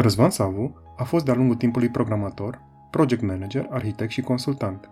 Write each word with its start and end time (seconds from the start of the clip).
Răzvan 0.00 0.30
Savu 0.30 0.82
a 0.96 1.04
fost 1.04 1.24
de-a 1.24 1.34
lungul 1.34 1.56
timpului 1.56 1.88
programator, 1.88 2.62
project 2.90 3.22
manager, 3.22 3.66
arhitect 3.70 4.10
și 4.10 4.20
consultant. 4.20 4.90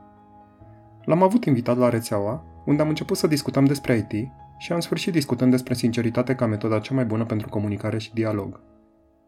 L-am 1.04 1.22
avut 1.22 1.44
invitat 1.44 1.76
la 1.76 1.88
rețeaua, 1.88 2.44
unde 2.66 2.82
am 2.82 2.88
început 2.88 3.16
să 3.16 3.26
discutăm 3.26 3.64
despre 3.64 4.08
IT 4.10 4.28
și 4.58 4.72
am 4.72 4.80
sfârșit 4.80 5.12
discutând 5.12 5.50
despre 5.50 5.74
sinceritate 5.74 6.34
ca 6.34 6.46
metoda 6.46 6.78
cea 6.78 6.94
mai 6.94 7.04
bună 7.04 7.24
pentru 7.24 7.48
comunicare 7.48 7.98
și 7.98 8.14
dialog. 8.14 8.60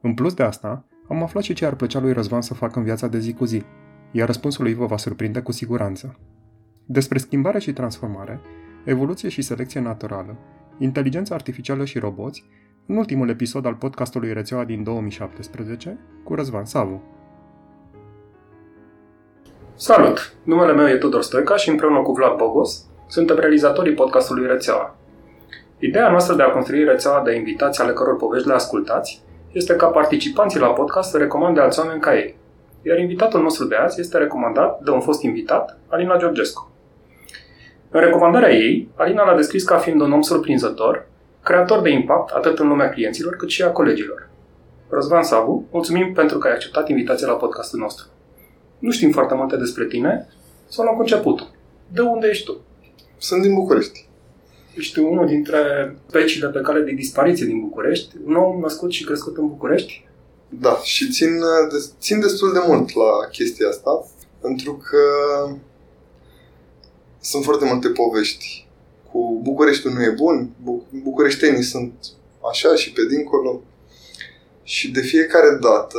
În 0.01 0.15
plus 0.15 0.35
de 0.35 0.43
asta, 0.43 0.85
am 1.09 1.23
aflat 1.23 1.43
și 1.43 1.53
ce 1.53 1.66
ar 1.66 1.75
plăcea 1.75 2.01
lui 2.01 2.12
Răzvan 2.12 2.43
să 2.43 2.55
facă 2.55 2.79
în 2.79 2.85
viața 2.85 3.07
de 3.09 3.19
zi 3.19 3.33
cu 3.33 3.45
zi, 3.45 3.62
iar 4.11 4.27
răspunsul 4.27 4.65
lui 4.65 4.75
vă 4.75 4.87
va 4.87 4.97
surprinde 4.97 5.41
cu 5.41 5.53
siguranță. 5.53 6.19
Despre 6.87 7.19
schimbare 7.19 7.59
și 7.59 7.73
transformare, 7.73 8.41
evoluție 8.85 9.29
și 9.29 9.43
selecție 9.43 9.81
naturală, 9.81 10.37
inteligență 10.79 11.34
artificială 11.34 11.84
și 11.84 11.98
roboți, 11.98 12.45
în 12.87 12.97
ultimul 12.97 13.29
episod 13.29 13.66
al 13.66 13.75
podcastului 13.75 14.33
Rețeaua 14.33 14.65
din 14.65 14.83
2017 14.83 15.98
cu 16.25 16.34
Răzvan 16.34 16.65
Savu. 16.65 17.03
Salut! 19.75 20.34
Numele 20.43 20.73
meu 20.73 20.89
e 20.89 20.97
Tudor 20.97 21.23
Stoica 21.23 21.56
și 21.56 21.69
împreună 21.69 22.03
cu 22.03 22.12
Vlad 22.12 22.37
Bogos 22.37 22.84
suntem 23.06 23.37
realizatorii 23.37 23.95
podcastului 23.95 24.47
Rețeaua. 24.47 24.97
Ideea 25.79 26.11
noastră 26.11 26.34
de 26.34 26.43
a 26.43 26.51
construi 26.51 26.84
rețeaua 26.84 27.23
de 27.23 27.34
invitați 27.34 27.80
ale 27.80 27.93
căror 27.93 28.16
povești 28.16 28.48
le 28.48 28.55
ascultați 28.55 29.23
este 29.53 29.75
ca 29.77 29.87
participanții 29.87 30.61
la 30.61 30.73
podcast 30.73 31.11
să 31.11 31.19
recomande 31.19 31.61
alți 31.61 31.78
oameni 31.78 32.01
ca 32.01 32.17
ei. 32.17 32.37
Iar 32.83 32.98
invitatul 32.98 33.42
nostru 33.42 33.67
de 33.67 33.75
azi 33.75 34.01
este 34.01 34.19
recomandat 34.19 34.81
de 34.81 34.91
un 34.91 35.01
fost 35.01 35.23
invitat, 35.23 35.78
Alina 35.89 36.17
Georgescu. 36.17 36.70
În 37.91 38.01
recomandarea 38.01 38.53
ei, 38.53 38.89
Alina 38.95 39.25
l-a 39.25 39.37
descris 39.37 39.65
ca 39.65 39.77
fiind 39.77 40.01
un 40.01 40.12
om 40.12 40.20
surprinzător, 40.20 41.06
creator 41.51 41.81
de 41.83 41.91
impact 41.91 42.31
atât 42.31 42.59
în 42.59 42.69
lumea 42.69 42.91
clienților 42.91 43.37
cât 43.37 43.48
și 43.48 43.62
a 43.62 43.70
colegilor. 43.70 44.29
Răzvan 44.89 45.23
Savu, 45.23 45.69
mulțumim 45.70 46.12
pentru 46.12 46.39
că 46.39 46.47
ai 46.47 46.53
acceptat 46.53 46.89
invitația 46.89 47.27
la 47.27 47.33
podcastul 47.33 47.79
nostru. 47.79 48.07
Nu 48.79 48.91
știm 48.91 49.11
foarte 49.11 49.34
multe 49.34 49.57
despre 49.57 49.84
tine, 49.84 50.29
să 50.69 50.83
luăm 50.83 50.95
cu 50.95 51.01
începutul. 51.01 51.51
De 51.92 52.01
unde 52.01 52.27
ești 52.29 52.45
tu? 52.45 52.61
Sunt 53.19 53.42
din 53.42 53.55
București. 53.55 54.09
Ești 54.75 54.98
unul 54.98 55.27
dintre 55.27 55.61
speciile 56.07 56.48
pe 56.48 56.61
cale 56.61 56.81
de 56.81 56.92
dispariție 56.92 57.47
din 57.47 57.61
București, 57.61 58.17
un 58.25 58.35
om 58.35 58.61
născut 58.61 58.91
și 58.91 59.05
crescut 59.05 59.37
în 59.37 59.48
București. 59.48 60.09
Da, 60.48 60.77
și 60.83 61.11
țin, 61.11 61.31
țin 62.01 62.20
destul 62.20 62.53
de 62.53 62.61
mult 62.67 62.95
la 62.95 63.29
chestia 63.33 63.69
asta, 63.69 64.07
pentru 64.41 64.73
că 64.73 64.98
sunt 67.20 67.45
foarte 67.45 67.64
multe 67.64 67.89
povești. 67.89 68.69
Cu 69.12 69.41
Bucureștiul 69.42 69.92
nu 69.92 70.03
e 70.03 70.14
bun, 70.16 70.50
bucureștenii 71.03 71.62
sunt 71.62 71.92
așa 72.50 72.75
și 72.75 72.92
pe 72.92 73.06
dincolo. 73.06 73.62
Și 74.62 74.91
de 74.91 75.00
fiecare 75.00 75.58
dată 75.61 75.98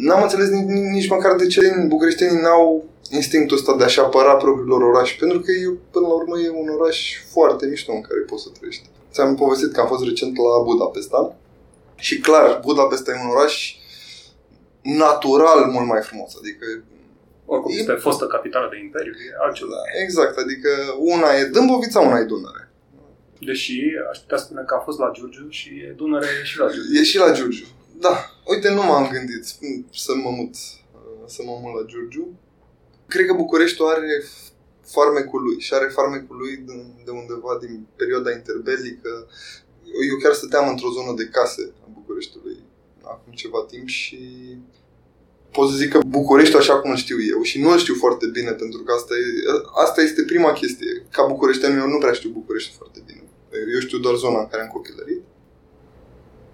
n-am 0.00 0.22
înțeles 0.22 0.48
nici, 0.48 0.68
nici 0.68 1.08
măcar 1.08 1.36
de 1.36 1.46
ce 1.46 1.60
bucureștenii 1.86 2.40
n-au 2.40 2.84
instinctul 3.10 3.56
ăsta 3.56 3.76
de 3.76 3.84
a-și 3.84 4.00
apăra 4.00 4.36
propriilor 4.36 4.82
oraș, 4.82 5.16
pentru 5.18 5.40
că 5.40 5.50
e, 5.50 5.78
până 5.90 6.06
la 6.06 6.14
urmă 6.14 6.38
e 6.38 6.50
un 6.50 6.68
oraș 6.78 6.98
foarte 7.32 7.66
mișto 7.66 7.92
în 7.92 8.00
care 8.00 8.20
poți 8.20 8.42
să 8.42 8.48
trăiești. 8.48 8.88
Ți-am 9.12 9.34
povestit 9.34 9.72
că 9.72 9.80
am 9.80 9.86
fost 9.86 10.04
recent 10.04 10.36
la 10.36 10.62
Budapesta 10.64 11.36
și 11.94 12.20
clar, 12.20 12.60
Budapesta 12.64 13.10
e 13.10 13.24
un 13.24 13.30
oraș 13.36 13.76
natural 14.82 15.70
mult 15.70 15.86
mai 15.86 16.00
frumos, 16.02 16.34
adică 16.40 16.64
oricum 17.44 17.72
este 17.78 17.92
fostă 17.92 18.26
capitală 18.26 18.68
de 18.70 18.78
imperiu, 18.78 19.12
e 19.12 19.44
altceva. 19.44 19.70
Da, 19.70 20.02
exact, 20.02 20.36
adică 20.38 20.70
una 20.98 21.28
e 21.34 21.44
Dâmbovița, 21.44 22.00
una 22.00 22.18
e 22.18 22.24
Dunăre. 22.24 22.70
Deși 23.40 23.80
aș 24.10 24.18
putea 24.18 24.36
spune 24.36 24.62
că 24.66 24.74
a 24.74 24.78
fost 24.78 24.98
la 24.98 25.10
Giurgiu 25.14 25.48
și 25.48 25.68
e 25.68 25.94
Dunăre 25.96 26.26
e 26.40 26.44
și 26.44 26.58
la 26.58 26.70
Giurgiu. 26.70 26.98
E 27.00 27.02
și 27.02 27.18
la 27.18 27.32
Giurgiu. 27.32 27.66
Da, 27.98 28.14
uite, 28.44 28.68
nu 28.70 28.82
m-am 28.82 29.08
gândit 29.12 29.44
să 29.92 30.12
mă 30.22 30.30
mut, 30.30 30.54
să 31.26 31.42
mă 31.44 31.58
mut 31.62 31.72
la 31.80 31.86
Giurgiu. 31.86 32.38
Cred 33.06 33.26
că 33.26 33.32
Bucureștiul 33.32 33.88
are 33.88 34.24
farmecul 34.86 35.42
lui 35.42 35.60
și 35.60 35.74
are 35.74 35.88
farmecul 35.98 36.36
lui 36.36 36.64
de 37.04 37.10
undeva 37.10 37.58
din 37.60 37.86
perioada 37.96 38.32
interbelică. 38.32 39.26
Eu 40.10 40.16
chiar 40.22 40.32
stăteam 40.32 40.68
într-o 40.68 40.90
zonă 40.90 41.12
de 41.16 41.28
case 41.28 41.72
a 41.84 41.88
Bucureștiului 41.92 42.58
acum 43.02 43.32
ceva 43.32 43.64
timp 43.68 43.88
și 43.88 44.18
pot 45.52 45.68
să 45.68 45.76
zic 45.76 45.90
că 45.90 45.98
București 46.06 46.56
așa 46.56 46.74
cum 46.80 46.90
îl 46.90 46.96
știu 46.96 47.16
eu 47.34 47.42
și 47.42 47.60
nu 47.60 47.70
îl 47.70 47.78
știu 47.78 47.94
foarte 47.94 48.26
bine 48.26 48.50
pentru 48.50 48.80
că 48.82 48.92
asta, 48.92 49.14
e, 49.14 49.26
asta 49.84 50.00
este 50.02 50.22
prima 50.22 50.52
chestie. 50.52 51.06
Ca 51.10 51.26
bucureștean 51.26 51.78
eu 51.78 51.88
nu 51.88 51.98
prea 51.98 52.12
știu 52.12 52.30
București 52.30 52.76
foarte 52.76 53.02
bine. 53.06 53.24
Eu 53.74 53.80
știu 53.80 53.98
doar 53.98 54.14
zona 54.14 54.38
în 54.40 54.48
care 54.50 54.62
am 54.62 54.68
copilărit. 54.68 55.22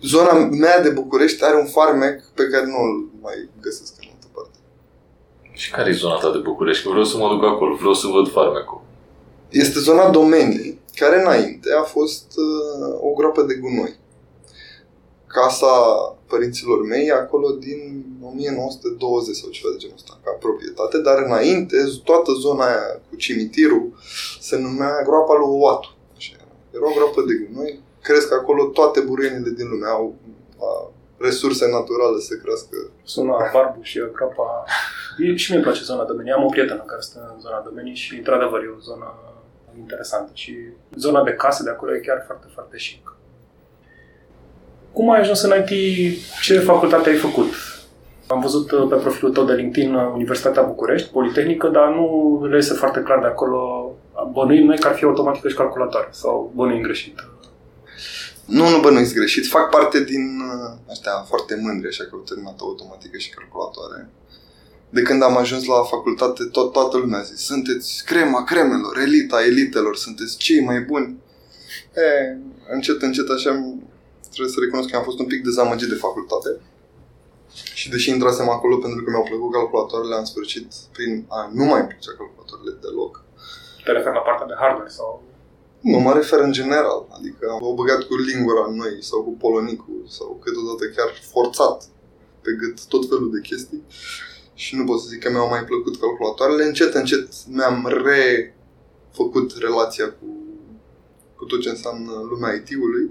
Zona 0.02 0.32
mea 0.34 0.80
de 0.80 0.88
București 0.88 1.44
are 1.44 1.56
un 1.56 1.66
farmec 1.66 2.24
pe 2.34 2.44
care 2.44 2.66
nu 2.66 2.80
îl 2.88 3.08
mai 3.20 3.48
găsesc 3.60 3.94
în 4.00 4.08
altă 4.12 4.26
parte. 4.34 4.58
Și 5.52 5.70
care 5.70 5.90
e 5.90 5.92
zona 5.92 6.18
ta 6.18 6.30
de 6.32 6.38
București? 6.38 6.82
Că 6.82 6.88
vreau 6.88 7.04
să 7.04 7.16
mă 7.16 7.28
duc 7.28 7.44
acolo, 7.44 7.74
vreau 7.74 7.94
să 7.94 8.06
văd 8.06 8.30
farmecul. 8.30 8.82
Este 9.48 9.78
zona 9.78 10.10
domenii, 10.10 10.80
care 10.94 11.20
înainte 11.20 11.68
a 11.80 11.82
fost 11.82 12.26
uh, 12.36 12.98
o 13.00 13.10
groapă 13.12 13.42
de 13.42 13.54
gunoi. 13.54 13.96
Casa 15.36 15.72
părinților 16.26 16.86
mei 16.86 17.10
acolo 17.10 17.48
din 17.50 18.04
1920 18.22 19.36
sau 19.36 19.50
ceva 19.50 19.70
de 19.72 19.76
genul 19.82 19.96
ăsta, 19.96 20.20
ca 20.24 20.30
proprietate, 20.30 20.98
dar 20.98 21.18
înainte, 21.28 21.76
toată 22.04 22.30
zona 22.32 22.64
aia 22.64 23.00
cu 23.08 23.16
cimitirul 23.16 23.86
se 24.40 24.56
numea 24.58 25.02
groapa 25.02 25.34
lui 25.38 25.60
Oatu. 25.64 25.88
Era 26.74 26.86
o 26.90 26.94
groapă 26.96 27.20
de 27.28 27.34
gunoi. 27.40 27.80
Crezi 28.02 28.28
că 28.28 28.34
acolo 28.34 28.64
toate 28.64 29.00
buruienile 29.00 29.50
din 29.50 29.68
lume 29.68 29.86
au 29.86 30.14
resurse 31.18 31.64
naturale 31.68 32.18
să 32.20 32.34
crească. 32.42 32.76
Zona 33.06 33.50
Barbu 33.52 33.82
și 33.82 33.98
groapa... 34.12 34.64
E, 35.18 35.36
și 35.36 35.50
mie 35.50 35.58
îmi 35.58 35.68
place 35.68 35.82
zona 35.82 36.04
domenii. 36.04 36.32
Am 36.32 36.44
o 36.44 36.48
prietenă 36.48 36.82
care 36.86 37.00
stă 37.00 37.32
în 37.34 37.40
zona 37.40 37.60
domenii 37.60 37.94
și, 37.94 38.16
într-adevăr, 38.16 38.62
e 38.62 38.74
o 38.78 38.80
zonă 38.80 39.14
interesantă. 39.78 40.30
Și 40.34 40.56
zona 40.96 41.22
de 41.22 41.32
case 41.32 41.62
de 41.62 41.70
acolo 41.70 41.94
e 41.94 41.98
chiar 41.98 42.22
foarte, 42.26 42.46
foarte 42.54 42.76
chic. 42.76 43.16
Cum 44.92 45.10
ai 45.10 45.20
ajuns 45.20 45.42
în 45.42 45.52
IT? 45.66 45.72
Ce 46.42 46.58
facultate 46.58 47.08
ai 47.08 47.16
făcut? 47.16 47.52
Am 48.26 48.40
văzut 48.40 48.70
uh, 48.70 48.86
pe 48.88 48.96
profilul 48.96 49.32
tău 49.32 49.44
de 49.44 49.52
LinkedIn 49.52 49.94
uh, 49.94 50.10
Universitatea 50.14 50.62
București, 50.62 51.10
Politehnică, 51.10 51.68
dar 51.68 51.88
nu 51.88 52.38
reiese 52.50 52.74
foarte 52.74 53.00
clar 53.00 53.20
de 53.20 53.26
acolo. 53.26 53.92
Bănuim 54.32 54.66
noi 54.66 54.78
că 54.78 54.88
ar 54.88 54.94
fi 54.94 55.04
automatică 55.04 55.48
și 55.48 55.54
calculatoare 55.54 56.08
sau 56.10 56.52
bănuim 56.54 56.82
greșit? 56.82 57.14
Nu, 58.44 58.68
nu 58.68 58.80
bănuiți 58.80 59.14
greșit. 59.14 59.46
Fac 59.46 59.70
parte 59.70 60.04
din 60.04 60.24
uh, 60.40 60.90
ăștia 60.90 61.12
foarte 61.28 61.60
mândri, 61.62 61.88
așa 61.88 62.04
că 62.04 62.10
au 62.12 62.20
terminat 62.20 62.58
automatică 62.60 63.16
și 63.16 63.30
calculatoare. 63.30 64.10
De 64.90 65.02
când 65.02 65.22
am 65.22 65.36
ajuns 65.36 65.64
la 65.64 65.82
facultate, 65.82 66.44
tot, 66.44 66.72
toată 66.72 66.96
lumea 66.96 67.18
a 67.18 67.22
zis, 67.22 67.40
sunteți 67.44 68.02
crema 68.04 68.44
cremelor, 68.44 68.98
elita 68.98 69.44
elitelor, 69.44 69.96
sunteți 69.96 70.36
cei 70.36 70.60
mai 70.64 70.80
buni. 70.80 71.16
E, 71.94 72.36
încet, 72.72 73.02
încet 73.02 73.28
așa 73.28 73.74
trebuie 74.32 74.54
să 74.54 74.60
recunosc 74.60 74.88
că 74.90 74.96
am 74.96 75.08
fost 75.08 75.18
un 75.18 75.26
pic 75.32 75.40
dezamăgit 75.42 75.88
de 75.88 76.02
facultate. 76.06 76.50
Și 77.74 77.90
deși 77.90 78.10
intrasem 78.10 78.48
acolo 78.48 78.76
pentru 78.76 79.04
că 79.04 79.10
mi-au 79.10 79.28
plăcut 79.30 79.52
calculatoarele, 79.52 80.14
am 80.14 80.24
sfârșit 80.24 80.66
prin 80.96 81.12
a 81.28 81.50
nu 81.58 81.64
mai 81.70 81.80
îmi 81.80 81.90
plăcea 81.92 82.12
calculatoarele 82.18 82.72
deloc. 82.84 83.12
Te 83.84 83.92
referi 83.92 84.18
la 84.18 84.26
partea 84.28 84.46
de 84.50 84.56
hardware 84.60 84.96
sau... 84.98 85.22
Nu, 85.80 85.98
mă 85.98 86.12
refer 86.12 86.40
în 86.48 86.52
general. 86.52 87.00
Adică 87.16 87.44
am 87.50 87.74
băgat 87.74 88.00
cu 88.08 88.14
lingura 88.30 88.62
în 88.68 88.74
noi 88.82 88.94
sau 89.10 89.18
cu 89.26 89.32
polonicul 89.44 90.00
sau 90.18 90.28
câteodată 90.42 90.84
chiar 90.96 91.10
forțat 91.32 91.78
pe 92.42 92.50
gât 92.60 92.86
tot 92.86 93.08
felul 93.08 93.30
de 93.34 93.40
chestii. 93.48 93.82
Și 94.54 94.76
nu 94.76 94.84
pot 94.84 95.00
să 95.00 95.06
zic 95.08 95.22
că 95.22 95.30
mi-au 95.30 95.48
mai 95.48 95.64
plăcut 95.64 95.94
calculatoarele. 96.00 96.64
Încet, 96.64 96.94
încet 96.94 97.28
mi-am 97.56 97.78
refăcut 98.08 99.48
relația 99.58 100.06
cu, 100.18 100.28
cu 101.36 101.44
tot 101.44 101.60
ce 101.60 101.68
înseamnă 101.68 102.12
lumea 102.30 102.52
IT-ului 102.52 103.10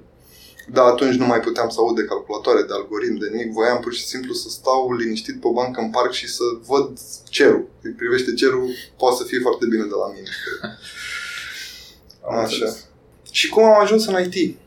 dar 0.72 0.86
atunci 0.86 1.16
nu 1.16 1.26
mai 1.26 1.40
puteam 1.40 1.70
să 1.70 1.80
aud 1.80 1.96
de 1.96 2.04
calculatoare, 2.04 2.62
de 2.62 2.74
algoritm, 2.74 3.18
de 3.18 3.30
nimic. 3.32 3.52
Voiam 3.52 3.80
pur 3.80 3.94
și 3.94 4.06
simplu 4.06 4.34
să 4.34 4.50
stau 4.50 4.94
liniștit 4.94 5.42
pe 5.42 5.48
bancă 5.54 5.82
în 5.82 5.90
parc 5.90 6.12
și 6.12 6.28
să 6.28 6.44
văd 6.68 7.00
cerul. 7.30 7.68
Îi 7.82 7.92
privește 7.92 8.34
cerul, 8.34 8.70
poate 8.98 9.16
să 9.16 9.24
fie 9.24 9.40
foarte 9.40 9.66
bine 9.66 9.84
de 9.84 9.98
la 10.04 10.08
mine. 10.14 10.30
Așa. 12.44 12.76
Și 13.32 13.50
cum 13.50 13.64
am 13.64 13.80
ajuns 13.82 14.06
în 14.08 14.24
IT? 14.24 14.58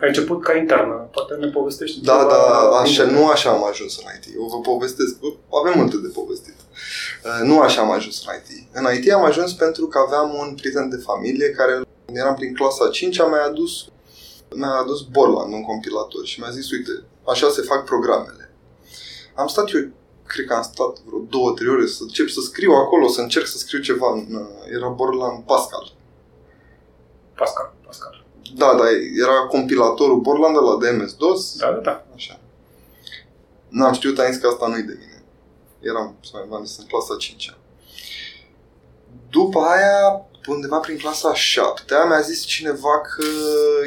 Ai 0.00 0.08
început 0.08 0.42
ca 0.42 0.56
internă, 0.56 1.08
poate 1.12 1.34
ne 1.34 1.46
povestești 1.46 2.00
Da, 2.00 2.26
da, 2.30 2.68
așa, 2.82 3.04
nu 3.04 3.26
așa 3.28 3.50
am 3.50 3.64
ajuns 3.64 3.98
în 3.98 4.04
IT. 4.16 4.34
Eu 4.34 4.44
vă 4.44 4.60
povestesc, 4.60 5.14
avem 5.60 5.78
multe 5.78 5.96
de 5.96 6.08
povestit. 6.08 6.54
Uh, 7.24 7.40
nu 7.48 7.60
așa 7.60 7.80
am 7.80 7.90
ajuns 7.90 8.24
în 8.26 8.32
IT. 8.38 8.68
În 8.72 8.84
IT 8.94 9.12
am 9.12 9.24
ajuns 9.24 9.52
pentru 9.52 9.86
că 9.86 9.98
aveam 10.06 10.34
un 10.34 10.54
prieten 10.54 10.88
de 10.88 10.96
familie 10.96 11.50
care 11.50 11.80
eram 12.12 12.34
prin 12.34 12.54
clasa 12.54 12.88
5, 12.88 13.20
a 13.20 13.24
mai 13.24 13.44
adus 13.46 13.88
mi-a 14.54 14.70
adus 14.70 15.02
Borland, 15.02 15.52
un 15.52 15.62
compilator, 15.62 16.24
și 16.24 16.40
mi-a 16.40 16.50
zis, 16.50 16.70
uite, 16.70 17.04
așa 17.28 17.50
se 17.50 17.62
fac 17.62 17.84
programele. 17.84 18.50
Am 19.34 19.46
stat 19.46 19.70
eu, 19.74 19.90
cred 20.26 20.46
că 20.46 20.54
am 20.54 20.62
stat 20.62 20.98
vreo 21.04 21.20
două, 21.28 21.52
trei 21.52 21.68
ore 21.68 21.86
să 21.86 22.02
încep 22.02 22.28
să 22.28 22.40
scriu 22.40 22.72
acolo, 22.72 23.08
să 23.08 23.20
încerc 23.20 23.46
să 23.46 23.58
scriu 23.58 23.80
ceva. 23.80 24.12
În, 24.12 24.48
era 24.74 24.88
Borland 24.88 25.44
Pascal. 25.44 25.92
Pascal, 27.34 27.74
Pascal. 27.86 28.24
Da, 28.54 28.74
da, 28.74 28.84
era 29.22 29.46
compilatorul 29.46 30.20
Borland 30.20 30.54
de 30.54 30.60
la 30.60 30.76
de 30.78 30.90
MS-DOS. 30.96 31.56
Da, 31.56 31.70
da, 31.70 31.80
da. 31.80 32.04
Așa. 32.14 32.40
N-am 33.68 33.92
știut, 33.92 34.18
am 34.18 34.32
zis 34.32 34.40
că 34.40 34.46
asta 34.46 34.66
nu-i 34.66 34.82
de 34.82 34.96
mine. 34.98 35.22
Eram, 35.80 36.16
v-am 36.48 36.64
zis, 36.64 36.78
în 36.78 36.86
clasa 36.86 37.16
5 37.16 37.56
După 39.30 39.60
aia, 39.60 40.26
undeva 40.46 40.78
prin 40.78 40.96
clasa 40.96 41.34
7 41.34 41.94
mi-a 42.08 42.20
zis 42.20 42.44
cineva 42.44 43.00
că 43.00 43.24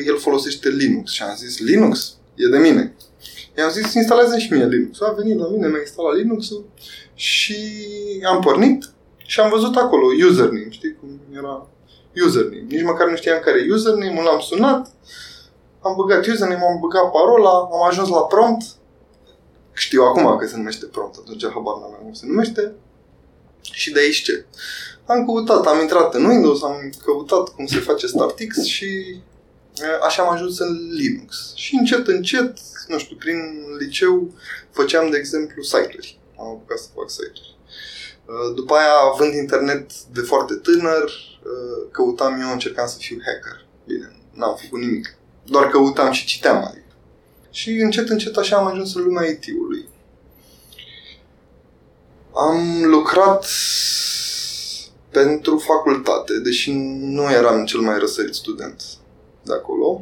el 0.05 0.17
folosește 0.17 0.69
Linux 0.69 1.11
și 1.11 1.23
am 1.23 1.35
zis, 1.35 1.59
Linux? 1.59 2.15
E 2.35 2.47
de 2.47 2.57
mine. 2.57 2.95
I-am 3.57 3.71
zis, 3.71 3.93
instaleze 3.93 4.39
și 4.39 4.53
mie 4.53 4.65
Linux. 4.65 5.01
A 5.01 5.11
venit 5.17 5.37
la 5.39 5.47
mine, 5.47 5.67
mi-a 5.67 5.79
instalat 5.79 6.15
Linux-ul 6.15 6.65
și 7.13 7.57
am 8.27 8.41
pornit 8.41 8.91
și 9.17 9.39
am 9.39 9.49
văzut 9.49 9.75
acolo 9.75 10.05
username, 10.29 10.69
știi 10.69 10.95
cum 10.99 11.21
era 11.31 11.67
username. 12.25 12.65
Nici 12.67 12.83
măcar 12.83 13.09
nu 13.09 13.15
știam 13.15 13.39
care 13.43 13.59
e 13.59 13.73
username, 13.73 14.21
l-am 14.23 14.39
sunat, 14.39 14.91
am 15.81 15.95
băgat 15.95 16.25
username, 16.25 16.63
am 16.63 16.79
băgat 16.79 17.11
parola, 17.11 17.49
am 17.49 17.83
ajuns 17.87 18.09
la 18.09 18.21
prompt. 18.21 18.63
Știu 19.73 20.03
acum 20.03 20.37
că 20.37 20.47
se 20.47 20.55
numește 20.55 20.85
prompt, 20.85 21.15
atunci 21.19 21.47
habar 21.53 21.75
n-am 21.79 21.99
cum 22.01 22.13
se 22.13 22.25
numește. 22.25 22.73
Și 23.61 23.91
de 23.91 23.99
aici 23.99 24.21
ce? 24.21 24.45
Am 25.09 25.25
căutat, 25.25 25.65
am 25.65 25.79
intrat 25.79 26.13
în 26.13 26.25
Windows, 26.25 26.63
am 26.63 26.93
căutat 27.03 27.49
cum 27.49 27.65
se 27.65 27.79
face 27.79 28.07
StartX 28.07 28.65
și 28.65 29.21
așa 30.05 30.23
am 30.23 30.33
ajuns 30.33 30.59
în 30.59 30.89
Linux. 30.91 31.53
Și 31.55 31.75
încet, 31.75 32.07
încet, 32.07 32.57
nu 32.87 32.97
știu, 32.97 33.15
prin 33.15 33.37
liceu 33.79 34.33
făceam, 34.71 35.09
de 35.09 35.17
exemplu, 35.17 35.61
site-uri. 35.61 36.19
Am 36.39 36.47
apucat 36.47 36.77
să 36.77 36.87
fac 36.95 37.09
site-uri. 37.09 37.57
După 38.55 38.73
aia, 38.73 38.93
având 39.13 39.33
internet 39.33 39.93
de 39.93 40.21
foarte 40.21 40.53
tânăr, 40.53 41.11
căutam 41.91 42.41
eu, 42.41 42.51
încercam 42.51 42.87
să 42.87 42.97
fiu 42.99 43.17
hacker. 43.25 43.65
Bine, 43.85 44.15
n-am 44.33 44.57
făcut 44.61 44.79
nimic. 44.79 45.15
Doar 45.43 45.67
căutam 45.67 46.11
și 46.11 46.25
citeam, 46.25 46.65
adică. 46.65 46.93
Și 47.51 47.71
încet, 47.71 48.09
încet 48.09 48.35
așa 48.35 48.57
am 48.57 48.65
ajuns 48.65 48.95
în 48.95 49.03
lumea 49.03 49.29
IT-ului. 49.29 49.87
Am 52.33 52.83
lucrat 52.83 53.47
pentru 55.11 55.57
facultate, 55.57 56.39
deși 56.39 56.71
nu 56.99 57.31
eram 57.31 57.65
cel 57.65 57.79
mai 57.79 57.99
răsărit 57.99 58.33
student 58.33 58.83
de 59.43 59.53
acolo, 59.53 60.01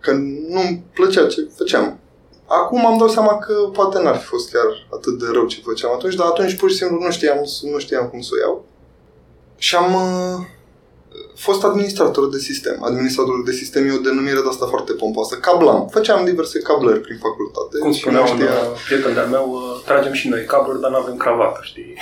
că 0.00 0.12
nu-mi 0.48 0.84
plăcea 0.94 1.26
ce 1.26 1.48
făceam. 1.56 1.98
Acum 2.46 2.86
am 2.86 2.98
dat 2.98 3.10
seama 3.10 3.38
că 3.38 3.54
poate 3.72 4.02
n-ar 4.02 4.16
fi 4.16 4.26
fost 4.26 4.52
chiar 4.52 4.86
atât 4.90 5.18
de 5.18 5.26
rău 5.32 5.46
ce 5.46 5.60
făceam 5.64 5.92
atunci, 5.92 6.14
dar 6.14 6.26
atunci 6.26 6.56
pur 6.56 6.70
și 6.70 6.76
simplu 6.76 6.98
nu 7.04 7.10
știam, 7.10 7.38
nu 7.62 7.78
știam 7.78 8.08
cum 8.08 8.20
să 8.20 8.30
o 8.34 8.38
iau. 8.38 8.64
Și 9.56 9.76
am 9.76 9.94
uh, 9.94 10.46
fost 11.34 11.64
administrator 11.64 12.28
de 12.28 12.38
sistem. 12.38 12.82
Administrator 12.82 13.42
de 13.44 13.52
sistem 13.52 13.86
e 13.86 13.92
o 13.92 14.00
denumire 14.00 14.40
de 14.40 14.48
asta 14.48 14.66
foarte 14.66 14.92
pompoasă. 14.92 15.34
Cablam. 15.36 15.88
Făceam 15.88 16.24
diverse 16.24 16.58
cablări 16.58 17.00
prin 17.00 17.18
facultate. 17.18 17.78
Cum 17.78 17.92
spunea 17.92 18.20
un 18.20 18.38
prieten 18.86 19.14
de-al 19.14 19.28
meu, 19.28 19.50
uh, 19.50 19.82
tragem 19.84 20.12
și 20.12 20.28
noi 20.28 20.44
cabluri, 20.44 20.80
dar 20.80 20.90
nu 20.90 20.96
avem 20.96 21.16
cravată, 21.16 21.60
știi? 21.62 21.94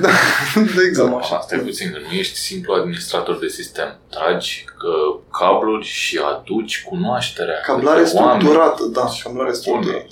Da, 0.00 0.08
de 0.76 0.82
exact. 0.88 1.14
Așa, 1.14 1.40
stai 1.40 1.58
puțin, 1.58 1.96
nu 2.08 2.14
ești 2.14 2.38
simplu 2.38 2.72
administrator 2.72 3.38
de 3.38 3.48
sistem. 3.48 3.98
Tragi 4.10 4.64
că 4.78 5.20
cabluri 5.38 5.86
și 5.86 6.20
aduci 6.32 6.84
cunoașterea. 6.88 7.60
Cablare 7.66 8.04
structurată, 8.04 8.84
da, 8.84 9.08
cablare 9.22 9.52
structurată. 9.52 10.06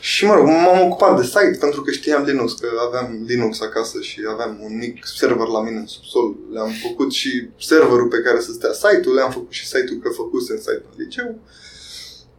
Și 0.00 0.24
mă 0.24 0.34
rog, 0.34 0.46
m-am 0.46 0.80
ocupat 0.80 1.16
de 1.20 1.24
site 1.24 1.56
pentru 1.60 1.82
că 1.82 1.90
știam 1.90 2.22
Linux, 2.24 2.52
că 2.52 2.68
aveam 2.86 3.24
Linux 3.26 3.60
acasă 3.60 4.00
și 4.00 4.20
aveam 4.32 4.58
un 4.62 4.76
mic 4.76 5.06
server 5.06 5.46
la 5.46 5.62
mine 5.62 5.78
în 5.78 5.86
subsol. 5.86 6.36
Le-am 6.52 6.70
făcut 6.82 7.12
și 7.12 7.48
serverul 7.58 8.08
pe 8.08 8.20
care 8.20 8.40
să 8.40 8.52
stea 8.52 8.72
site-ul, 8.72 9.14
le-am 9.14 9.30
făcut 9.30 9.52
și 9.52 9.66
site-ul 9.66 10.00
că 10.02 10.08
făcusem 10.08 10.56
site 10.56 10.84
în 10.90 11.04
liceu. 11.04 11.38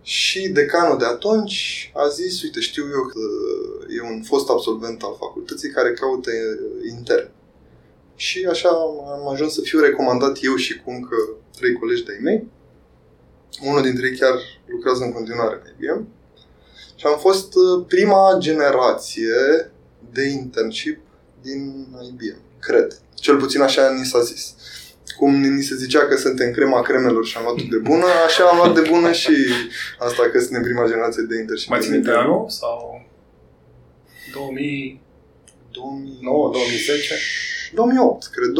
Și 0.04 0.48
decanul 0.48 0.98
de 0.98 1.06
atunci 1.06 1.92
a 1.96 2.08
zis, 2.08 2.42
uite, 2.42 2.60
știu 2.60 2.84
eu 2.84 3.02
că 3.02 3.20
e 3.98 4.14
un 4.14 4.24
fost 4.24 4.50
absolvent 4.50 5.02
al 5.02 5.16
facultății 5.20 5.70
care 5.70 5.94
caută 5.94 6.30
intern. 6.98 7.30
Și 8.16 8.46
așa 8.50 8.70
am 9.12 9.28
ajuns 9.32 9.54
să 9.54 9.62
fiu 9.62 9.80
recomandat 9.80 10.38
eu 10.42 10.56
și 10.56 10.82
cu 10.82 10.92
încă 10.92 11.16
trei 11.58 11.74
colegi 11.74 12.04
de-ai 12.04 12.20
mei. 12.22 12.48
Unul 13.62 13.82
dintre 13.82 14.08
ei 14.08 14.18
chiar 14.18 14.34
lucrează 14.66 15.04
în 15.04 15.12
continuare 15.12 15.62
în 15.64 15.72
IBM. 15.72 16.08
Și 16.96 17.06
am 17.06 17.20
fost 17.20 17.56
uh, 17.56 17.86
prima 17.88 18.36
generație 18.40 19.72
de 20.12 20.24
internship 20.24 21.00
din 21.42 21.88
IBM, 22.12 22.42
cred. 22.60 23.00
Cel 23.14 23.38
puțin 23.38 23.62
așa 23.62 23.92
ni 23.92 24.06
s-a 24.06 24.22
zis 24.22 24.56
cum 25.18 25.36
ni 25.36 25.62
se 25.62 25.76
zicea 25.76 26.06
că 26.06 26.16
suntem 26.16 26.52
crema 26.52 26.82
cremelor 26.82 27.26
și 27.26 27.38
am 27.38 27.44
luat 27.44 27.62
de 27.62 27.78
bună, 27.78 28.06
așa 28.26 28.44
am 28.44 28.58
luat 28.58 28.74
de 28.74 28.90
bună 28.90 29.12
și 29.12 29.36
asta 30.00 30.30
că 30.32 30.40
suntem 30.40 30.62
prima 30.62 30.88
generație 30.88 31.24
de 31.24 31.40
inter 31.40 31.58
și 31.58 31.70
Mai 31.70 31.80
ține 31.80 31.98
de 31.98 32.12
anul? 32.12 32.46
Sau 32.50 33.06
2000... 34.34 35.02
2009, 35.72 36.50
2010? 36.52 37.14
2008, 37.74 38.28
cred. 38.36 38.50
2008-2009. 38.50 38.54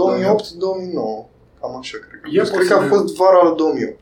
Cam 1.60 1.78
așa, 1.78 1.98
cred. 1.98 2.20
E 2.34 2.52
cred 2.52 2.68
că 2.68 2.74
a 2.74 2.88
fost 2.88 3.16
vara 3.16 3.44
lui 3.44 3.56
2008. 3.56 4.00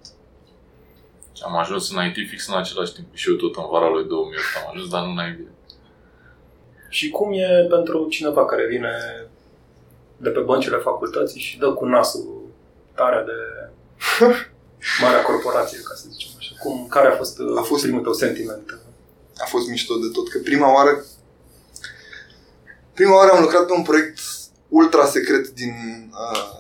Am 1.43 1.57
ajuns 1.57 1.91
în 1.91 2.05
IT 2.05 2.29
fix 2.29 2.47
în 2.47 2.57
același 2.57 2.93
timp. 2.93 3.07
Și 3.13 3.29
eu 3.29 3.35
tot 3.35 3.55
în 3.55 3.67
vara 3.71 3.89
lui 3.89 4.05
2008 4.07 4.45
am 4.59 4.71
ajuns, 4.73 4.89
dar 4.89 5.01
nu 5.05 5.11
în 5.11 5.21
IT. 5.29 5.47
Și 6.89 7.09
cum 7.09 7.33
e 7.33 7.67
pentru 7.69 8.07
cineva 8.09 8.45
care 8.45 8.65
vine 8.67 8.93
de 10.21 10.29
pe 10.29 10.39
băncile 10.39 10.77
facultății 10.77 11.39
și 11.39 11.57
dă 11.57 11.73
cu 11.73 11.85
nasul 11.85 12.41
tare 12.95 13.25
de 13.25 13.39
marea 15.01 15.21
corporație, 15.21 15.79
ca 15.83 15.93
să 15.95 16.05
zicem 16.11 16.29
așa. 16.37 16.55
Cum, 16.63 16.87
care 16.89 17.07
a 17.07 17.15
fost, 17.15 17.39
a 17.57 17.61
fost 17.61 17.81
primul 17.81 18.01
tău 18.01 18.13
sentiment? 18.13 18.79
A 19.37 19.45
fost 19.45 19.67
mișto 19.67 19.93
de 19.97 20.07
tot, 20.13 20.29
că 20.29 20.39
prima 20.39 20.73
oară 20.73 21.05
prima 22.93 23.15
oară 23.15 23.31
am 23.31 23.41
lucrat 23.41 23.65
pe 23.65 23.73
un 23.73 23.83
proiect 23.83 24.19
ultra 24.67 25.05
secret 25.05 25.49
din, 25.49 25.73
uh, 26.11 26.51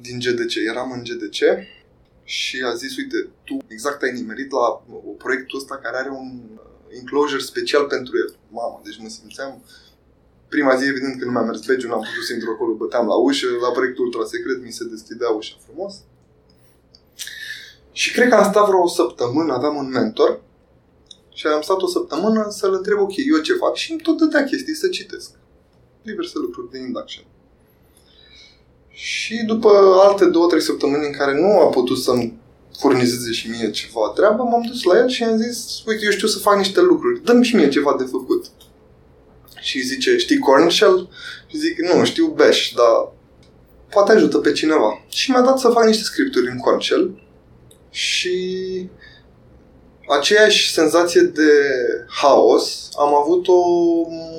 din 0.00 0.18
GDC. 0.18 0.54
Eram 0.70 0.90
în 0.90 1.02
GDC 1.02 1.40
și 2.24 2.62
a 2.70 2.74
zis, 2.74 2.96
uite, 2.96 3.28
tu 3.44 3.56
exact 3.66 4.02
ai 4.02 4.12
nimerit 4.12 4.50
la 4.50 4.84
proiectul 5.18 5.58
ăsta 5.58 5.76
care 5.76 5.96
are 5.96 6.10
un 6.10 6.30
enclosure 6.98 7.42
special 7.42 7.84
pentru 7.84 8.12
el. 8.16 8.36
Mamă, 8.48 8.80
deci 8.84 8.98
mă 8.98 9.08
simțeam 9.08 9.62
prima 10.54 10.74
zi, 10.78 10.84
evident 10.92 11.14
că 11.18 11.24
nu 11.24 11.32
mi-a 11.34 11.46
mers 11.48 11.60
badge 11.66 11.86
n-am 11.86 12.06
putut 12.08 12.24
să 12.26 12.32
intru 12.32 12.50
acolo, 12.50 12.72
băteam 12.82 13.06
la 13.12 13.16
ușă, 13.26 13.48
la 13.64 13.70
proiectul 13.76 14.04
ultra 14.04 14.24
secret 14.32 14.58
mi 14.64 14.76
se 14.78 14.84
deschidea 14.94 15.28
ușa 15.28 15.56
frumos. 15.66 15.94
Și 18.00 18.12
cred 18.14 18.28
că 18.28 18.34
am 18.34 18.50
stat 18.50 18.66
vreo 18.68 18.82
o 18.82 18.88
săptămână, 19.00 19.52
aveam 19.52 19.76
un 19.76 19.88
mentor 19.98 20.32
și 21.38 21.46
am 21.46 21.62
stat 21.68 21.80
o 21.86 21.88
săptămână 21.96 22.42
să-l 22.58 22.74
întreb, 22.74 22.98
ok, 22.98 23.16
eu 23.32 23.38
ce 23.46 23.52
fac? 23.52 23.74
Și 23.74 23.90
îmi 23.90 24.00
tot 24.00 24.16
dădea 24.18 24.44
chestii 24.44 24.74
să 24.82 24.88
citesc. 24.88 25.30
Diverse 26.02 26.38
lucruri 26.38 26.70
de 26.70 26.78
induction. 26.78 27.24
Și 28.88 29.36
după 29.52 29.70
alte 30.06 30.24
două, 30.24 30.46
trei 30.46 30.68
săptămâni 30.70 31.06
în 31.06 31.16
care 31.20 31.40
nu 31.40 31.60
a 31.60 31.66
putut 31.66 31.98
să-mi 31.98 32.38
furnizeze 32.78 33.32
și 33.32 33.50
mie 33.50 33.70
ceva 33.70 34.12
treabă, 34.14 34.42
m-am 34.42 34.64
dus 34.70 34.82
la 34.82 34.98
el 34.98 35.08
și 35.08 35.22
am 35.24 35.36
zis, 35.36 35.82
uite, 35.86 36.04
eu 36.04 36.10
știu 36.10 36.28
să 36.28 36.38
fac 36.38 36.56
niște 36.56 36.80
lucruri, 36.80 37.22
dă-mi 37.24 37.44
și 37.44 37.56
mie 37.56 37.68
ceva 37.68 37.94
de 37.98 38.04
făcut 38.04 38.44
și 39.62 39.80
zice, 39.80 40.16
știi 40.16 40.38
Corn 40.38 40.68
Shell? 40.68 41.08
Și 41.46 41.58
zic, 41.58 41.78
nu, 41.78 42.04
știu 42.04 42.26
Bash, 42.26 42.72
dar 42.74 43.12
poate 43.90 44.12
ajută 44.12 44.38
pe 44.38 44.52
cineva. 44.52 45.04
Și 45.08 45.30
mi-a 45.30 45.40
dat 45.40 45.58
să 45.58 45.68
fac 45.68 45.84
niște 45.84 46.02
scripturi 46.02 46.50
în 46.50 46.58
Corn 46.58 46.80
Shell 46.80 47.22
și 47.90 48.38
aceeași 50.18 50.72
senzație 50.72 51.20
de 51.20 51.50
haos 52.06 52.88
am 52.98 53.14
avut-o 53.14 53.52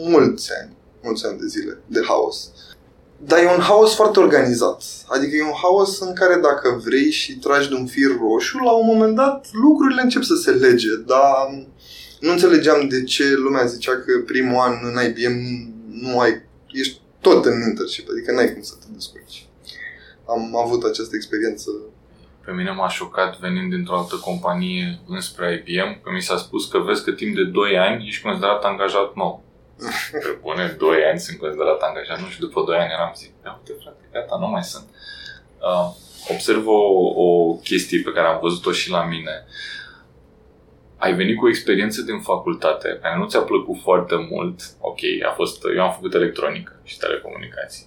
mulți 0.03 0.49
ani, 0.61 0.75
mulți 1.03 1.25
ani 1.25 1.39
de 1.39 1.47
zile 1.47 1.77
de 1.85 2.01
haos. 2.07 2.51
Dar 3.17 3.39
e 3.39 3.53
un 3.55 3.61
haos 3.61 3.95
foarte 3.95 4.19
organizat. 4.19 4.83
Adică 5.07 5.35
e 5.35 5.43
un 5.43 5.59
haos 5.61 5.99
în 5.99 6.13
care 6.13 6.35
dacă 6.35 6.81
vrei 6.85 7.11
și 7.11 7.37
tragi 7.37 7.69
de 7.69 7.75
un 7.75 7.85
fir 7.85 8.17
roșu, 8.19 8.57
la 8.57 8.71
un 8.71 8.85
moment 8.85 9.15
dat 9.15 9.47
lucrurile 9.51 10.01
încep 10.01 10.23
să 10.23 10.35
se 10.35 10.51
lege, 10.51 10.95
dar 11.05 11.65
nu 12.23 12.31
înțelegeam 12.31 12.87
de 12.87 13.03
ce 13.03 13.23
lumea 13.33 13.65
zicea 13.65 13.91
că 13.91 14.11
primul 14.25 14.59
an 14.59 14.73
în 14.81 14.95
IBM 15.07 15.37
nu 15.89 16.19
ai, 16.19 16.41
ești 16.71 16.99
tot 17.21 17.45
în 17.45 17.61
internship, 17.69 18.07
adică 18.11 18.31
n-ai 18.31 18.53
cum 18.53 18.61
să 18.61 18.75
te 18.79 18.85
descurci. 18.93 19.45
Am 20.27 20.55
avut 20.55 20.83
această 20.83 21.15
experiență. 21.15 21.69
Pe 22.45 22.51
mine 22.51 22.71
m-a 22.71 22.89
șocat 22.89 23.39
venind 23.39 23.69
dintr-o 23.73 23.97
altă 23.97 24.15
companie 24.15 24.99
înspre 25.07 25.47
IBM, 25.65 26.01
că 26.01 26.09
mi 26.11 26.21
s-a 26.21 26.37
spus 26.37 26.65
că 26.65 26.77
vezi 26.79 27.03
că 27.03 27.11
timp 27.11 27.35
de 27.35 27.43
2 27.43 27.77
ani 27.77 28.07
ești 28.07 28.23
considerat 28.23 28.63
angajat 28.63 29.15
nou. 29.15 29.43
Pe 30.11 30.37
bune, 30.41 30.75
2 30.77 31.03
ani 31.11 31.19
sunt 31.19 31.37
considerat 31.39 31.81
angajat 31.81 32.19
nou 32.19 32.29
și 32.29 32.39
după 32.39 32.63
2 32.65 32.77
ani 32.77 32.91
eram 32.91 33.13
zic, 33.15 33.31
da, 33.43 33.59
uite 33.59 33.81
frate, 33.81 34.03
gata, 34.13 34.37
nu 34.39 34.47
mai 34.47 34.63
sunt. 34.63 34.87
Uh, 35.69 35.87
observ 36.33 36.67
o, 36.67 36.81
o 37.25 37.53
chestie 37.53 38.01
pe 38.01 38.11
care 38.11 38.27
am 38.27 38.39
văzut-o 38.41 38.71
și 38.71 38.89
la 38.89 39.03
mine. 39.05 39.35
Uh, 39.45 39.82
ai 41.03 41.13
venit 41.13 41.37
cu 41.37 41.45
o 41.45 41.49
experiență 41.49 42.01
din 42.01 42.19
facultate 42.19 42.99
care 43.01 43.17
nu 43.17 43.27
ți-a 43.27 43.39
plăcut 43.39 43.81
foarte 43.81 44.15
mult, 44.29 44.61
ok, 44.79 44.99
a 45.29 45.31
fost, 45.31 45.63
eu 45.75 45.83
am 45.83 45.91
făcut 45.91 46.13
electronică 46.13 46.79
și 46.83 46.97
telecomunicații 46.97 47.85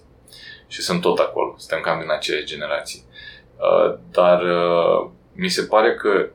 și 0.67 0.81
sunt 0.81 1.01
tot 1.01 1.17
acolo, 1.17 1.55
suntem 1.57 1.79
cam 1.81 1.99
din 1.99 2.11
aceeași 2.11 2.45
generații. 2.45 3.03
Uh, 3.57 3.97
dar 4.11 4.41
uh, 4.41 5.09
mi 5.33 5.49
se 5.49 5.61
pare 5.61 5.93
că 5.93 6.29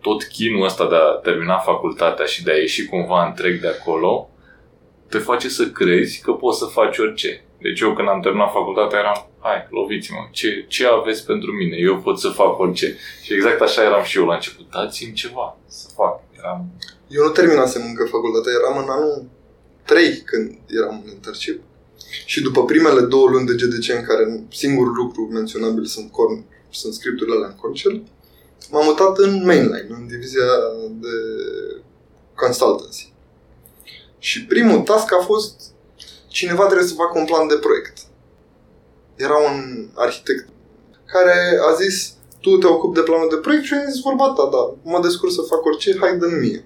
tot 0.00 0.22
chinul 0.22 0.64
ăsta 0.64 0.88
de 0.88 0.94
a 0.94 1.20
termina 1.22 1.58
facultatea 1.58 2.24
și 2.24 2.44
de 2.44 2.50
a 2.50 2.56
ieși 2.56 2.86
cumva 2.86 3.26
întreg 3.26 3.60
de 3.60 3.68
acolo, 3.68 4.30
te 5.08 5.18
face 5.18 5.48
să 5.48 5.66
crezi 5.66 6.20
că 6.20 6.32
poți 6.32 6.58
să 6.58 6.64
faci 6.64 6.98
orice. 6.98 7.44
Deci 7.62 7.80
eu 7.80 7.94
când 7.94 8.08
am 8.08 8.20
terminat 8.20 8.52
facultatea 8.52 8.98
eram, 8.98 9.18
hai, 9.38 9.66
loviți-mă, 9.70 10.28
ce, 10.30 10.64
ce 10.68 10.86
aveți 10.86 11.26
pentru 11.26 11.50
mine? 11.52 11.76
Eu 11.76 11.96
pot 11.98 12.18
să 12.18 12.28
fac 12.28 12.58
orice. 12.58 12.96
Și 13.22 13.32
exact 13.34 13.60
așa 13.60 13.82
eram 13.82 14.04
și 14.04 14.18
eu 14.18 14.26
la 14.26 14.34
început. 14.34 14.70
Dați-mi 14.70 15.12
ceva 15.12 15.56
să 15.66 15.88
fac. 15.94 16.20
Eram... 16.38 16.60
Eu 17.08 17.22
nu 17.24 17.30
terminasem 17.30 17.82
încă 17.86 18.04
facultatea, 18.04 18.52
eram 18.60 18.76
în 18.82 18.88
anul 18.88 19.28
3 19.84 20.22
când 20.24 20.58
eram 20.66 21.02
în 21.04 21.10
internship. 21.10 21.60
Și 22.24 22.42
după 22.42 22.64
primele 22.64 23.00
două 23.00 23.28
luni 23.28 23.46
de 23.46 23.54
GDC 23.60 23.88
în 23.94 24.04
care 24.04 24.44
singurul 24.50 24.94
lucru 24.94 25.28
menționabil 25.32 25.84
sunt, 25.84 26.10
corn, 26.10 26.44
sunt 26.70 26.92
scripturile 26.92 27.36
alea 27.36 27.48
în 27.48 27.54
Cornshell, 27.54 28.02
m-am 28.70 28.84
mutat 28.84 29.18
în 29.18 29.44
mainline, 29.44 29.86
în 29.88 30.06
divizia 30.06 30.50
de 30.90 31.08
consultancy. 32.34 33.12
Și 34.18 34.44
primul 34.44 34.80
task 34.80 35.12
a 35.12 35.22
fost 35.22 35.69
cineva 36.30 36.64
trebuie 36.64 36.88
să 36.88 36.94
facă 36.94 37.18
un 37.18 37.24
plan 37.24 37.46
de 37.48 37.54
proiect. 37.54 37.98
Era 39.16 39.36
un 39.36 39.88
arhitect 39.94 40.48
care 41.12 41.58
a 41.70 41.72
zis 41.82 42.14
tu 42.40 42.58
te 42.58 42.66
ocupi 42.66 42.94
de 42.94 43.02
planul 43.02 43.28
de 43.28 43.36
proiect 43.36 43.64
și 43.64 43.74
am 43.74 43.90
zis 43.90 44.00
vorba 44.00 44.32
ta, 44.36 44.48
da, 44.52 44.90
mă 44.90 45.00
descurc 45.02 45.32
să 45.32 45.40
fac 45.42 45.64
orice, 45.64 45.96
hai 46.00 46.18
dă 46.18 46.26
mie. 46.26 46.64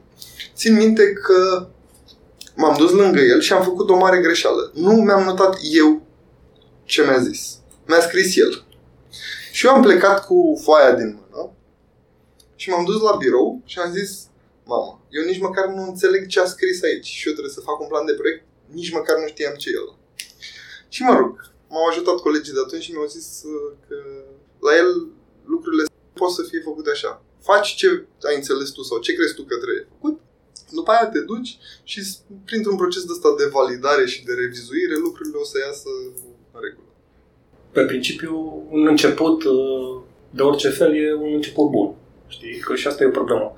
Țin 0.54 0.75
minte 0.75 1.12
că 1.12 1.68
m-am 2.56 2.76
dus 2.76 2.90
lângă 2.90 3.21
el 3.21 3.40
și 3.40 3.52
am 3.52 3.62
făcut 3.62 3.88
o 3.88 3.97
mare 3.97 4.21
greșeală. 4.21 4.71
Nu 4.75 4.92
mi-am 4.92 5.25
notat 5.25 5.59
eu 5.62 6.02
ce 6.85 7.02
mi-a 7.02 7.18
zis. 7.18 7.59
Mi-a 7.87 8.00
scris 8.00 8.37
el. 8.37 8.64
Și 9.52 9.66
eu 9.66 9.73
am 9.73 9.83
plecat 9.83 10.26
cu 10.26 10.61
foaia 10.62 10.92
din 10.92 11.18
mână 11.18 11.50
și 12.56 12.71
m-am 12.71 12.85
dus 12.85 13.00
la 13.00 13.16
birou 13.16 13.62
și 13.64 13.78
am 13.78 13.92
zis, 13.92 14.26
mamă, 14.64 15.00
eu 15.11 15.25
nici 15.25 15.40
măcar 15.40 15.66
nu 15.66 15.83
înțeleg 15.83 16.26
ce 16.26 16.40
a 16.40 16.44
scris 16.44 16.83
aici 16.83 17.06
și 17.06 17.26
eu 17.26 17.33
trebuie 17.33 17.54
să 17.54 17.61
fac 17.61 17.80
un 17.80 17.87
plan 17.87 18.06
de 18.06 18.12
proiect, 18.12 18.44
nici 18.75 18.93
măcar 18.93 19.16
nu 19.19 19.26
știam 19.26 19.54
ce 19.54 19.69
e 19.71 19.73
el. 19.81 19.88
Și 20.95 21.02
mă 21.02 21.14
rog, 21.21 21.33
m-au 21.69 21.87
ajutat 21.87 22.16
colegii 22.26 22.57
de 22.57 22.62
atunci 22.64 22.83
și 22.83 22.93
mi-au 22.93 23.07
zis 23.16 23.28
uh, 23.45 23.71
că 23.87 23.97
la 24.66 24.73
el 24.83 24.90
lucrurile 25.52 25.85
pot 26.12 26.31
să 26.31 26.43
fie 26.43 26.61
făcute 26.69 26.90
așa. 26.90 27.23
Faci 27.49 27.75
ce 27.75 27.88
ai 28.28 28.37
înțeles 28.37 28.69
tu 28.71 28.83
sau 28.83 28.99
ce 28.99 29.14
crezi 29.14 29.35
tu 29.35 29.43
că 29.43 29.57
trebuie 29.57 29.87
făcut 29.95 30.21
după 30.71 30.90
aia 30.90 31.07
te 31.07 31.21
duci 31.21 31.59
și 31.83 32.00
printr-un 32.45 32.76
proces 32.76 33.02
de 33.04 33.12
ăsta 33.12 33.35
de 33.38 33.50
validare 33.52 34.04
și 34.07 34.25
de 34.25 34.33
revizuire, 34.33 34.97
lucrurile 35.07 35.37
o 35.37 35.45
să 35.45 35.59
iasă 35.66 35.88
în 36.52 36.61
regulă. 36.66 36.88
Pe 37.73 37.83
principiu, 37.85 38.35
un 38.71 38.87
început 38.87 39.45
uh, 39.45 40.00
de 40.31 40.43
orice 40.43 40.69
fel 40.69 40.95
e 40.95 41.14
un 41.14 41.33
început 41.35 41.71
bun. 41.71 41.95
Știi? 42.26 42.59
Că 42.59 42.75
și 42.75 42.87
asta 42.87 43.02
e 43.02 43.07
o 43.07 43.19
problemă. 43.21 43.54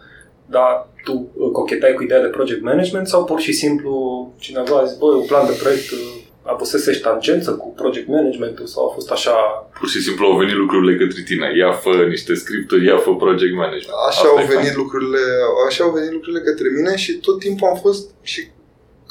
Dar 0.47 0.88
tu 1.05 1.31
uh, 1.35 1.50
cochetai 1.53 1.95
cu 1.95 2.03
ideea 2.03 2.23
de 2.23 2.37
project 2.38 2.62
management 2.62 3.07
sau 3.09 3.25
pur 3.25 3.41
și 3.41 3.53
simplu 3.53 3.93
cineva 4.38 4.79
a 4.79 4.85
zis, 4.85 4.97
băi, 4.99 5.17
un 5.21 5.26
plan 5.26 5.47
de 5.47 5.59
proiect 5.62 5.91
uh, 5.91 5.99
avuseseși 6.43 7.00
tangență 7.00 7.50
cu 7.50 7.73
project 7.76 8.09
management 8.09 8.57
sau 8.65 8.88
a 8.88 8.93
fost 8.93 9.11
așa... 9.11 9.35
Pur 9.79 9.88
și 9.88 10.00
simplu 10.03 10.26
au 10.26 10.37
venit 10.37 10.57
lucrurile 10.57 10.97
către 10.97 11.23
tine. 11.23 11.47
Ia 11.57 11.73
fă 11.73 11.93
niște 12.09 12.35
scripturi, 12.35 12.87
ia 12.87 12.97
fă 12.97 13.11
project 13.15 13.55
management. 13.55 13.99
Așa 14.09 14.21
Asta 14.21 14.29
au 14.29 14.47
venit 14.55 14.75
lucrurile, 14.75 15.23
așa 15.69 15.85
au 15.85 15.91
venit 15.91 16.12
lucrurile 16.12 16.43
către 16.49 16.69
mine 16.76 16.97
și 16.97 17.12
tot 17.12 17.38
timpul 17.38 17.69
am 17.69 17.79
fost 17.87 18.11
și 18.23 18.41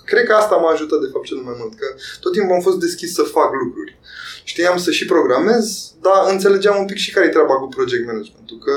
cred 0.06 0.24
că 0.26 0.34
asta 0.34 0.56
m-a 0.56 0.72
ajutat 0.72 1.00
de 1.00 1.10
fapt 1.14 1.26
cel 1.26 1.42
mai 1.48 1.56
mult, 1.60 1.74
că 1.82 1.88
tot 2.20 2.32
timpul 2.32 2.56
am 2.56 2.62
fost 2.62 2.80
deschis 2.80 3.14
să 3.14 3.24
fac 3.38 3.52
lucruri. 3.64 3.98
Știam 4.44 4.78
să 4.78 4.92
și 4.92 5.06
programez, 5.06 5.66
dar 6.02 6.20
înțelegeam 6.34 6.76
un 6.80 6.86
pic 6.86 6.98
și 6.98 7.12
care 7.12 7.26
e 7.26 7.36
treaba 7.38 7.56
cu 7.60 7.68
project 7.68 8.06
management-ul, 8.06 8.60
că 8.66 8.74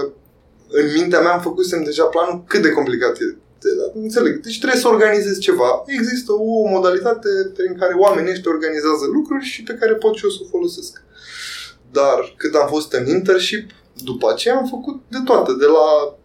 în 0.69 0.93
mintea 0.93 1.21
mea 1.21 1.33
am 1.33 1.41
făcusem 1.41 1.83
deja 1.83 2.05
planul 2.05 2.45
cât 2.47 2.63
de 2.63 2.71
complicat 2.71 3.17
e 3.21 3.37
Înțeleg. 3.95 4.41
Deci 4.41 4.59
trebuie 4.59 4.81
să 4.81 4.89
organizezi 4.89 5.41
ceva. 5.41 5.83
Există 5.87 6.33
o 6.33 6.69
modalitate 6.69 7.29
prin 7.57 7.77
care 7.79 7.95
oamenii 7.95 8.33
ăștia 8.33 8.51
organizează 8.51 9.07
lucruri 9.13 9.45
și 9.45 9.63
pe 9.63 9.75
care 9.75 9.95
pot 9.95 10.17
și 10.17 10.25
eu 10.25 10.31
să 10.31 10.39
o 10.43 10.49
folosesc. 10.49 11.03
Dar 11.93 12.35
cât 12.37 12.55
am 12.55 12.69
fost 12.69 12.93
în 12.93 13.07
internship, 13.07 13.71
după 14.05 14.31
aceea 14.31 14.57
am 14.57 14.67
făcut 14.67 15.01
de 15.09 15.19
toate. 15.25 15.53
De 15.53 15.67
la 15.67 16.17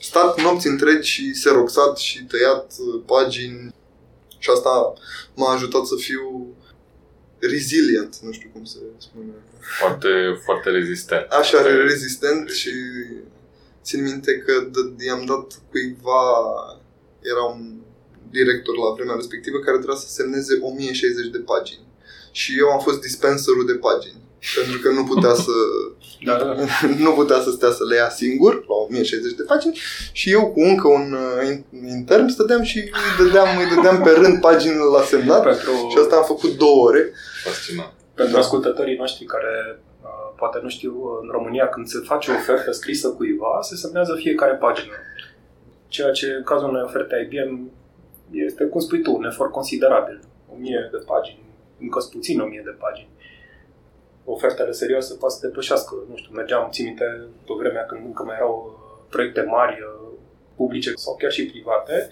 stat 0.00 0.40
nopți 0.42 0.66
întregi 0.66 1.10
și 1.10 1.34
seroxat 1.34 1.96
și 1.96 2.24
tăiat 2.24 2.74
uh, 2.78 3.02
pagini 3.06 3.74
și 4.38 4.50
asta 4.50 4.92
m-a 5.34 5.52
ajutat 5.52 5.84
să 5.84 5.94
fiu 5.96 6.46
resilient, 7.38 8.16
nu 8.16 8.32
știu 8.32 8.48
cum 8.52 8.64
se 8.64 8.78
spune. 8.98 9.32
Foarte, 9.78 10.08
foarte 10.44 10.70
rezistent. 10.70 11.26
Așa, 11.30 11.62
rezistent 11.62 12.48
și 12.48 12.70
țin 13.88 14.02
minte 14.02 14.32
că 14.44 14.52
i-am 15.08 15.24
dat 15.32 15.46
cuiva, 15.70 16.22
era 17.32 17.44
un 17.54 17.62
director 18.30 18.74
la 18.84 18.94
vremea 18.96 19.20
respectivă 19.22 19.58
care 19.58 19.76
trebuia 19.76 20.04
să 20.04 20.08
semneze 20.08 20.52
1060 20.60 21.26
de 21.36 21.42
pagini. 21.52 21.86
Și 22.40 22.50
eu 22.58 22.68
am 22.68 22.80
fost 22.86 23.00
dispenserul 23.00 23.66
de 23.66 23.76
pagini. 23.86 24.20
Pentru 24.58 24.78
că 24.82 24.88
nu 24.98 25.04
putea 25.12 25.34
să 25.34 25.54
da, 26.28 26.34
da. 26.38 26.54
nu 27.06 27.12
putea 27.20 27.40
să 27.44 27.50
stea 27.50 27.72
să 27.78 27.84
le 27.84 27.96
ia 27.96 28.10
singur 28.10 28.52
la 28.70 28.74
1060 28.74 29.32
de 29.32 29.42
pagini 29.42 29.78
și 30.12 30.30
eu 30.30 30.42
cu 30.52 30.60
încă 30.60 30.88
un 30.88 31.06
uh, 31.12 31.58
intern 31.96 32.28
stăteam 32.28 32.62
și 32.62 32.78
îi 32.78 33.24
dădeam, 33.24 33.48
îi 33.58 33.74
dădeam 33.74 34.02
pe 34.02 34.10
rând 34.10 34.40
paginile 34.40 34.88
la 34.96 35.02
semnat 35.02 35.42
Pentru... 35.42 35.72
și 35.90 35.98
asta 36.02 36.16
am 36.16 36.24
făcut 36.24 36.56
două 36.56 36.86
ore. 36.88 37.12
Fascinant. 37.44 37.92
Pentru 38.14 38.36
ascultătorii 38.38 38.96
noștri 38.96 39.24
care 39.24 39.80
poate 40.38 40.58
nu 40.62 40.68
știu, 40.68 40.92
în 41.22 41.28
România 41.30 41.68
când 41.68 41.86
se 41.86 41.98
face 42.04 42.30
o 42.30 42.34
ofertă 42.34 42.70
scrisă 42.70 43.08
cuiva, 43.08 43.58
se 43.60 43.74
semnează 43.76 44.14
fiecare 44.14 44.54
pagină. 44.54 44.92
Ceea 45.88 46.10
ce 46.10 46.26
în 46.26 46.42
cazul 46.42 46.68
unei 46.68 46.82
oferte 46.82 47.28
IBM 47.30 47.70
este, 48.30 48.64
cum 48.64 48.80
spui 48.80 49.02
tu, 49.02 49.14
un 49.14 49.24
efort 49.24 49.52
considerabil. 49.52 50.20
O 50.52 50.54
mie 50.56 50.88
de 50.92 50.96
pagini, 51.06 51.44
încă 51.80 51.98
puțin 52.12 52.40
o 52.40 52.46
mie 52.46 52.62
de 52.64 52.76
pagini. 52.78 53.08
Ofertele 54.24 54.70
serioase 54.70 55.14
poate 55.14 55.34
să 55.34 55.46
depășească. 55.46 55.94
Nu 56.08 56.16
știu, 56.16 56.34
mergeam, 56.34 56.68
țin 56.70 56.84
minte, 56.84 57.04
pe 57.46 57.52
vremea 57.58 57.84
când 57.84 58.04
încă 58.04 58.22
mai 58.22 58.36
erau 58.36 58.54
uh, 58.66 59.06
proiecte 59.10 59.42
mari, 59.42 59.78
uh, 59.80 60.12
publice 60.56 60.92
sau 60.94 61.16
chiar 61.16 61.30
și 61.30 61.46
private, 61.46 62.08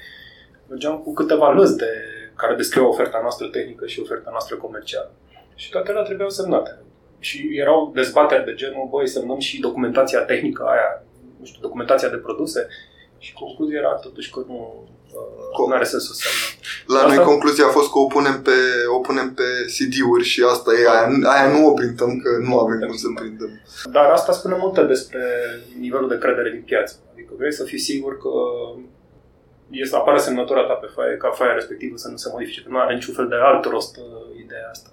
mergeam 0.69 0.99
cu 0.99 1.13
câteva 1.13 1.51
lăzi 1.51 1.77
de, 1.77 1.91
care 2.37 2.55
descriu 2.55 2.89
oferta 2.89 3.19
noastră 3.21 3.47
tehnică 3.47 3.87
și 3.87 4.01
oferta 4.01 4.31
noastră 4.31 4.57
comercială. 4.57 5.13
Și 5.55 5.71
toate 5.71 5.91
ele 5.91 6.03
trebuiau 6.03 6.31
semnate 6.31 6.81
și 7.27 7.39
erau 7.65 7.93
dezbateri 7.95 8.45
de 8.45 8.55
genul, 8.55 8.89
băi, 8.91 9.09
semnăm 9.09 9.39
și 9.39 9.61
documentația 9.61 10.21
tehnică 10.21 10.63
aia, 10.75 10.91
nu 11.39 11.45
știu, 11.47 11.61
documentația 11.61 12.09
de 12.09 12.25
produse 12.27 12.61
și 13.19 13.33
concluzia 13.33 13.79
era 13.79 13.93
totuși 14.07 14.31
că 14.31 14.41
nu, 14.47 14.59
uh, 15.59 15.67
nu 15.69 15.75
are 15.75 15.85
sens 15.85 16.05
să 16.07 16.15
semnăm. 16.15 16.51
La 16.93 16.99
asta... 16.99 17.15
noi 17.15 17.25
concluzia 17.31 17.67
a 17.67 17.77
fost 17.79 17.91
că 17.93 17.99
o 17.99 18.07
punem 18.17 18.37
pe, 18.43 18.59
o 18.97 18.99
punem 19.09 19.29
pe 19.39 19.49
CD-uri 19.75 20.25
și 20.33 20.41
asta 20.55 20.71
e, 20.81 20.91
aia, 20.95 21.07
aia 21.35 21.49
nu 21.55 21.67
o 21.71 21.73
printăm, 21.81 22.11
că 22.23 22.31
nu 22.49 22.59
avem 22.59 22.79
cum 22.89 22.97
să 22.97 23.09
printăm. 23.21 23.51
Dar 23.97 24.07
asta 24.19 24.33
spune 24.33 24.57
multe 24.59 24.83
despre 24.83 25.23
nivelul 25.85 26.09
de 26.09 26.19
credere 26.19 26.51
din 26.51 26.65
piață. 26.71 26.95
Adică 27.13 27.33
vrei 27.39 27.53
să 27.53 27.65
fii 27.65 27.87
sigur 27.91 28.13
că 28.25 28.33
este, 29.71 29.97
apare 29.97 30.19
semnătura 30.19 30.63
ta 30.67 30.73
pe 30.73 30.89
foaie, 30.95 31.17
ca 31.17 31.31
foaia 31.31 31.55
respectivă 31.55 31.97
să 31.97 32.09
nu 32.09 32.17
se 32.17 32.29
modifice, 32.33 32.63
că 32.63 32.69
nu 32.71 32.79
are 32.79 32.95
niciun 32.95 33.15
fel 33.15 33.29
de 33.29 33.39
alt 33.49 33.65
rost 33.65 33.97
uh, 33.97 34.05
ideea 34.45 34.69
asta. 34.71 34.91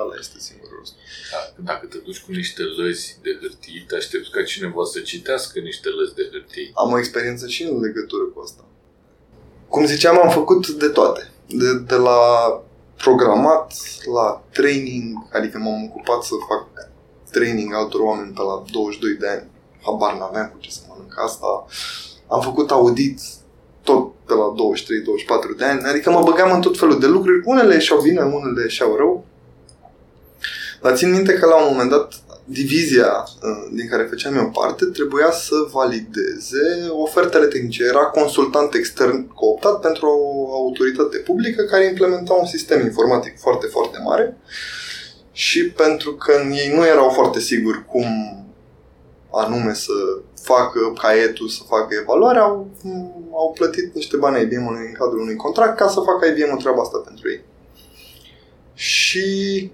Ala 0.00 0.14
este 0.18 0.38
singurul 0.38 0.76
rost. 0.78 0.94
Da, 1.32 1.40
dacă 1.72 1.86
te 1.86 1.98
duci 1.98 2.20
cu 2.24 2.30
niște 2.32 2.62
lăzi 2.62 3.18
de 3.22 3.38
hârtii, 3.40 3.84
te 3.88 3.96
aștepți 3.96 4.30
ca 4.30 4.42
cineva 4.42 4.84
să 4.92 5.00
citească 5.00 5.58
niște 5.58 5.88
lăzi 5.88 6.14
de 6.14 6.28
hârtii. 6.32 6.70
Am 6.74 6.92
o 6.92 6.98
experiență 6.98 7.46
și 7.46 7.62
în 7.62 7.80
legătură 7.80 8.24
cu 8.24 8.40
asta. 8.40 8.64
Cum 9.68 9.86
ziceam, 9.86 10.18
am 10.18 10.30
făcut 10.30 10.68
de 10.68 10.88
toate. 10.88 11.30
De, 11.46 11.78
de 11.78 11.94
la 11.94 12.18
programat 12.96 13.72
la 14.14 14.44
training, 14.52 15.26
adică 15.32 15.58
m-am 15.58 15.84
ocupat 15.84 16.22
să 16.22 16.34
fac 16.48 16.90
training 17.30 17.74
altor 17.74 18.00
oameni 18.00 18.32
pe 18.32 18.42
la 18.42 18.64
22 18.70 19.14
de 19.14 19.28
ani. 19.28 19.50
Habar 19.82 20.12
n-aveam 20.18 20.48
cu 20.52 20.58
ce 20.58 20.70
să 20.70 20.80
mănânc 20.88 21.14
asta. 21.24 21.46
Am 22.26 22.40
făcut 22.40 22.70
audit 22.70 23.20
tot 23.82 24.12
pe 24.26 24.34
la 24.34 24.54
23-24 25.54 25.56
de 25.58 25.64
ani, 25.64 25.82
adică 25.82 26.10
mă 26.10 26.22
băgam 26.22 26.52
în 26.52 26.60
tot 26.60 26.78
felul 26.78 27.00
de 27.00 27.06
lucruri. 27.06 27.42
Unele 27.44 27.78
și-au 27.78 28.00
bine, 28.00 28.22
unele 28.22 28.68
și-au 28.68 28.96
rău. 28.96 29.24
Dar 30.82 30.96
țin 30.96 31.10
minte 31.10 31.32
că 31.34 31.46
la 31.46 31.56
un 31.56 31.68
moment 31.70 31.90
dat 31.90 32.12
divizia 32.44 33.24
uh, 33.42 33.70
din 33.72 33.88
care 33.88 34.02
făceam 34.02 34.36
eu 34.36 34.50
parte 34.50 34.84
trebuia 34.84 35.30
să 35.30 35.54
valideze 35.72 36.88
ofertele 36.90 37.46
tehnice. 37.46 37.84
Era 37.84 38.04
consultant 38.04 38.74
extern 38.74 39.28
cooptat 39.28 39.80
pentru 39.80 40.06
o 40.06 40.54
autoritate 40.54 41.16
publică 41.16 41.62
care 41.62 41.84
implementa 41.84 42.32
un 42.32 42.46
sistem 42.46 42.80
informatic 42.80 43.38
foarte, 43.38 43.66
foarte 43.66 43.98
mare 44.04 44.36
și 45.32 45.70
pentru 45.70 46.14
că 46.14 46.32
ei 46.50 46.72
nu 46.74 46.86
erau 46.86 47.08
foarte 47.08 47.40
siguri 47.40 47.84
cum 47.84 48.06
anume 49.30 49.74
să 49.74 49.92
facă 50.42 50.92
caietul, 51.00 51.48
să 51.48 51.62
facă 51.68 51.96
evaluarea, 52.00 52.42
au, 52.42 52.70
au 53.32 53.52
plătit 53.54 53.94
niște 53.94 54.16
bani 54.16 54.42
IBM 54.42 54.66
în 54.66 54.92
cadrul 54.92 55.20
unui 55.20 55.36
contract 55.36 55.76
ca 55.76 55.88
să 55.88 56.00
facă 56.00 56.26
IBM 56.26 56.56
treaba 56.58 56.82
asta 56.82 56.98
pentru 56.98 57.30
ei. 57.30 57.40
Și 58.74 59.70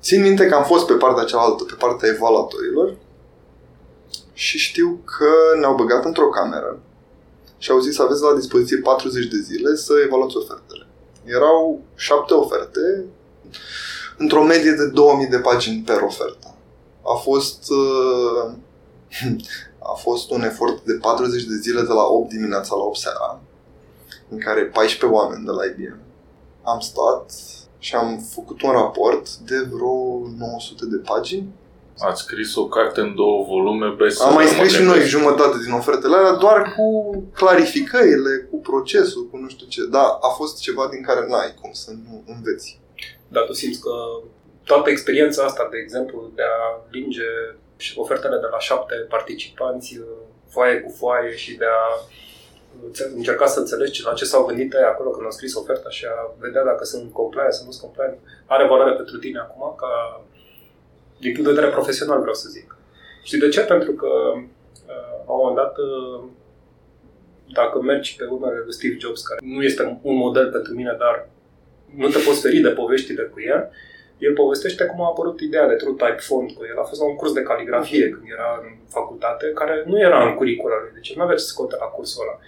Țin 0.00 0.22
minte 0.22 0.46
că 0.46 0.54
am 0.54 0.64
fost 0.64 0.86
pe 0.86 0.92
partea 0.92 1.24
cealaltă, 1.24 1.64
pe 1.64 1.74
partea 1.78 2.08
evaluatorilor 2.08 2.96
și 4.32 4.58
știu 4.58 5.00
că 5.04 5.58
ne-au 5.58 5.74
băgat 5.74 6.04
într-o 6.04 6.28
cameră 6.28 6.78
și 7.58 7.70
au 7.70 7.78
zis 7.78 7.98
aveți 7.98 8.22
la 8.22 8.34
dispoziție 8.34 8.76
40 8.76 9.26
de 9.26 9.36
zile 9.36 9.74
să 9.74 9.92
evaluați 10.04 10.36
ofertele. 10.36 10.86
Erau 11.24 11.80
șapte 11.94 12.34
oferte 12.34 13.04
într-o 14.16 14.44
medie 14.44 14.72
de 14.72 14.86
2000 14.86 15.26
de 15.26 15.38
pagini 15.38 15.82
per 15.82 16.00
ofertă. 16.00 16.54
A 17.02 17.14
fost 17.14 17.70
uh, 17.70 18.52
a 19.92 19.92
fost 19.92 20.30
un 20.30 20.42
efort 20.42 20.84
de 20.84 20.92
40 20.92 21.42
de 21.42 21.54
zile 21.54 21.80
de 21.80 21.92
la 21.92 22.02
8 22.02 22.28
dimineața 22.28 22.74
la 22.76 22.82
8 22.82 22.98
seara, 22.98 23.40
în 24.28 24.38
care 24.38 24.64
14 24.64 25.18
oameni 25.18 25.44
de 25.44 25.50
la 25.50 25.64
IBM 25.64 26.06
am 26.62 26.80
stat 26.80 27.32
și 27.78 27.94
am 27.94 28.18
făcut 28.34 28.62
un 28.62 28.70
raport 28.70 29.36
de 29.36 29.56
vreo 29.72 30.26
900 30.38 30.84
de 30.86 30.96
pagini. 30.96 31.48
Ați 31.98 32.22
scris 32.22 32.54
o 32.54 32.66
carte 32.68 33.00
în 33.00 33.14
două 33.14 33.44
volume 33.44 33.88
best 33.88 34.22
Am 34.22 34.34
mai 34.34 34.46
scris 34.46 34.72
și 34.72 34.82
noi 34.82 35.00
jumătate 35.00 35.56
din 35.64 35.72
ofertele 35.72 36.16
alea, 36.16 36.32
doar 36.32 36.74
cu 36.76 37.16
clarificările, 37.32 38.48
cu 38.50 38.56
procesul, 38.56 39.28
cu 39.30 39.36
nu 39.36 39.48
știu 39.48 39.66
ce. 39.66 39.86
Dar 39.86 40.04
a 40.20 40.28
fost 40.36 40.60
ceva 40.60 40.88
din 40.90 41.02
care 41.02 41.26
n-ai 41.28 41.54
cum 41.60 41.72
să 41.72 41.90
nu 41.90 42.22
înveți. 42.26 42.80
Dar 43.28 43.44
tu 43.44 43.52
simți 43.52 43.80
că 43.80 43.90
toată 44.64 44.90
experiența 44.90 45.44
asta, 45.44 45.68
de 45.70 45.78
exemplu, 45.82 46.30
de 46.34 46.42
a 46.42 46.86
linge 46.90 47.28
ofertele 47.94 48.36
de 48.36 48.46
la 48.50 48.58
șapte 48.58 48.94
participanți, 48.94 50.00
foaie 50.48 50.80
cu 50.80 50.94
foaie 50.98 51.36
și 51.36 51.56
de 51.56 51.64
a 51.64 51.84
încerca 53.16 53.46
să 53.46 53.58
înțelegi 53.58 54.04
la 54.04 54.12
ce 54.12 54.24
s-au 54.24 54.44
gândit 54.44 54.72
ei 54.74 54.90
acolo 54.92 55.10
când 55.10 55.24
au 55.24 55.30
scris 55.30 55.54
oferta 55.54 55.90
și 55.90 56.04
a 56.06 56.34
vedea 56.38 56.64
dacă 56.64 56.84
sunt 56.84 57.12
compliant 57.12 57.52
sau 57.52 57.64
nu 57.64 57.70
sunt 57.70 57.84
compliant, 57.84 58.18
are 58.46 58.66
valoare 58.66 58.92
pentru 58.92 59.16
tine 59.18 59.38
acum 59.38 59.74
ca 59.76 60.22
din 61.18 61.32
punct 61.32 61.46
de 61.48 61.54
vedere 61.54 61.72
profesional 61.72 62.20
vreau 62.20 62.34
să 62.34 62.48
zic. 62.48 62.76
Și 63.22 63.36
de 63.38 63.48
ce? 63.48 63.60
Pentru 63.60 63.92
că 63.92 64.08
la 65.26 65.32
un 65.32 65.40
moment 65.40 65.56
dat 65.56 65.74
dacă 67.52 67.80
mergi 67.80 68.16
pe 68.16 68.24
urmele 68.24 68.60
lui 68.64 68.72
Steve 68.72 68.96
Jobs, 68.98 69.22
care 69.22 69.40
nu 69.44 69.62
este 69.62 69.98
un 70.02 70.16
model 70.16 70.50
pentru 70.50 70.72
mine, 70.74 70.94
dar 70.98 71.28
nu 71.94 72.08
te 72.08 72.18
poți 72.18 72.40
feri 72.40 72.58
de 72.58 72.68
poveștile 72.68 73.22
cu 73.22 73.40
el, 73.40 73.70
el 74.18 74.32
povestește 74.32 74.84
cum 74.84 75.00
a 75.02 75.06
apărut 75.06 75.40
ideea 75.40 75.68
de 75.68 75.74
True 75.74 75.94
Type 76.02 76.22
Font 76.28 76.50
cu 76.52 76.64
el. 76.70 76.78
A 76.78 76.82
fost 76.82 77.00
la 77.00 77.06
un 77.06 77.16
curs 77.16 77.32
de 77.32 77.42
caligrafie 77.42 78.08
când 78.08 78.26
era 78.36 78.60
în 78.62 78.68
facultate, 78.88 79.46
care 79.54 79.84
nu 79.86 80.00
era 80.00 80.28
în 80.28 80.34
curicula 80.34 80.80
lui, 80.82 80.90
deci 80.94 81.14
nu 81.16 81.22
avea 81.22 81.36
ce 81.36 81.42
să 81.42 81.48
scoate 81.48 81.76
la 81.78 81.84
cursul 81.84 82.22
ăla. 82.22 82.38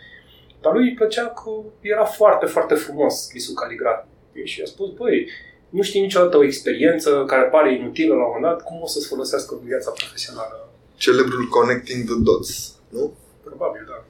Dar 0.60 0.72
lui 0.72 0.88
îi 0.88 0.94
plăcea 0.94 1.26
că 1.26 1.50
era 1.80 2.04
foarte, 2.04 2.46
foarte 2.46 2.74
frumos 2.74 3.22
scrisul 3.22 3.54
caligrafic. 3.54 4.08
Și 4.44 4.62
a 4.62 4.66
spus, 4.66 4.90
băi, 4.90 5.30
nu 5.68 5.82
știi 5.82 6.00
niciodată 6.00 6.36
o 6.36 6.44
experiență 6.44 7.24
care 7.26 7.42
pare 7.42 7.74
inutilă 7.74 8.14
la 8.14 8.24
un 8.24 8.32
moment 8.34 8.52
dat, 8.52 8.62
cum 8.64 8.80
o 8.82 8.86
să-ți 8.86 9.06
folosească 9.06 9.54
în 9.54 9.66
viața 9.66 9.90
profesională? 9.90 10.68
Celebrul 10.96 11.48
Connecting 11.48 12.04
the 12.04 12.14
Dots, 12.18 12.74
nu? 12.88 13.14
Probabil, 13.44 13.84
da. 13.88 14.04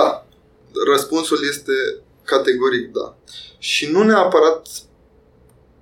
Da. 0.00 0.26
Răspunsul 0.92 1.38
este 1.48 1.72
categoric 2.24 2.92
da. 2.92 3.16
Și 3.58 3.90
nu 3.90 4.02
neapărat 4.02 4.66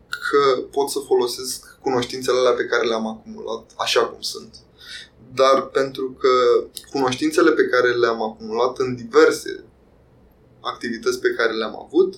că 0.09 0.61
pot 0.71 0.89
să 0.91 0.99
folosesc 0.99 1.79
cunoștințele 1.81 2.39
alea 2.39 2.53
pe 2.53 2.65
care 2.65 2.87
le-am 2.87 3.07
acumulat 3.07 3.63
așa 3.77 4.05
cum 4.05 4.21
sunt. 4.21 4.55
Dar 5.35 5.63
pentru 5.63 6.17
că 6.21 6.29
cunoștințele 6.91 7.51
pe 7.51 7.67
care 7.67 7.89
le-am 7.89 8.23
acumulat 8.23 8.79
în 8.79 8.95
diverse 8.95 9.65
activități 10.73 11.21
pe 11.21 11.29
care 11.37 11.53
le-am 11.53 11.77
avut 11.87 12.15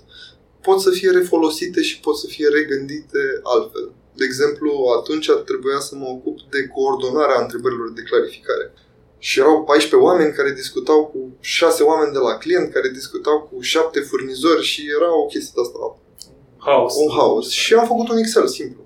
pot 0.62 0.80
să 0.80 0.90
fie 0.90 1.10
refolosite 1.10 1.82
și 1.82 2.00
pot 2.00 2.16
să 2.18 2.26
fie 2.26 2.48
regândite 2.48 3.22
altfel. 3.42 3.90
De 4.14 4.24
exemplu, 4.24 4.70
atunci 4.98 5.28
ar 5.30 5.36
trebuia 5.36 5.78
să 5.78 5.94
mă 5.96 6.06
ocup 6.08 6.38
de 6.50 6.66
coordonarea 6.74 7.40
întrebărilor 7.40 7.92
de 7.92 8.02
clarificare. 8.02 8.72
Și 9.18 9.38
erau 9.38 9.64
14 9.64 10.08
oameni 10.08 10.32
care 10.32 10.52
discutau 10.52 11.06
cu 11.06 11.36
6 11.40 11.82
oameni 11.82 12.12
de 12.12 12.18
la 12.18 12.34
client, 12.38 12.72
care 12.72 12.88
discutau 12.88 13.48
cu 13.52 13.60
7 13.60 14.00
furnizori 14.00 14.62
și 14.64 14.80
era 15.00 15.16
o 15.16 15.26
chestie 15.26 15.62
asta 15.62 15.78
Haos. 16.58 16.94
un 16.96 17.10
haos. 17.16 17.48
Și 17.50 17.74
am 17.74 17.86
făcut 17.86 18.08
un 18.08 18.16
Excel 18.18 18.46
simplu. 18.46 18.84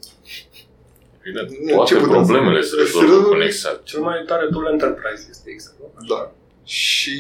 Evident, 1.25 1.49
Nu, 1.59 1.75
toate 1.75 1.95
ce 1.95 2.01
putem 2.01 2.13
problemele 2.13 2.63
să- 2.63 2.69
se 2.69 2.77
rezolvă 2.83 3.15
să- 3.15 3.23
cu 3.29 3.35
un 3.35 3.41
Excel. 3.41 3.81
Cel 3.85 4.01
mai 4.01 4.25
tare 4.27 4.49
tool 4.53 4.67
Enterprise 4.73 5.27
este 5.31 5.51
Excel. 5.51 5.75
nu? 5.81 6.07
Da. 6.15 6.33
Și 6.65 7.17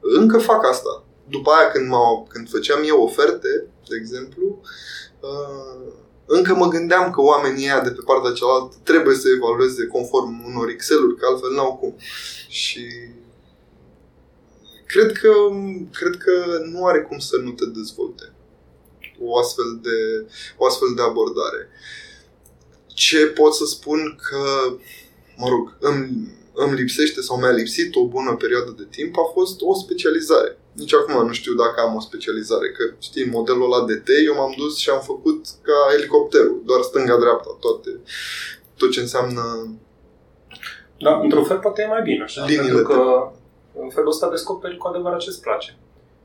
încă 0.00 0.38
fac 0.38 0.66
asta. 0.68 1.04
După 1.30 1.50
aia 1.50 1.70
când, 1.70 1.88
m 1.88 1.94
când 2.28 2.50
făceam 2.50 2.82
eu 2.86 3.02
oferte, 3.02 3.66
de 3.88 3.96
exemplu, 4.00 4.60
uh, 5.20 5.92
încă 6.26 6.54
mă 6.54 6.68
gândeam 6.68 7.10
că 7.10 7.20
oamenii 7.20 7.64
ăia 7.64 7.80
de 7.80 7.90
pe 7.90 8.02
partea 8.04 8.32
cealaltă 8.32 8.76
trebuie 8.82 9.16
să 9.16 9.28
evalueze 9.28 9.86
conform 9.86 10.44
unor 10.46 10.68
Excel-uri, 10.68 11.16
că 11.16 11.26
altfel 11.26 11.52
n-au 11.54 11.76
cum. 11.76 11.94
Și 12.48 12.86
cred 14.86 15.12
că, 15.12 15.32
cred 15.92 16.16
că 16.16 16.62
nu 16.64 16.86
are 16.86 17.00
cum 17.00 17.18
să 17.18 17.36
nu 17.36 17.50
te 17.50 17.66
dezvolte 17.66 18.32
o 19.20 19.38
astfel 19.38 19.78
de, 19.82 20.26
o 20.56 20.66
astfel 20.66 20.88
de 20.96 21.02
abordare. 21.02 21.68
Ce 22.86 23.26
pot 23.26 23.54
să 23.54 23.64
spun 23.64 24.18
că, 24.28 24.76
mă 25.36 25.48
rog, 25.48 25.76
îmi, 25.80 26.36
îmi 26.54 26.74
lipsește 26.74 27.20
sau 27.20 27.36
mi-a 27.36 27.50
lipsit 27.50 27.94
o 27.94 28.06
bună 28.06 28.34
perioadă 28.34 28.74
de 28.76 28.86
timp 28.90 29.16
a 29.16 29.30
fost 29.32 29.60
o 29.60 29.74
specializare. 29.74 30.57
Nici 30.80 30.94
acum 30.94 31.26
nu 31.26 31.32
știu 31.32 31.54
dacă 31.54 31.80
am 31.80 31.94
o 31.94 32.00
specializare, 32.00 32.68
că 32.76 32.82
știi, 32.98 33.30
modelul 33.36 33.72
ăla 33.72 33.84
de 33.84 33.96
T, 33.96 34.08
eu 34.26 34.34
m-am 34.34 34.54
dus 34.56 34.76
și 34.76 34.90
am 34.90 35.00
făcut 35.00 35.40
ca 35.62 35.78
elicopterul, 35.96 36.62
doar 36.64 36.80
stânga-dreapta, 36.82 37.50
toate, 37.60 37.90
tot 38.76 38.90
ce 38.90 39.00
înseamnă 39.00 39.42
Da, 40.98 41.20
într-un 41.24 41.44
fel 41.44 41.58
poate 41.58 41.82
e 41.82 41.86
mai 41.86 42.02
bine 42.02 42.22
așa, 42.22 42.44
Liniile 42.44 42.64
pentru 42.64 42.86
că 42.92 43.30
în 43.82 43.88
felul 43.88 44.08
ăsta 44.08 44.30
descoperi 44.30 44.76
cu 44.76 44.86
adevărat 44.88 45.18
ce-ți 45.18 45.40
place. 45.40 45.76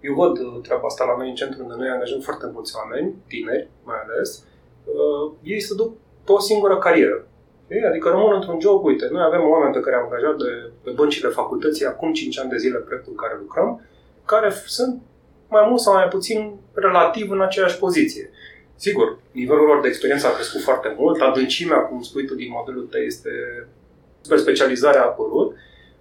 Eu 0.02 0.14
văd 0.14 0.38
uh, 0.40 0.62
treaba 0.62 0.86
asta 0.88 1.04
la 1.06 1.18
noi 1.18 1.30
în 1.30 1.36
centru 1.36 1.62
unde 1.62 1.76
noi 1.78 1.90
angajăm 1.90 2.20
foarte 2.20 2.50
mulți 2.54 2.74
oameni, 2.76 3.16
tineri 3.28 3.70
mai 3.84 4.00
ales, 4.04 4.44
uh, 4.84 5.32
ei 5.44 5.62
se 5.62 5.74
duc 5.76 5.92
pe 6.26 6.32
o 6.32 6.40
singură 6.40 6.78
carieră. 6.78 7.28
Știi? 7.66 7.86
Adică 7.90 8.10
rămân 8.10 8.34
într-un 8.34 8.60
job, 8.60 8.84
uite, 8.84 9.08
noi 9.12 9.24
avem 9.24 9.50
oameni 9.50 9.74
pe 9.74 9.80
care 9.80 9.96
am 9.96 10.04
angajat 10.04 10.36
de, 10.36 10.72
pe 10.84 10.92
băncile 10.92 11.30
facultății 11.30 11.86
acum 11.86 12.14
5 12.14 12.40
ani 12.40 12.50
de 12.50 12.58
zile 12.58 12.78
proiectul 12.78 13.12
în 13.12 13.18
care 13.18 13.38
lucrăm, 13.40 13.70
care 14.26 14.50
f- 14.52 14.66
sunt 14.66 15.02
mai 15.50 15.66
mult 15.70 15.82
sau 15.82 15.94
mai 15.94 16.08
puțin 16.08 16.54
relativ 16.74 17.32
în 17.32 17.42
aceeași 17.42 17.78
poziție. 17.78 18.30
Sigur, 18.76 19.18
nivelul 19.32 19.66
lor 19.66 19.82
de 19.82 19.88
experiență 19.88 20.28
a 20.28 20.34
crescut 20.34 20.62
foarte 20.62 20.96
mult, 20.98 21.22
adâncimea, 21.22 21.78
cum 21.78 22.02
spui 22.02 22.26
tu, 22.26 22.36
din 22.36 22.48
modelul 22.52 22.88
tău 22.92 23.02
este 23.02 23.30
super 24.22 24.38
specializare 24.40 24.98
a 24.98 25.02
apărut, 25.04 25.56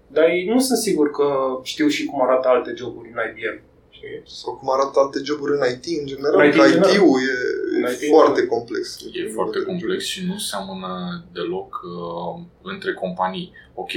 dar 0.06 0.24
ei 0.28 0.46
nu 0.46 0.60
sunt 0.60 0.78
sigur 0.78 1.10
că 1.10 1.26
știu 1.62 1.88
și 1.88 2.04
cum 2.04 2.22
arată 2.22 2.48
alte 2.48 2.72
joburi 2.76 3.08
în 3.14 3.18
IBM. 3.30 3.60
Știi? 3.90 4.22
sau 4.24 4.54
cum 4.56 4.70
arată 4.70 5.00
alte 5.00 5.20
joburi 5.24 5.52
în 5.52 5.62
IT 5.74 5.84
în 6.00 6.06
general, 6.06 6.40
În 6.40 6.46
IT 6.46 6.54
că 6.54 6.60
în 6.62 6.70
general. 6.72 6.90
IT-ul 6.94 7.18
e, 7.20 7.34
În 7.76 7.84
e 7.84 7.90
IT, 8.00 8.08
foarte 8.14 8.40
da. 8.40 8.46
complex. 8.46 8.98
E 9.12 9.28
foarte 9.38 9.62
complex 9.62 10.04
și 10.04 10.26
nu 10.26 10.38
seamănă 10.38 10.90
deloc 11.32 11.80
uh, 11.84 12.42
între 12.62 12.92
companii. 12.94 13.52
Ok, 13.74 13.90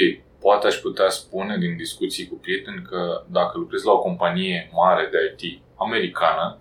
poate 0.45 0.67
aș 0.67 0.75
putea 0.75 1.10
spune 1.10 1.58
din 1.58 1.75
discuții 1.77 2.27
cu 2.27 2.36
prieteni 2.36 2.86
că 2.89 3.23
dacă 3.38 3.58
lucrezi 3.58 3.86
la 3.86 3.91
o 3.91 3.99
companie 3.99 4.69
mare 4.73 5.10
de 5.12 5.19
IT 5.27 5.62
americană, 5.75 6.58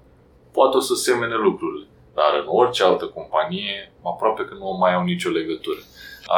poate 0.53 0.77
o 0.77 0.81
să 0.81 0.95
semene 0.95 1.35
lucrurile. 1.35 1.87
Dar 2.15 2.33
în 2.41 2.47
orice 2.47 2.83
altă 2.83 3.07
companie, 3.07 3.93
aproape 4.03 4.43
că 4.45 4.55
nu 4.55 4.77
mai 4.81 4.95
au 4.95 5.03
nicio 5.03 5.31
legătură. 5.31 5.81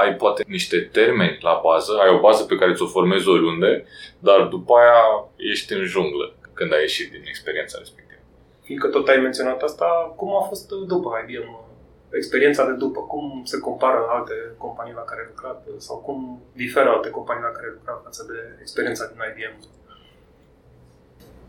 Ai 0.01 0.15
poate 0.15 0.45
niște 0.47 0.79
termeni 0.81 1.39
la 1.41 1.61
bază, 1.63 1.93
ai 2.03 2.15
o 2.15 2.21
bază 2.21 2.45
pe 2.45 2.57
care 2.57 2.75
ți-o 2.75 2.87
formezi 2.87 3.29
oriunde, 3.29 3.87
dar 4.19 4.41
după 4.43 4.73
aia 4.75 5.29
ești 5.37 5.73
în 5.73 5.85
junglă 5.85 6.35
când 6.53 6.73
ai 6.73 6.81
ieșit 6.81 7.11
din 7.11 7.25
experiența 7.27 7.79
respectivă. 7.79 8.21
Fiindcă 8.63 8.89
tot 8.89 9.09
ai 9.09 9.17
menționat 9.17 9.63
asta, 9.63 10.15
cum 10.17 10.37
a 10.37 10.41
fost 10.41 10.69
după 10.69 11.09
IBM? 11.29 11.66
Experiența 12.11 12.67
de 12.67 12.73
după, 12.73 13.01
cum 13.01 13.43
se 13.45 13.59
compară 13.59 14.07
alte 14.09 14.35
companii 14.59 14.93
la 15.01 15.01
care 15.01 15.21
ai 15.21 15.33
lucrat 15.35 15.67
sau 15.79 15.97
cum 15.97 16.43
diferă 16.53 16.89
alte 16.89 17.11
companii 17.11 17.43
la 17.43 17.55
care 17.57 17.67
ai 17.67 17.77
lucrat 17.79 18.01
față 18.05 18.25
de 18.29 18.39
experiența 18.61 19.07
din 19.07 19.21
IBM? 19.31 19.55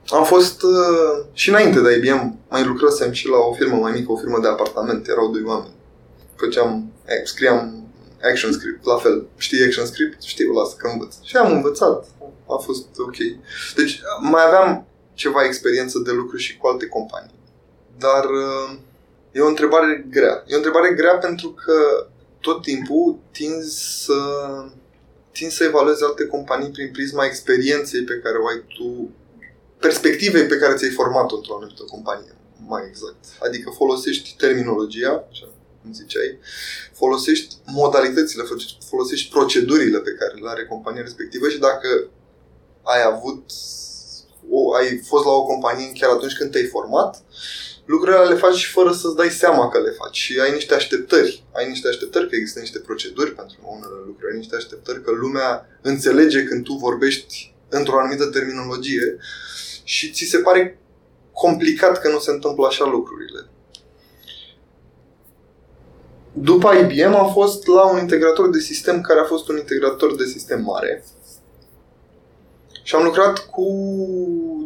Am 0.10 0.24
fost 0.24 0.63
uh, 0.63 1.26
și 1.34 1.50
înainte 1.50 1.80
de 1.80 1.96
IBM, 1.96 2.39
mai 2.50 2.63
lucrasem 2.65 3.12
și 3.12 3.28
la 3.28 3.38
o 3.38 3.54
firmă 3.54 3.78
mai 3.78 3.91
mică, 3.91 4.12
o 4.12 4.17
firmă 4.17 4.39
de 4.39 4.48
apartament, 4.48 5.08
erau 5.08 5.32
doi 5.32 5.43
oameni. 5.46 5.76
Făceam, 6.36 6.91
eh, 7.06 7.22
scriam 7.24 7.88
action 8.24 8.52
script, 8.52 8.86
la 8.86 8.98
fel. 8.98 9.26
Știi 9.38 9.63
action 9.63 9.86
script? 9.86 10.22
Știu, 10.22 10.52
lasă 10.52 10.76
că 10.78 10.88
învăț. 10.88 11.15
Și 11.24 11.36
am 11.38 11.52
învățat, 11.52 12.06
a 12.48 12.56
fost 12.56 12.86
ok. 12.98 13.17
Deci 13.76 14.02
mai 14.22 14.43
aveam 14.46 14.86
ceva 15.13 15.46
experiență 15.46 16.00
de 16.00 16.12
lucru 16.12 16.38
și 16.38 16.58
cu 16.58 16.67
alte 16.67 16.88
companii. 16.88 17.39
Dar 17.98 18.24
uh, 18.24 18.78
e 19.38 19.41
o 19.41 19.47
întrebare 19.47 20.06
grea. 20.10 20.43
E 20.47 20.54
o 20.54 20.62
întrebare 20.62 20.93
grea 20.93 21.17
pentru 21.17 21.50
că 21.50 22.08
tot 22.39 22.62
timpul 22.62 23.19
tinzi 23.32 24.04
să 24.04 24.19
tinzi 25.32 25.56
să 25.56 25.63
evaluezi 25.63 26.04
alte 26.04 26.26
companii 26.26 26.71
prin 26.71 26.91
prisma 26.91 27.26
experienței 27.26 28.04
pe 28.04 28.19
care 28.23 28.38
o 28.38 28.47
ai 28.47 28.63
tu 28.76 29.10
perspectivei 29.80 30.45
pe 30.45 30.58
care 30.58 30.73
ți-ai 30.76 31.00
format-o 31.00 31.36
într-o 31.36 31.56
anumită 31.56 31.84
companie, 31.84 32.34
mai 32.67 32.84
exact. 32.88 33.23
Adică 33.39 33.69
folosești 33.69 34.36
terminologia, 34.38 35.28
așa, 35.32 35.47
cum 35.82 35.93
ziceai, 35.93 36.39
folosești 36.93 37.56
modalitățile, 37.65 38.43
folosești 38.89 39.30
procedurile 39.30 40.00
pe 40.00 40.15
care 40.19 40.34
le 40.34 40.50
are 40.50 40.65
compania 40.65 41.02
respectivă 41.02 41.50
și 41.50 41.60
dacă 41.60 41.89
ai 42.84 43.02
avut 43.12 43.52
o, 44.50 44.73
ai 44.73 44.97
fost 44.97 45.26
la 45.26 45.32
o 45.32 45.45
companie 45.45 45.91
chiar 45.93 46.10
atunci 46.10 46.38
când 46.38 46.52
te-ai 46.52 46.65
format, 46.65 47.23
lucrurile 47.88 48.23
le 48.23 48.36
faci 48.36 48.65
fără 48.65 48.91
să-ți 48.91 49.15
dai 49.15 49.30
seama 49.30 49.69
că 49.69 49.80
le 49.80 49.89
faci 49.89 50.17
și 50.17 50.39
ai 50.39 50.52
niște 50.54 50.73
așteptări. 50.73 51.43
Ai 51.52 51.67
niște 51.67 51.88
așteptări 51.88 52.30
că 52.30 52.36
există 52.36 52.60
niște 52.60 52.80
proceduri 52.80 53.36
pentru 53.36 53.58
unele 53.62 54.02
lucruri, 54.06 54.32
ai 54.32 54.38
niște 54.38 54.56
așteptări 54.56 55.04
că 55.04 55.12
lumea 55.12 55.80
înțelege 55.82 56.43
când 56.43 56.63
tu 56.63 56.73
vorbești 56.73 57.54
într-o 57.69 58.00
anumită 58.00 58.26
terminologie 58.26 59.17
și 59.84 60.12
ți 60.12 60.23
se 60.23 60.38
pare 60.38 60.80
complicat 61.32 62.02
că 62.02 62.10
nu 62.10 62.19
se 62.19 62.32
întâmplă 62.32 62.65
așa 62.67 62.86
lucrurile. 62.86 63.50
După 66.34 66.73
IBM 66.73 67.13
am 67.13 67.32
fost 67.32 67.67
la 67.67 67.91
un 67.91 68.00
integrator 68.00 68.50
de 68.50 68.60
sistem 68.60 69.02
care 69.02 69.19
a 69.19 69.23
fost 69.23 69.50
un 69.50 69.58
integrator 69.58 70.15
de 70.15 70.26
sistem 70.26 70.62
mare. 70.62 71.04
Și 72.84 72.95
am 72.95 73.04
lucrat 73.04 73.50
cu, 73.50 73.67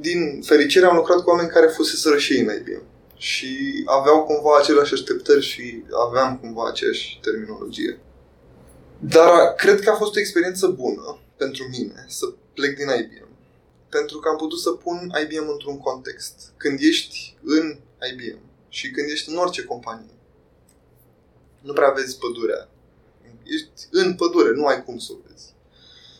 din 0.02 0.42
fericire, 0.46 0.86
am 0.86 0.96
lucrat 0.96 1.22
cu 1.22 1.30
oameni 1.30 1.50
care 1.50 1.68
fuseseră 1.68 2.18
și 2.18 2.38
în 2.38 2.54
IBM. 2.56 2.82
Și 3.22 3.84
aveau 3.86 4.24
cumva 4.24 4.58
aceleași 4.58 4.94
așteptări 4.94 5.42
și 5.42 5.84
aveam 6.08 6.38
cumva 6.38 6.68
aceeași 6.68 7.20
terminologie. 7.22 8.00
Dar 9.00 9.54
cred 9.56 9.80
că 9.80 9.90
a 9.90 9.96
fost 9.96 10.16
o 10.16 10.20
experiență 10.20 10.68
bună 10.68 11.20
pentru 11.38 11.68
mine 11.70 12.06
să 12.08 12.26
plec 12.54 12.76
din 12.76 12.88
IBM. 13.00 13.28
Pentru 13.90 14.20
că 14.20 14.30
am 14.30 14.38
putut 14.38 14.60
să 14.60 14.72
pun 14.72 15.14
IBM 15.24 15.50
într-un 15.50 15.78
context. 15.78 16.54
Când 16.58 16.80
ești 16.80 17.38
în 17.44 17.80
IBM 18.12 18.40
și 18.70 18.92
când 18.92 19.10
ești 19.10 19.30
în 19.30 19.38
orice 19.38 19.64
companie, 19.64 20.18
nu 21.62 21.74
prea 21.74 21.90
vezi 21.90 22.18
pădurea. 22.18 22.70
Ești 23.44 23.88
în 23.92 24.16
pădure, 24.16 24.52
nu 24.52 24.66
ai 24.66 24.84
cum 24.84 24.98
să 24.98 25.12
o 25.12 25.16
vezi. 25.28 25.54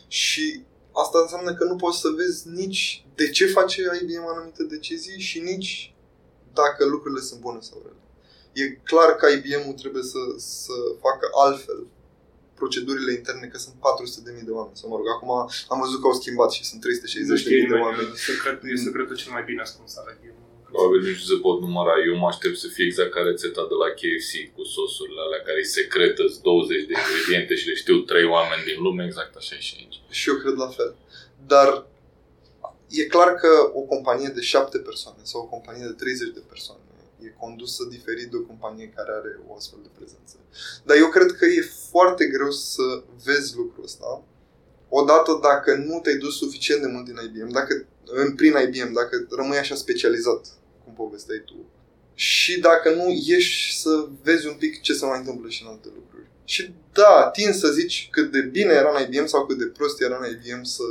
Și 0.08 0.62
asta 0.92 1.18
înseamnă 1.22 1.54
că 1.54 1.64
nu 1.64 1.76
poți 1.76 2.00
să 2.00 2.08
vezi 2.08 2.48
nici 2.48 3.04
de 3.14 3.30
ce 3.30 3.46
face 3.46 3.82
IBM 4.02 4.26
anumite 4.26 4.62
decizii 4.62 5.20
și 5.20 5.40
nici 5.40 5.91
dacă 6.60 6.82
lucrurile 6.94 7.20
sunt 7.20 7.40
bune 7.40 7.60
sau 7.60 7.78
rele. 7.84 8.02
E 8.60 8.64
clar 8.90 9.10
că 9.16 9.26
IBM-ul 9.28 9.76
trebuie 9.82 10.02
să, 10.02 10.22
să 10.36 10.74
facă 11.00 11.26
altfel 11.44 11.80
procedurile 12.62 13.12
interne, 13.18 13.46
că 13.52 13.58
sunt 13.64 13.76
400.000 14.38 14.48
de 14.48 14.54
oameni. 14.58 14.78
Sau 14.80 14.86
mă 14.90 14.96
rog, 14.98 15.08
acum 15.14 15.30
am 15.72 15.78
văzut 15.84 15.98
că 16.00 16.06
au 16.08 16.20
schimbat 16.20 16.50
și 16.56 16.62
sunt 16.70 16.80
360.000 16.84 17.72
de 17.72 17.78
oameni. 17.84 18.10
Secret, 18.28 18.56
e 18.72 18.86
secretul 18.88 19.16
cel 19.22 19.32
mai 19.36 19.44
bine 19.48 19.60
ascuns 19.66 19.92
al 20.00 20.08
IBM. 20.14 20.40
Probabil 20.72 21.00
nici 21.08 21.28
se 21.30 21.36
pot 21.46 21.56
număra. 21.66 21.94
Eu 22.08 22.14
mă 22.22 22.28
aștept 22.32 22.56
să 22.64 22.68
fie 22.74 22.86
exact 22.88 23.10
ca 23.14 23.22
rețeta 23.30 23.62
de 23.72 23.76
la 23.82 23.88
KFC 23.98 24.32
cu 24.54 24.62
sosurile 24.76 25.20
alea 25.26 25.42
care 25.46 25.58
e 25.60 25.76
secretă, 25.80 26.22
20 26.42 26.88
de 26.88 26.94
ingrediente 27.02 27.54
și 27.60 27.68
le 27.70 27.74
știu 27.82 27.96
3 27.98 28.24
oameni 28.36 28.66
din 28.68 28.78
lume, 28.84 29.02
exact 29.04 29.32
așa 29.40 29.54
e 29.58 29.66
și 29.68 29.74
aici. 29.78 29.98
Și 30.18 30.28
eu 30.30 30.36
cred 30.42 30.56
la 30.64 30.70
fel. 30.78 30.90
Dar 31.52 31.68
e 32.92 33.04
clar 33.04 33.34
că 33.34 33.70
o 33.74 33.80
companie 33.80 34.28
de 34.28 34.40
7 34.40 34.78
persoane 34.78 35.18
sau 35.22 35.40
o 35.40 35.44
companie 35.54 35.86
de 35.86 35.92
30 35.92 36.32
de 36.32 36.42
persoane 36.48 36.80
e 37.24 37.34
condusă 37.38 37.86
diferit 37.90 38.28
de 38.30 38.36
o 38.36 38.46
companie 38.50 38.92
care 38.96 39.10
are 39.12 39.40
o 39.48 39.54
astfel 39.54 39.78
de 39.82 39.88
prezență. 39.98 40.34
Dar 40.84 40.96
eu 40.96 41.08
cred 41.08 41.32
că 41.32 41.44
e 41.44 41.72
foarte 41.90 42.24
greu 42.24 42.50
să 42.50 43.02
vezi 43.24 43.56
lucrul 43.56 43.84
ăsta. 43.84 44.24
Odată 44.88 45.38
dacă 45.42 45.74
nu 45.74 46.00
te-ai 46.02 46.16
dus 46.16 46.36
suficient 46.36 46.80
de 46.80 46.86
mult 46.86 47.04
din 47.04 47.18
IBM, 47.24 47.50
dacă 47.50 47.86
în, 48.04 48.34
prin 48.34 48.54
IBM, 48.66 48.92
dacă 48.92 49.26
rămâi 49.30 49.56
așa 49.56 49.74
specializat, 49.74 50.46
cum 50.84 50.92
povesteai 50.92 51.42
tu, 51.44 51.66
și 52.14 52.60
dacă 52.60 52.94
nu 52.94 53.20
ieși 53.24 53.80
să 53.80 54.08
vezi 54.22 54.46
un 54.46 54.54
pic 54.54 54.80
ce 54.80 54.92
se 54.92 55.04
mai 55.04 55.18
întâmplă 55.18 55.48
și 55.48 55.62
în 55.62 55.68
alte 55.68 55.88
lucruri. 55.94 56.26
Și 56.44 56.74
da, 56.92 57.30
tin 57.32 57.52
să 57.52 57.68
zici 57.68 58.08
cât 58.10 58.32
de 58.32 58.40
bine 58.40 58.72
era 58.72 58.98
în 58.98 59.02
IBM 59.02 59.26
sau 59.26 59.46
cât 59.46 59.58
de 59.58 59.64
prost 59.64 60.00
era 60.00 60.18
în 60.22 60.30
IBM 60.30 60.62
să 60.62 60.82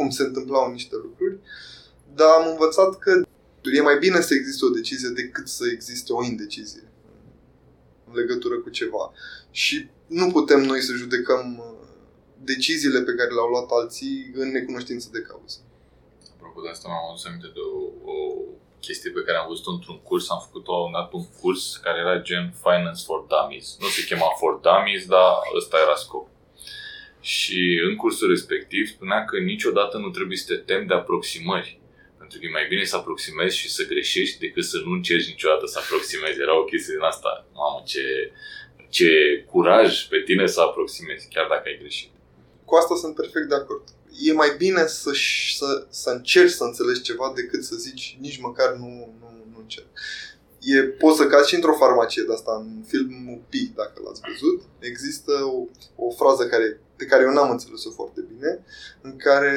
cum 0.00 0.10
se 0.10 0.22
întâmplau 0.22 0.70
niște 0.70 0.96
lucruri, 0.96 1.36
dar 2.14 2.28
am 2.38 2.46
învățat 2.48 2.98
că 2.98 3.10
e 3.76 3.80
mai 3.80 3.98
bine 3.98 4.20
să 4.20 4.34
existe 4.34 4.64
o 4.64 4.76
decizie 4.78 5.08
decât 5.08 5.48
să 5.48 5.64
existe 5.72 6.12
o 6.12 6.24
indecizie 6.24 6.84
în 8.08 8.14
legătură 8.20 8.56
cu 8.58 8.70
ceva. 8.70 9.12
Și 9.50 9.88
nu 10.06 10.26
putem 10.30 10.60
noi 10.60 10.80
să 10.80 10.92
judecăm 10.92 11.44
uh, 11.58 11.88
deciziile 12.52 13.00
pe 13.02 13.14
care 13.18 13.30
le-au 13.34 13.48
luat 13.48 13.68
alții 13.70 14.30
în 14.34 14.48
necunoștință 14.50 15.08
de 15.12 15.20
cauză. 15.20 15.58
Apropo 16.34 16.60
de 16.60 16.68
asta, 16.68 16.88
m-am 16.88 17.10
adus 17.10 17.24
aminte 17.24 17.50
de 17.58 17.62
o, 17.78 17.80
o 18.12 18.16
chestie 18.86 19.10
pe 19.10 19.22
care 19.26 19.38
am 19.38 19.48
văzut 19.48 19.66
într-un 19.74 19.98
curs. 20.08 20.30
Am 20.30 20.42
făcut 20.46 20.66
un 20.66 20.92
dat 20.92 21.12
un 21.12 21.26
curs 21.40 21.62
care 21.84 21.98
era 22.04 22.16
gen 22.28 22.54
Finance 22.66 23.02
for 23.08 23.20
Dummies. 23.32 23.66
Nu 23.80 23.88
se 23.94 24.06
chema 24.08 24.30
for 24.40 24.52
Dummies, 24.66 25.02
dar 25.14 25.30
ăsta 25.60 25.76
era 25.86 25.96
scop. 26.04 26.26
Și 27.20 27.80
în 27.88 27.96
cursul 27.96 28.28
respectiv 28.28 28.86
spunea 28.86 29.24
că 29.24 29.38
niciodată 29.38 29.98
nu 29.98 30.10
trebuie 30.10 30.36
să 30.36 30.54
te 30.54 30.60
temi 30.60 30.86
de 30.86 30.94
aproximări 30.94 31.80
pentru 32.30 32.48
că 32.48 32.48
e 32.48 32.58
mai 32.60 32.70
bine 32.72 32.84
să 32.84 32.96
aproximezi 32.96 33.56
și 33.56 33.68
să 33.76 33.86
greșești 33.92 34.38
decât 34.38 34.64
să 34.64 34.76
nu 34.84 34.92
încerci 34.92 35.32
niciodată 35.32 35.66
să 35.66 35.78
aproximezi. 35.82 36.40
Era 36.40 36.58
o 36.58 36.64
chestie 36.64 36.94
din 36.94 37.02
asta. 37.12 37.30
Mamă, 37.60 37.82
ce, 37.92 38.04
ce 38.96 39.10
curaj 39.52 39.90
pe 40.12 40.18
tine 40.26 40.46
să 40.46 40.60
aproximezi, 40.60 41.28
chiar 41.34 41.46
dacă 41.48 41.64
ai 41.66 41.78
greșit. 41.82 42.10
Cu 42.64 42.74
asta 42.74 42.94
sunt 43.02 43.14
perfect 43.14 43.48
de 43.48 43.54
acord. 43.54 43.84
E 44.26 44.32
mai 44.32 44.50
bine 44.62 44.82
să, 44.86 45.10
să, 45.58 45.86
să 45.88 46.10
încerci 46.10 46.58
să 46.60 46.64
înțelegi 46.64 47.06
ceva 47.08 47.32
decât 47.34 47.62
să 47.64 47.76
zici 47.76 48.16
nici 48.20 48.40
măcar 48.40 48.70
nu, 48.82 48.92
nu, 49.20 49.30
nu 49.52 49.58
încerc. 49.64 49.90
E, 50.60 50.82
poți 50.82 51.16
să 51.16 51.26
cazi 51.26 51.48
și 51.48 51.54
într-o 51.54 51.80
farmacie 51.82 52.22
de 52.22 52.32
asta, 52.32 52.52
în 52.64 52.82
filmul 52.90 53.40
Pi, 53.48 53.72
dacă 53.74 54.00
l-ați 54.04 54.20
văzut. 54.28 54.60
Există 54.78 55.32
o, 55.56 55.58
o 56.06 56.10
frază 56.10 56.46
care, 56.46 56.80
pe 57.00 57.08
care 57.10 57.22
eu 57.22 57.32
n-am 57.32 57.50
înțeles-o 57.50 57.90
foarte 57.90 58.20
bine, 58.32 58.50
în 59.00 59.12
care 59.16 59.54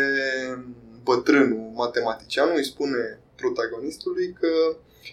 bătrânul 1.04 1.72
matematician 1.84 2.50
îi 2.56 2.70
spune 2.72 3.20
protagonistului 3.42 4.28
că 4.40 4.52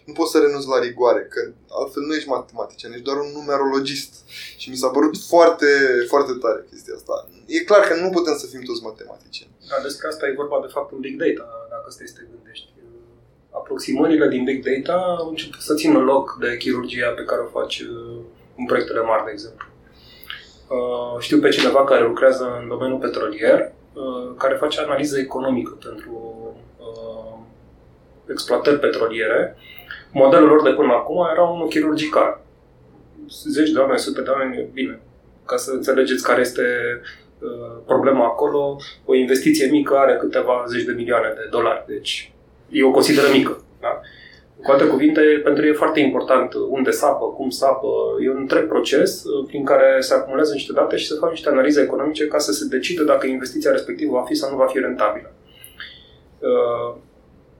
nu 0.09 0.12
poți 0.12 0.33
să 0.33 0.38
renunți 0.38 0.73
la 0.73 0.79
rigoare, 0.87 1.23
că 1.33 1.40
altfel 1.81 2.03
nu 2.03 2.14
ești 2.14 2.29
matematician, 2.29 2.93
ești 2.93 3.09
doar 3.09 3.19
un 3.25 3.31
numerologist. 3.38 4.12
Și 4.61 4.71
mi 4.71 4.81
s-a 4.83 4.90
părut 4.97 5.14
foarte, 5.33 5.71
foarte 6.12 6.33
tare 6.43 6.66
chestia 6.71 6.95
asta. 6.95 7.14
E 7.47 7.69
clar 7.71 7.83
că 7.88 7.95
nu 7.95 8.11
putem 8.16 8.37
să 8.43 8.47
fim 8.47 8.62
toți 8.71 8.83
matematicieni. 8.90 9.53
Da, 9.71 9.77
despre 9.83 10.09
asta 10.09 10.27
e 10.27 10.43
vorba 10.43 10.59
de 10.66 10.73
fapt 10.75 10.93
în 10.93 11.01
Big 11.05 11.16
Data, 11.25 11.47
dacă 11.73 11.87
stai 11.90 12.12
să 12.12 12.16
te 12.19 12.29
gândești. 12.33 12.69
Aproximările 13.61 14.29
din 14.29 14.45
Big 14.45 14.61
Data 14.69 14.97
au 15.21 15.29
început 15.29 15.61
să 15.61 15.75
țină 15.75 15.99
loc 15.99 16.37
de 16.40 16.57
chirurgia 16.57 17.11
pe 17.11 17.25
care 17.25 17.40
o 17.40 17.59
faci 17.59 17.81
uh, 17.81 18.21
în 18.59 18.64
proiectele 18.64 19.01
mari, 19.01 19.25
de 19.25 19.31
exemplu. 19.31 19.66
Uh, 20.70 21.18
știu 21.18 21.38
pe 21.38 21.48
cineva 21.48 21.85
care 21.85 22.02
lucrează 22.02 22.59
în 22.61 22.68
domeniul 22.68 22.98
petrolier 22.98 23.72
Uh, 23.92 24.35
care 24.38 24.54
face 24.54 24.80
analiză 24.80 25.18
economică 25.18 25.78
pentru 25.85 26.12
uh, 26.78 27.38
exploatări 28.30 28.78
petroliere. 28.78 29.56
Modelul 30.12 30.48
lor 30.48 30.62
de 30.62 30.70
până 30.70 30.92
acum 30.92 31.26
era 31.33 31.42
unul 31.42 31.68
chirurgical. 31.68 32.40
Zeci 33.28 33.70
de 33.70 33.78
oameni, 33.78 33.98
sute 33.98 34.20
de 34.20 34.30
oameni, 34.30 34.68
bine. 34.72 35.00
Ca 35.46 35.56
să 35.56 35.70
înțelegeți 35.70 36.22
care 36.22 36.40
este 36.40 36.62
uh, 37.38 37.83
problema 37.87 38.24
acolo, 38.24 38.76
o 39.04 39.14
investiție 39.14 39.70
mică 39.70 39.96
are 39.96 40.16
câteva 40.16 40.64
zeci 40.68 40.85
de 40.85 40.92
milioane 40.92 41.33
de 41.37 41.48
dolari. 41.50 41.85
Deci 41.87 42.33
eu 42.70 42.88
o 42.88 42.92
consideră 42.92 43.26
mică. 43.33 43.62
Da? 44.61 44.66
Cu 44.66 44.73
alte 44.73 44.87
cuvinte, 44.87 45.20
pentru 45.44 45.64
ei 45.64 45.70
e 45.70 45.75
foarte 45.75 46.01
important 46.01 46.55
unde 46.68 46.90
sapă, 46.90 47.25
cum 47.25 47.51
sapă. 47.51 47.88
E 48.25 48.31
un 48.31 48.37
întreg 48.37 48.66
proces 48.66 49.25
uh, 49.25 49.46
prin 49.46 49.64
care 49.64 50.01
se 50.01 50.14
acumulează 50.14 50.53
niște 50.53 50.73
date 50.73 50.96
și 50.96 51.07
se 51.07 51.16
fac 51.20 51.31
niște 51.31 51.49
analize 51.49 51.81
economice 51.81 52.27
ca 52.27 52.38
să 52.38 52.53
se 52.53 52.66
decide 52.66 53.05
dacă 53.05 53.27
investiția 53.27 53.70
respectivă 53.70 54.12
va 54.12 54.25
fi 54.25 54.35
sau 54.35 54.51
nu 54.51 54.57
va 54.57 54.66
fi 54.66 54.79
rentabilă. 54.79 55.33
Uh, 56.38 56.96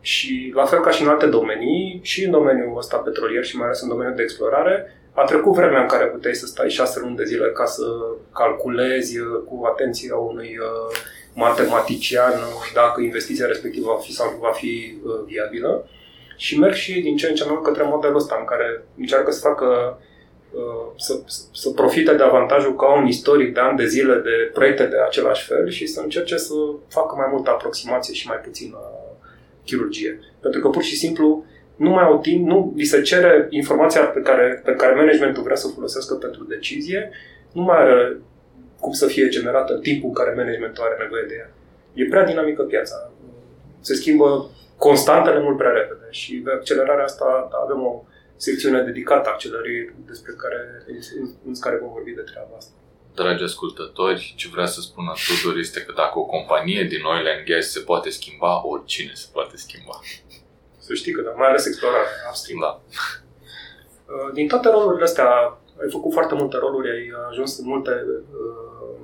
și 0.01 0.53
la 0.55 0.65
fel 0.65 0.81
ca 0.81 0.91
și 0.91 1.03
în 1.03 1.09
alte 1.09 1.27
domenii, 1.27 2.01
și 2.03 2.25
în 2.25 2.31
domeniul 2.31 2.77
ăsta 2.77 2.97
petrolier 2.97 3.45
și 3.45 3.57
mai 3.57 3.67
ales 3.67 3.81
în 3.81 3.89
domeniul 3.89 4.17
de 4.17 4.23
explorare, 4.23 4.95
a 5.13 5.25
trecut 5.25 5.53
vremea 5.53 5.81
în 5.81 5.87
care 5.87 6.05
puteai 6.05 6.35
să 6.35 6.47
stai 6.47 6.71
șase 6.71 7.01
luni 7.01 7.17
de 7.17 7.25
zile 7.25 7.51
ca 7.51 7.65
să 7.65 7.85
calculezi 8.35 9.19
uh, 9.19 9.27
cu 9.49 9.65
atenția 9.65 10.17
unui 10.17 10.59
matematician 11.35 12.33
dacă 12.75 13.01
investiția 13.01 13.47
respectivă 13.47 13.93
va 13.95 14.01
fi 14.01 14.13
sau 14.13 14.31
nu 14.31 14.39
va 14.39 14.51
fi 14.51 14.99
viabilă 15.27 15.85
și 16.41 16.59
merg 16.59 16.75
și 16.75 17.01
din 17.01 17.17
ce 17.17 17.29
în 17.29 17.35
ce 17.35 17.45
mai 17.45 17.53
mult 17.53 17.67
către 17.67 17.83
modelul 17.83 18.17
ăsta 18.17 18.37
în 18.39 18.45
care 18.45 18.85
încearcă 18.99 19.31
să 19.31 19.41
facă 19.41 19.99
uh, 20.51 20.87
să, 20.97 21.21
să 21.53 21.71
profite 21.71 22.15
de 22.15 22.23
avantajul 22.23 22.77
ca 22.77 22.99
un 22.99 23.07
istoric 23.07 23.55
de 23.55 23.61
ani 23.61 23.77
de 23.77 23.87
zile 23.87 24.15
de 24.15 24.51
proiecte 24.53 24.85
de 24.87 24.97
același 25.07 25.47
fel 25.47 25.69
și 25.69 25.87
să 25.87 26.01
încerce 26.01 26.37
să 26.37 26.55
facă 26.89 27.15
mai 27.17 27.29
multă 27.33 27.51
aproximație 27.51 28.15
și 28.15 28.27
mai 28.27 28.37
puțină 28.37 28.79
chirurgie. 29.65 30.21
Pentru 30.41 30.61
că 30.61 30.69
pur 30.69 30.83
și 30.83 30.97
simplu 30.97 31.45
nu 31.77 31.91
mai 31.91 32.05
au 32.05 32.19
timp, 32.19 32.47
nu 32.47 32.73
li 32.77 32.85
se 32.85 33.01
cere 33.01 33.47
informația 33.51 34.05
pe 34.05 34.21
care, 34.21 34.63
pe 34.65 34.73
care 34.73 34.95
managementul 34.95 35.43
vrea 35.43 35.57
să 35.57 35.67
o 35.67 35.75
folosească 35.75 36.15
pentru 36.15 36.45
decizie, 36.45 37.11
nu 37.53 37.63
mai 37.63 37.77
are 37.77 38.17
cum 38.81 38.93
să 38.93 39.07
fie 39.07 39.29
generată 39.29 39.73
în 39.73 39.81
timpul 39.81 40.09
în 40.09 40.15
care 40.15 40.35
managementul 40.37 40.85
are 40.85 40.97
nevoie 41.03 41.25
de 41.29 41.35
ea. 41.39 41.51
E 41.95 42.09
prea 42.09 42.25
dinamică 42.25 42.63
piața. 42.63 43.13
Se 43.81 43.95
schimbă 43.95 44.51
constantele 44.87 45.41
mult 45.41 45.57
prea 45.57 45.71
repede 45.81 46.07
și 46.11 46.33
de 46.37 46.51
accelerarea 46.51 47.05
asta 47.05 47.49
avem 47.65 47.81
o 47.91 47.93
secțiune 48.37 48.81
dedicată 48.83 49.29
accelerării 49.29 49.95
despre 50.11 50.33
care, 50.43 50.59
în, 51.21 51.27
în 51.47 51.55
care 51.65 51.77
vom 51.83 51.93
vorbi 51.93 52.13
de 52.21 52.21
treaba 52.31 52.55
asta. 52.57 52.73
Dragi 53.15 53.43
ascultători, 53.43 54.35
ce 54.37 54.49
vrea 54.49 54.67
să 54.67 54.81
spună 54.81 55.13
Tudor 55.27 55.57
este 55.59 55.81
că 55.81 55.93
dacă 55.97 56.19
o 56.19 56.25
companie 56.25 56.83
din 56.85 57.03
oil 57.05 57.27
and 57.35 57.45
gas 57.47 57.67
se 57.71 57.81
poate 57.81 58.11
schimba, 58.11 58.67
oricine 58.67 59.13
se 59.15 59.29
poate 59.33 59.57
schimba. 59.57 59.97
Să 60.79 60.95
știi 60.95 61.13
că 61.13 61.21
da, 61.23 61.31
mai 61.31 61.49
ales 61.49 61.67
explorarea 61.67 62.29
upstream. 62.29 62.61
Da. 62.61 62.81
Uh, 64.13 64.33
Din 64.33 64.49
toate 64.49 64.69
rolurile 64.69 65.05
astea, 65.05 65.29
ai 65.83 65.91
făcut 65.91 66.13
foarte 66.13 66.35
multe 66.35 66.57
roluri, 66.57 66.91
ai 66.91 67.13
ajuns 67.31 67.59
în 67.59 67.67
multe... 67.67 67.91
Uh, 68.33 69.01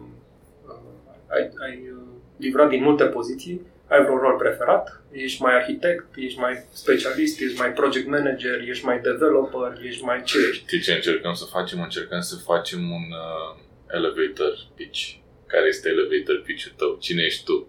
uh, 0.67 1.35
ai, 1.35 1.43
ai 1.65 1.77
uh, 1.93 2.03
livrat 2.37 2.69
din 2.69 2.83
multe 2.83 3.05
poziții. 3.05 3.75
Ai 3.89 4.03
vreun 4.03 4.19
rol 4.19 4.37
preferat? 4.37 5.03
Ești 5.11 5.43
mai 5.43 5.55
arhitect, 5.55 6.07
ești 6.17 6.39
mai 6.39 6.65
specialist, 6.73 7.41
ești 7.41 7.59
mai 7.59 7.73
project 7.73 8.07
manager, 8.09 8.61
ești 8.69 8.85
mai 8.85 8.99
developer, 9.01 9.71
ești 9.89 10.05
mai 10.05 10.23
ce 10.23 10.37
ești? 10.51 10.63
Știi 10.67 10.81
ce 10.81 10.93
încercăm 10.93 11.35
să 11.35 11.45
facem? 11.45 11.81
Încercăm 11.83 12.21
să 12.21 12.35
facem 12.45 12.81
un 12.91 13.07
uh, 13.25 13.51
elevator 13.97 14.53
pitch. 14.75 15.01
Care 15.47 15.67
este 15.69 15.89
elevator 15.89 16.43
pitch-ul 16.47 16.73
tău? 16.77 16.97
Cine 17.01 17.23
ești 17.23 17.45
tu? 17.45 17.67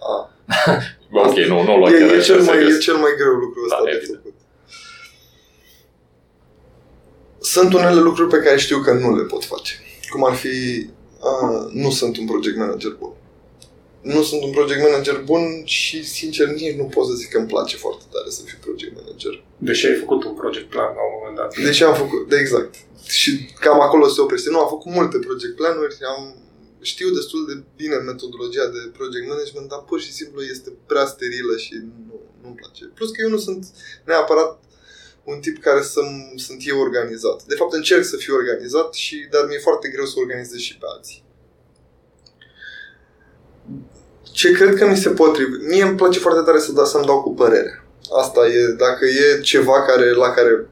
A, 0.00 0.30
Ok, 1.26 1.36
nu, 1.36 1.62
nu 1.62 1.76
lua 1.78 1.88
e, 1.88 1.98
chiar 1.98 2.10
e, 2.10 2.16
așa 2.16 2.22
cel 2.22 2.40
mai, 2.42 2.54
serios. 2.56 2.74
e 2.74 2.78
cel 2.78 2.96
mai 2.96 3.12
greu 3.16 3.32
lucru 3.44 3.60
ăsta 3.64 3.78
Da, 3.78 3.84
de 3.90 3.96
evident. 3.96 4.16
făcut. 4.22 4.34
Sunt 7.40 7.74
unele 7.74 8.00
lucruri 8.00 8.28
pe 8.30 8.42
care 8.44 8.58
știu 8.58 8.78
că 8.78 8.92
nu 8.92 9.16
le 9.16 9.22
pot 9.22 9.44
face. 9.44 9.74
Cum 10.10 10.24
ar 10.24 10.32
fi, 10.34 10.86
a, 11.20 11.66
nu 11.72 11.90
sunt 11.90 12.16
un 12.18 12.26
project 12.26 12.56
manager 12.56 12.90
bun. 12.98 13.12
Nu 14.12 14.22
sunt 14.22 14.42
un 14.42 14.52
project 14.58 14.80
manager 14.86 15.16
bun 15.32 15.44
și, 15.64 15.96
sincer, 16.18 16.46
nici 16.46 16.76
nu 16.76 16.84
pot 16.84 17.06
să 17.06 17.14
zic 17.20 17.28
că 17.30 17.38
îmi 17.38 17.52
place 17.54 17.76
foarte 17.76 18.04
tare 18.12 18.30
să 18.30 18.42
fiu 18.48 18.58
project 18.60 18.92
manager. 19.00 19.34
Deși 19.58 19.86
ai 19.86 19.94
făcut 19.94 20.24
un 20.24 20.34
project 20.42 20.68
plan 20.74 20.90
la 20.98 21.04
un 21.08 21.14
moment 21.16 21.36
dat. 21.40 21.50
Deși 21.66 21.82
am 21.84 21.94
făcut, 21.94 22.28
de 22.28 22.36
exact. 22.36 22.74
Și 23.18 23.30
cam 23.60 23.80
acolo 23.80 24.08
se 24.08 24.20
oprește. 24.20 24.50
Nu, 24.50 24.58
am 24.58 24.68
făcut 24.68 24.92
multe 24.92 25.18
project 25.18 25.54
planuri, 25.56 25.96
am, 26.16 26.22
știu 26.80 27.08
destul 27.10 27.46
de 27.50 27.54
bine 27.76 27.96
metodologia 27.96 28.66
de 28.76 28.80
project 28.98 29.26
management, 29.28 29.68
dar 29.68 29.82
pur 29.88 30.00
și 30.00 30.12
simplu 30.12 30.42
este 30.42 30.70
prea 30.86 31.06
sterilă 31.06 31.56
și 31.56 31.74
nu, 32.08 32.20
nu-mi 32.42 32.54
place. 32.54 32.84
Plus 32.84 33.10
că 33.10 33.18
eu 33.22 33.30
nu 33.30 33.38
sunt 33.38 33.66
neapărat 34.04 34.62
un 35.24 35.38
tip 35.40 35.56
care 35.58 35.82
să 35.82 36.00
sunt 36.36 36.60
eu 36.66 36.78
organizat. 36.80 37.42
De 37.42 37.54
fapt 37.54 37.72
încerc 37.72 38.04
să 38.04 38.16
fiu 38.16 38.34
organizat, 38.34 38.94
și 38.94 39.26
dar 39.30 39.46
mi-e 39.48 39.58
foarte 39.58 39.88
greu 39.88 40.04
să 40.04 40.14
organizez 40.16 40.58
și 40.58 40.78
pe 40.78 40.86
alții. 40.94 41.23
Ce 44.22 44.52
cred 44.52 44.74
că 44.74 44.86
mi 44.86 44.96
se 44.96 45.08
potrivește, 45.08 45.66
mie 45.66 45.82
îmi 45.82 45.96
place 45.96 46.18
foarte 46.18 46.40
tare 46.44 46.58
să, 46.58 46.72
da, 46.72 46.84
să-mi 46.84 47.06
dau 47.06 47.22
cu 47.22 47.34
părere. 47.34 47.84
Asta 48.20 48.46
e, 48.46 48.66
dacă 48.66 49.04
e 49.04 49.40
ceva 49.40 49.82
care, 49.82 50.10
la 50.10 50.30
care 50.30 50.68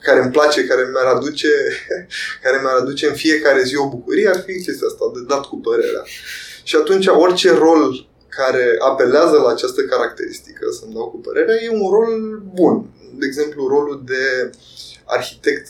care 0.00 0.22
îmi 0.22 0.30
place, 0.30 0.64
care 0.64 0.88
mi-ar 0.92 1.14
aduce, 1.14 1.48
care 2.42 2.58
mi-ar 2.62 2.76
aduce 2.76 3.06
în 3.06 3.14
fiecare 3.14 3.62
zi 3.62 3.76
o 3.76 3.88
bucurie, 3.88 4.28
ar 4.28 4.42
fi 4.46 4.62
chestia 4.62 4.86
asta, 4.86 5.04
de 5.14 5.20
dat 5.26 5.44
cu 5.44 5.56
părerea. 5.56 6.04
Și 6.62 6.76
atunci 6.76 7.06
orice 7.06 7.50
rol 7.52 8.08
care 8.28 8.76
apelează 8.78 9.36
la 9.36 9.48
această 9.48 9.82
caracteristică, 9.82 10.66
să-mi 10.78 10.94
dau 10.94 11.08
cu 11.08 11.16
părerea, 11.16 11.54
e 11.54 11.68
un 11.70 11.90
rol 11.90 12.42
bun. 12.54 12.90
De 13.18 13.26
exemplu, 13.26 13.66
rolul 13.66 14.02
de 14.04 14.50
arhitect 15.04 15.68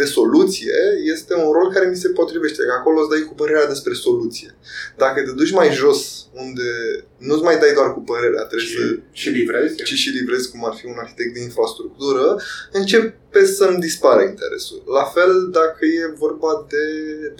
de 0.00 0.04
soluție 0.04 0.78
este 1.14 1.34
un 1.34 1.50
rol 1.56 1.72
care 1.74 1.86
mi 1.88 2.02
se 2.04 2.08
potrivește, 2.08 2.62
că 2.62 2.72
acolo 2.78 2.98
îți 3.00 3.12
dai 3.12 3.22
cu 3.28 3.34
părerea 3.34 3.66
despre 3.74 3.92
soluție. 4.06 4.50
Dacă 4.96 5.18
te 5.22 5.32
duci 5.40 5.52
mai 5.60 5.70
jos, 5.80 6.00
unde 6.44 6.68
nu-ți 7.28 7.42
mai 7.48 7.58
dai 7.62 7.72
doar 7.78 7.88
cu 7.94 8.00
părerea, 8.00 8.42
trebuie 8.48 8.68
să 8.68 8.82
Și, 8.82 9.20
și 9.20 9.28
livrezi. 9.28 9.74
ci 9.88 9.94
și 10.02 10.08
livrezi 10.18 10.50
cum 10.50 10.64
ar 10.68 10.74
fi 10.74 10.86
un 10.86 10.98
arhitect 10.98 11.34
de 11.34 11.42
infrastructură, 11.42 12.26
începe 12.72 13.44
să-mi 13.44 13.80
dispară 13.86 14.22
interesul. 14.22 14.82
La 14.98 15.04
fel 15.14 15.32
dacă 15.50 15.82
e 15.84 16.18
vorba 16.24 16.66
de 16.68 16.84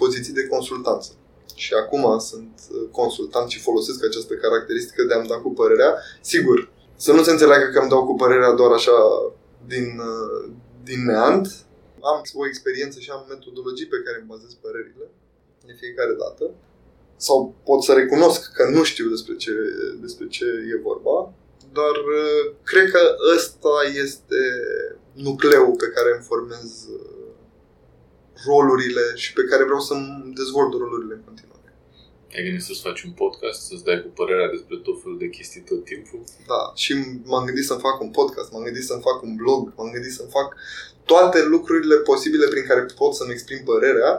poziții 0.02 0.32
de 0.32 0.46
consultanță. 0.46 1.10
Și 1.54 1.72
acum 1.82 2.18
sunt 2.30 2.54
uh, 2.70 2.88
consultant 2.90 3.48
și 3.50 3.60
folosesc 3.68 4.04
această 4.04 4.34
caracteristică 4.34 5.02
de 5.08 5.14
a-mi 5.14 5.28
da 5.28 5.34
cu 5.34 5.50
părerea. 5.52 5.92
Sigur, 6.20 6.70
să 6.96 7.12
nu 7.12 7.22
se 7.22 7.30
înțeleagă 7.30 7.66
că 7.72 7.78
îmi 7.78 7.88
dau 7.88 8.04
cu 8.06 8.14
părerea 8.14 8.52
doar 8.52 8.72
așa 8.72 8.96
din, 9.66 9.86
uh, 10.12 10.50
din 10.84 11.04
neant. 11.04 11.46
Am 12.10 12.18
o 12.42 12.46
experiență 12.46 12.98
și 13.00 13.10
am 13.10 13.26
metodologii 13.28 13.92
pe 13.92 14.02
care 14.04 14.16
îmi 14.18 14.30
bazez 14.32 14.52
părerile 14.64 15.06
de 15.66 15.74
fiecare 15.82 16.14
dată. 16.24 16.44
Sau 17.16 17.38
pot 17.64 17.82
să 17.82 17.92
recunosc 17.92 18.52
că 18.52 18.64
nu 18.76 18.82
știu 18.90 19.08
despre 19.08 19.34
ce, 19.36 19.52
despre 20.00 20.26
ce 20.26 20.44
e 20.44 20.86
vorba, 20.90 21.16
dar 21.72 21.96
uh, 22.20 22.54
cred 22.62 22.90
că 22.90 23.02
ăsta 23.34 23.74
este 24.04 24.40
nucleul 25.12 25.74
pe 25.82 25.88
care 25.94 26.08
îmi 26.14 26.28
formez 26.30 26.86
uh, 26.98 27.18
rolurile 28.46 29.04
și 29.14 29.32
pe 29.32 29.44
care 29.50 29.64
vreau 29.64 29.80
să-mi 29.80 30.32
dezvolt 30.34 30.72
rolurile 30.72 31.14
în 31.14 31.24
continuare. 31.28 31.70
Ai 32.34 32.44
gândit 32.44 32.62
să-ți 32.62 32.86
faci 32.86 33.02
un 33.02 33.14
podcast, 33.22 33.60
să-ți 33.68 33.84
dai 33.84 34.02
cu 34.02 34.08
părerea 34.08 34.48
despre 34.54 34.76
tot 34.76 34.96
felul 35.02 35.18
de 35.18 35.28
chestii 35.28 35.68
tot 35.70 35.84
timpul? 35.84 36.20
Da, 36.52 36.62
și 36.82 36.92
m-am 37.24 37.44
gândit 37.44 37.64
să-mi 37.64 37.84
fac 37.88 38.00
un 38.00 38.10
podcast, 38.10 38.52
m-am 38.52 38.62
gândit 38.62 38.84
să-mi 38.84 39.06
fac 39.08 39.22
un 39.22 39.34
blog, 39.42 39.72
m-am 39.76 39.90
gândit 39.90 40.12
să-mi 40.12 40.34
fac 40.38 40.48
toate 41.10 41.38
lucrurile 41.54 41.96
posibile 41.96 42.46
prin 42.52 42.64
care 42.68 42.82
pot 43.00 43.12
să-mi 43.14 43.34
exprim 43.36 43.60
părerea, 43.70 44.12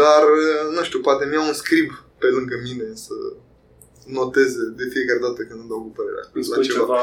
dar, 0.00 0.22
uh, 0.42 0.76
nu 0.76 0.82
știu, 0.82 1.00
poate 1.00 1.24
mi-au 1.30 1.46
un 1.46 1.58
scrib 1.62 1.88
pe 2.18 2.26
lângă 2.36 2.56
mine 2.66 2.86
să 2.94 3.14
noteze 4.18 4.64
de 4.78 4.84
fiecare 4.94 5.20
dată 5.26 5.40
când 5.48 5.60
îmi 5.60 5.68
dau 5.72 5.80
cu 5.86 5.92
părerea. 5.98 6.24
Îmi 6.32 6.46
la 6.46 6.54
spui 6.54 6.68
ceva 6.78 7.02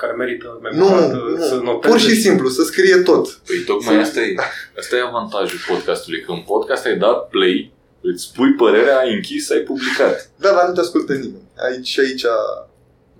care 0.00 0.12
merită 0.12 0.46
Nu, 0.52 0.68
memorat, 0.68 1.12
nu, 1.12 1.44
să 1.50 1.54
notezi. 1.54 1.92
pur 1.92 2.00
și 2.08 2.14
simplu, 2.24 2.48
să 2.48 2.62
scrie 2.62 2.96
tot. 2.96 3.26
Păi 3.46 3.58
tocmai 3.70 3.96
asta 4.00 4.20
e, 4.20 4.34
asta 4.80 4.96
e 4.96 5.08
avantajul 5.10 5.58
podcastului, 5.68 6.20
că 6.24 6.30
în 6.32 6.42
podcast 6.52 6.84
ai 6.86 6.98
dat 6.98 7.28
play, 7.28 7.72
îți 8.00 8.22
spui 8.22 8.52
părerea, 8.54 8.98
ai 8.98 9.14
închis, 9.14 9.50
ai 9.50 9.60
publicat. 9.70 10.30
Da, 10.42 10.50
dar 10.56 10.68
nu 10.68 10.74
te 10.74 10.80
ascultă 10.80 11.12
nimeni. 11.12 11.48
Aici, 11.66 11.98
aici, 11.98 12.24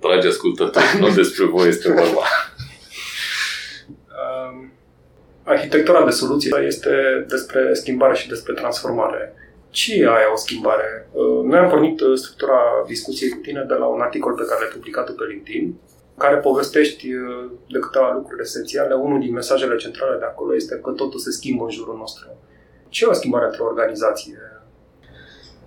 Dragi 0.00 0.26
ascultători, 0.26 0.98
nu 1.00 1.10
despre 1.10 1.44
voi 1.44 1.68
este 1.68 1.88
vorba. 1.92 2.22
Um, 4.20 4.72
arhitectura 5.50 6.04
de 6.04 6.10
soluții 6.10 6.50
este 6.66 6.94
despre 7.28 7.74
schimbare 7.74 8.14
și 8.14 8.28
despre 8.28 8.52
transformare. 8.52 9.34
Ce 9.70 9.94
e 9.94 10.06
aia 10.06 10.32
o 10.32 10.36
schimbare? 10.36 11.08
Uh, 11.12 11.44
Noi 11.44 11.58
am 11.58 11.68
pornit 11.68 12.00
uh, 12.00 12.18
structura 12.18 12.60
discuției 12.86 13.30
cu 13.30 13.36
tine 13.36 13.64
de 13.68 13.74
la 13.74 13.86
un 13.86 14.00
articol 14.00 14.32
pe 14.32 14.44
care 14.48 14.60
l-ai 14.60 14.72
publicat 14.72 15.10
pe 15.10 15.24
LinkedIn, 15.28 15.64
în 16.14 16.20
care 16.24 16.36
povestești 16.36 17.06
uh, 17.14 17.50
de 17.68 17.78
câteva 17.78 18.12
lucruri 18.12 18.42
esențiale. 18.42 18.94
Unul 18.94 19.20
din 19.20 19.32
mesajele 19.32 19.76
centrale 19.76 20.18
de 20.18 20.24
acolo 20.24 20.54
este 20.54 20.74
că 20.84 20.90
totul 20.90 21.20
se 21.20 21.30
schimbă 21.30 21.64
în 21.64 21.70
jurul 21.70 21.96
nostru. 21.96 22.26
Ce 22.88 23.04
e 23.04 23.08
o 23.08 23.12
schimbare 23.12 23.46
într-o 23.46 23.64
organizație? 23.64 24.38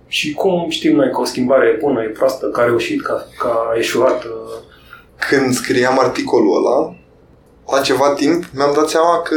Și 0.06 0.32
cum 0.32 0.68
știm 0.68 0.96
noi 0.96 1.10
că 1.10 1.20
o 1.20 1.24
schimbare 1.24 1.66
e 1.68 1.78
bună, 1.80 2.02
e 2.02 2.08
proastă, 2.08 2.46
că 2.46 2.60
a 2.60 2.64
reușit, 2.64 3.02
că, 3.02 3.20
că 3.38 3.48
a 3.70 3.76
eșuat? 3.78 4.24
uh, 4.24 4.30
când 5.28 5.52
scriam 5.52 5.98
articolul 5.98 6.56
ăla, 6.56 6.94
la 7.74 7.80
ceva 7.80 8.14
timp, 8.14 8.44
mi-am 8.54 8.72
dat 8.74 8.88
seama 8.88 9.22
că, 9.22 9.36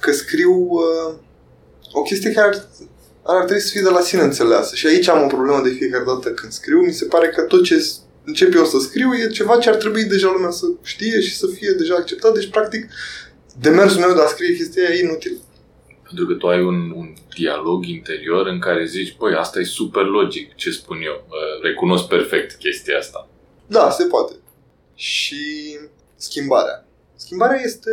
că 0.00 0.12
scriu 0.12 0.52
uh, 0.70 1.14
o 1.92 2.02
chestie 2.02 2.30
care 2.32 2.46
ar, 2.48 2.64
ar 3.36 3.44
trebui 3.44 3.62
să 3.62 3.70
fie 3.72 3.80
de 3.82 3.88
la 3.88 4.00
sine 4.00 4.22
înțeleasă. 4.22 4.74
Și 4.74 4.86
aici 4.86 5.08
am 5.08 5.22
o 5.22 5.26
problemă 5.26 5.60
de 5.62 5.70
fiecare 5.78 6.04
dată 6.04 6.30
când 6.30 6.52
scriu. 6.52 6.80
Mi 6.80 6.92
se 6.92 7.04
pare 7.04 7.28
că 7.28 7.42
tot 7.42 7.62
ce 7.64 7.78
s- 7.78 7.98
încep 8.24 8.54
eu 8.54 8.64
să 8.64 8.78
scriu 8.78 9.12
e 9.14 9.28
ceva 9.30 9.58
ce 9.58 9.68
ar 9.68 9.74
trebui 9.74 10.04
deja 10.04 10.30
lumea 10.34 10.50
să 10.50 10.66
știe 10.82 11.20
și 11.20 11.36
să 11.36 11.46
fie 11.46 11.70
deja 11.70 11.94
acceptat. 11.94 12.34
Deci, 12.34 12.50
practic, 12.50 12.90
demersul 13.60 14.00
meu 14.00 14.14
de 14.14 14.20
a 14.20 14.26
scrie 14.26 14.56
chestia 14.56 14.82
e 14.82 15.02
inutil. 15.02 15.40
Pentru 16.02 16.26
că 16.26 16.34
tu 16.34 16.46
ai 16.46 16.62
un, 16.62 16.92
un 16.96 17.14
dialog 17.36 17.84
interior 17.86 18.46
în 18.46 18.58
care 18.58 18.84
zici, 18.86 19.16
băi, 19.18 19.34
asta 19.34 19.60
e 19.60 19.64
super 19.64 20.02
logic, 20.04 20.54
ce 20.54 20.70
spun 20.70 20.96
eu. 21.04 21.26
Uh, 21.28 21.62
Recunosc 21.62 22.04
perfect 22.04 22.58
chestia 22.58 22.98
asta. 22.98 23.28
Da, 23.66 23.90
se 23.90 24.04
poate. 24.04 24.32
Și 24.94 25.44
schimbarea. 26.16 26.86
Schimbarea 27.24 27.60
este... 27.60 27.92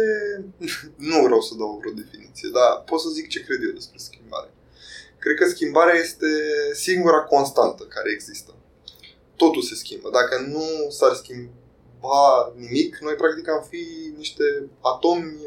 nu 1.12 1.18
vreau 1.26 1.42
să 1.42 1.54
dau 1.56 1.78
vreo 1.80 1.94
definiție, 2.02 2.50
dar 2.58 2.72
pot 2.90 3.00
să 3.00 3.10
zic 3.10 3.28
ce 3.28 3.44
cred 3.46 3.60
eu 3.64 3.74
despre 3.80 3.98
schimbare. 4.08 4.52
Cred 5.20 5.36
că 5.36 5.46
schimbarea 5.48 5.98
este 6.06 6.32
singura 6.74 7.22
constantă 7.34 7.84
care 7.84 8.10
există. 8.12 8.52
Totul 9.36 9.62
se 9.62 9.76
schimbă. 9.76 10.10
Dacă 10.20 10.36
nu 10.54 10.66
s-ar 10.90 11.14
schimba 11.14 12.54
nimic, 12.56 12.98
noi 12.98 13.14
practic 13.14 13.50
am 13.50 13.66
fi 13.70 13.84
niște 14.18 14.46
atomi, 14.82 15.38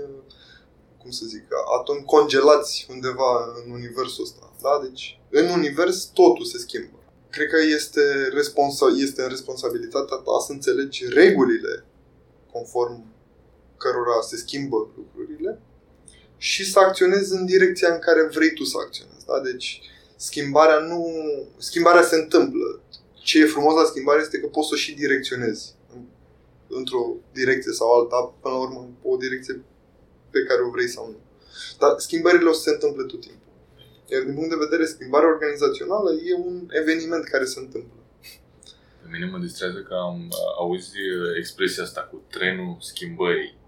cum 1.01 1.11
să 1.11 1.25
zic, 1.27 1.45
atomi 1.79 2.05
congelați 2.05 2.87
undeva 2.91 3.33
în 3.65 3.71
universul 3.71 4.25
ăsta. 4.25 4.53
Da? 4.63 4.81
Deci, 4.87 5.21
în 5.31 5.49
univers 5.49 6.05
totul 6.05 6.45
se 6.45 6.59
schimbă. 6.59 6.99
Cred 7.31 7.49
că 7.49 7.59
este, 7.79 8.03
responsa- 8.41 8.97
este 9.07 9.23
în 9.23 9.29
responsabilitatea 9.29 10.17
ta 10.17 10.37
să 10.47 10.53
înțelegi 10.53 11.09
regulile 11.09 11.85
conform 12.53 13.12
cărora 13.83 14.21
se 14.31 14.37
schimbă 14.37 14.77
lucrurile 14.97 15.61
și 16.37 16.71
să 16.71 16.79
acționezi 16.79 17.33
în 17.33 17.45
direcția 17.47 17.93
în 17.95 17.99
care 17.99 18.23
vrei 18.37 18.53
tu 18.53 18.65
să 18.65 18.77
acționezi. 18.85 19.27
Da? 19.27 19.41
Deci 19.41 19.69
schimbarea 20.17 20.79
nu... 20.79 20.99
Schimbarea 21.57 22.03
se 22.03 22.17
întâmplă. 22.17 22.81
Ce 23.29 23.41
e 23.41 23.55
frumos 23.57 23.75
la 23.75 23.85
schimbare 23.85 24.21
este 24.21 24.39
că 24.41 24.47
poți 24.47 24.69
să 24.69 24.75
o 24.75 24.83
și 24.85 24.95
direcționezi 24.95 25.75
în- 25.95 26.09
într-o 26.69 27.03
direcție 27.33 27.73
sau 27.73 27.89
alta, 27.93 28.35
până 28.41 28.55
la 28.55 28.61
urmă 28.61 28.89
o 29.03 29.17
direcție 29.17 29.55
pe 30.31 30.41
care 30.49 30.61
o 30.63 30.71
vrei 30.71 30.89
sau 30.89 31.07
nu. 31.11 31.17
Dar 31.79 31.91
schimbările 31.99 32.49
o 32.49 32.53
să 32.53 32.61
se 32.61 32.71
întâmple 32.71 33.05
tot 33.05 33.21
timpul. 33.21 33.53
Iar 34.13 34.23
din 34.23 34.35
punct 34.35 34.49
de 34.51 34.65
vedere 34.67 34.85
schimbarea 34.87 35.29
organizațională 35.29 36.11
e 36.13 36.35
un 36.35 36.69
eveniment 36.71 37.25
care 37.25 37.45
se 37.45 37.59
întâmplă. 37.59 38.01
Pe 39.03 39.09
mine 39.13 39.27
mă 39.31 39.39
distrează 39.39 39.79
că 39.89 39.95
am 39.95 40.29
auzi 40.59 40.91
expresia 41.39 41.83
asta 41.83 42.01
cu 42.01 42.23
trenul 42.31 42.77
schimbării, 42.81 43.49
știi? 43.49 43.62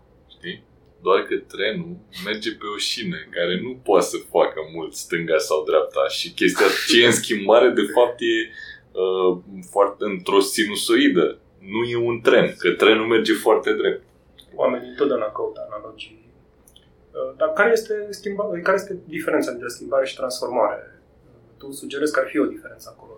Doar 1.05 1.21
că 1.29 1.35
trenul 1.55 1.97
merge 2.25 2.51
pe 2.61 2.67
o 2.75 2.77
șină 2.77 3.17
care 3.31 3.61
nu 3.65 3.73
poate 3.89 4.07
să 4.07 4.17
facă 4.31 4.59
mult 4.75 4.93
stânga 4.95 5.39
sau 5.39 5.65
dreapta 5.65 6.09
și 6.09 6.33
chestia 6.39 6.67
ce 6.89 7.03
e 7.03 7.07
în 7.07 7.13
schimbare 7.23 7.69
de 7.69 7.87
fapt 7.95 8.19
e 8.21 8.37
uh, 9.03 9.33
foarte 9.71 10.05
într-o 10.13 10.41
sinusoidă. 10.41 11.39
Nu 11.59 11.83
e 11.95 11.97
un 11.97 12.21
tren, 12.21 12.55
că 12.59 12.71
trenul 12.71 13.07
merge 13.07 13.33
foarte 13.33 13.73
drept. 13.73 14.03
Oamenii 14.55 14.89
întotdeauna 14.89 15.33
caută 15.33 15.61
analogii 15.71 16.25
Uh, 17.15 17.35
dar 17.37 17.53
care 17.53 17.71
este, 17.73 18.07
schimba, 18.11 18.51
care 18.63 18.77
este 18.77 18.99
diferența 19.05 19.51
între 19.51 19.69
schimbare 19.69 20.07
și 20.07 20.17
transformare? 20.17 21.01
Tu 21.59 21.73
sugerezi 21.73 22.13
că 22.13 22.21
ar 22.21 22.27
fi 22.27 22.39
o 22.39 22.47
diferență 22.47 22.95
acolo. 22.97 23.13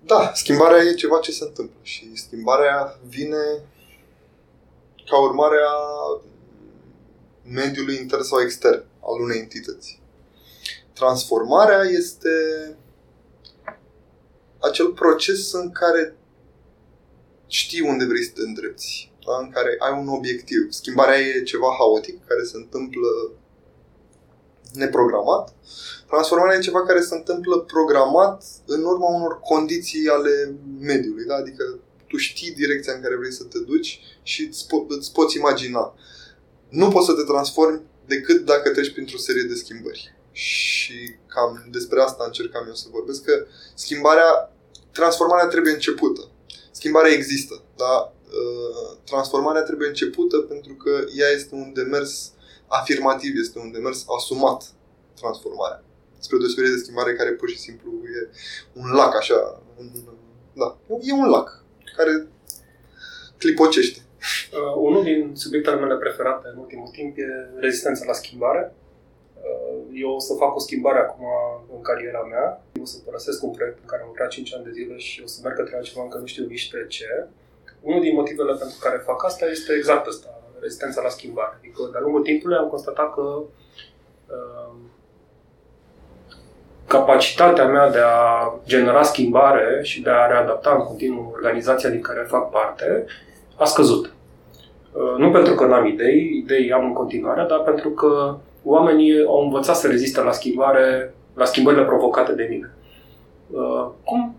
Da, 0.00 0.30
schimbarea 0.34 0.82
e 0.82 0.94
ceva 0.94 1.18
ce 1.18 1.30
se 1.30 1.44
întâmplă 1.44 1.76
și 1.82 2.16
schimbarea 2.16 2.98
vine 3.08 3.42
ca 5.10 5.18
urmare 5.18 5.56
a 5.66 5.78
mediului 7.42 7.96
intern 7.96 8.22
sau 8.22 8.40
extern 8.40 8.84
al 9.00 9.20
unei 9.20 9.38
entități. 9.38 10.02
Transformarea 10.92 11.82
este 11.82 12.30
acel 14.58 14.92
proces 14.92 15.52
în 15.52 15.70
care 15.70 16.16
știi 17.46 17.80
unde 17.80 18.04
vrei 18.04 18.24
să 18.24 18.30
te 18.34 18.40
îndrepți 18.40 19.12
da? 19.26 19.36
în 19.44 19.50
care 19.50 19.76
ai 19.78 20.00
un 20.00 20.08
obiectiv. 20.08 20.70
Schimbarea 20.70 21.18
e 21.18 21.42
ceva 21.42 21.74
haotic 21.78 22.26
care 22.26 22.42
se 22.42 22.56
întâmplă 22.56 23.08
neprogramat. 24.72 25.54
Transformarea 26.06 26.56
e 26.56 26.68
ceva 26.68 26.86
care 26.86 27.00
se 27.00 27.14
întâmplă 27.14 27.58
programat 27.58 28.44
în 28.66 28.84
urma 28.84 29.08
unor 29.08 29.40
condiții 29.40 30.08
ale 30.08 30.54
mediului. 30.80 31.24
Da? 31.24 31.34
Adică 31.34 31.78
tu 32.10 32.16
știi 32.16 32.50
direcția 32.50 32.92
în 32.92 33.02
care 33.02 33.16
vrei 33.16 33.32
să 33.32 33.44
te 33.44 33.58
duci 33.58 34.00
și 34.22 34.42
îți, 34.42 34.64
po- 34.66 34.86
îți 34.88 35.12
poți 35.12 35.36
imagina. 35.36 35.94
Nu 36.68 36.88
poți 36.88 37.06
să 37.06 37.12
te 37.12 37.22
transformi 37.22 37.82
decât 38.06 38.44
dacă 38.44 38.70
treci 38.70 38.92
printr-o 38.92 39.18
serie 39.18 39.42
de 39.42 39.54
schimbări. 39.54 40.14
Și 40.32 41.14
cam 41.26 41.68
despre 41.70 42.00
asta 42.00 42.24
încercam 42.26 42.64
eu 42.66 42.74
să 42.74 42.86
vorbesc, 42.90 43.24
că 43.24 43.46
schimbarea, 43.74 44.56
transformarea 44.92 45.46
trebuie 45.46 45.72
începută. 45.72 46.30
Schimbarea 46.70 47.12
există, 47.12 47.62
dar 47.76 48.12
Uh, 48.30 48.96
transformarea 49.04 49.62
trebuie 49.62 49.88
începută 49.88 50.38
pentru 50.38 50.74
că 50.74 51.04
ea 51.16 51.28
este 51.28 51.54
un 51.54 51.72
demers 51.72 52.32
afirmativ, 52.66 53.36
este 53.36 53.58
un 53.58 53.70
demers 53.72 54.04
asumat, 54.16 54.72
transformarea. 55.14 55.84
Spre 56.18 56.38
deosebire 56.38 56.72
de 56.72 56.76
schimbare 56.76 57.14
care 57.14 57.30
pur 57.30 57.48
și 57.48 57.58
simplu 57.58 57.90
e 57.90 58.30
un 58.72 58.90
lac 58.90 59.16
așa, 59.16 59.62
un, 59.78 59.90
da, 60.52 60.78
e 61.00 61.12
un 61.12 61.28
lac 61.28 61.64
care 62.00 62.14
clipocește. 63.38 64.00
Uh, 64.00 64.74
unul 64.86 65.02
din 65.02 65.30
subiectele 65.34 65.76
mele 65.76 65.96
preferate 65.96 66.46
în 66.52 66.58
ultimul 66.58 66.88
timp 66.88 67.18
e 67.18 67.26
rezistența 67.64 68.04
la 68.06 68.12
schimbare. 68.12 68.62
Uh, 69.48 70.00
eu 70.04 70.10
o 70.18 70.18
să 70.18 70.34
fac 70.34 70.54
o 70.54 70.58
schimbare 70.66 70.98
acum 70.98 71.24
în 71.76 71.82
cariera 71.82 72.22
mea. 72.32 72.46
Eu 72.76 72.82
o 72.82 72.86
să 72.92 72.98
părăsesc 73.04 73.42
un 73.42 73.50
proiect 73.50 73.78
în 73.82 73.88
care 73.90 74.02
am 74.02 74.08
lucrat 74.08 74.28
5 74.28 74.54
ani 74.54 74.64
de 74.64 74.70
zile 74.78 74.96
și 74.96 75.22
o 75.24 75.26
să 75.26 75.40
merg 75.42 75.56
către 75.56 75.76
altceva 75.76 76.02
încă 76.02 76.18
nu 76.18 76.26
știu 76.26 76.46
nici 76.46 76.70
pe 76.70 76.84
ce 76.88 77.10
unul 77.80 78.00
din 78.00 78.14
motivele 78.14 78.54
pentru 78.54 78.78
care 78.80 78.96
fac 78.96 79.24
asta 79.24 79.46
este 79.46 79.72
exact 79.72 80.06
asta, 80.06 80.42
rezistența 80.60 81.02
la 81.02 81.08
schimbare. 81.08 81.54
Adică, 81.58 81.88
de-a 81.92 82.00
lungul 82.00 82.22
timpului 82.22 82.56
am 82.56 82.68
constatat 82.68 83.14
că 83.14 83.20
uh, 83.20 84.59
capacitatea 86.90 87.66
mea 87.66 87.90
de 87.90 87.98
a 87.98 88.52
genera 88.66 89.02
schimbare 89.02 89.80
și 89.82 90.02
de 90.02 90.10
a 90.10 90.26
readapta 90.26 90.74
în 90.78 90.84
continuu 90.84 91.30
organizația 91.34 91.90
din 91.90 92.00
care 92.00 92.26
fac 92.28 92.50
parte 92.50 93.04
a 93.56 93.64
scăzut. 93.64 94.12
Uh, 94.92 95.18
nu 95.18 95.30
pentru 95.30 95.54
că 95.54 95.66
n-am 95.66 95.86
idei, 95.86 96.42
idei 96.44 96.72
am 96.72 96.84
în 96.84 96.92
continuare, 96.92 97.46
dar 97.48 97.58
pentru 97.58 97.90
că 97.90 98.36
oamenii 98.64 99.24
au 99.26 99.42
învățat 99.42 99.76
să 99.76 99.86
reziste 99.86 100.20
la 100.20 100.32
schimbare, 100.32 101.14
la 101.34 101.44
schimbările 101.44 101.84
provocate 101.84 102.32
de 102.32 102.46
mine. 102.50 102.74
Uh, 103.50 103.88
cum, 104.04 104.36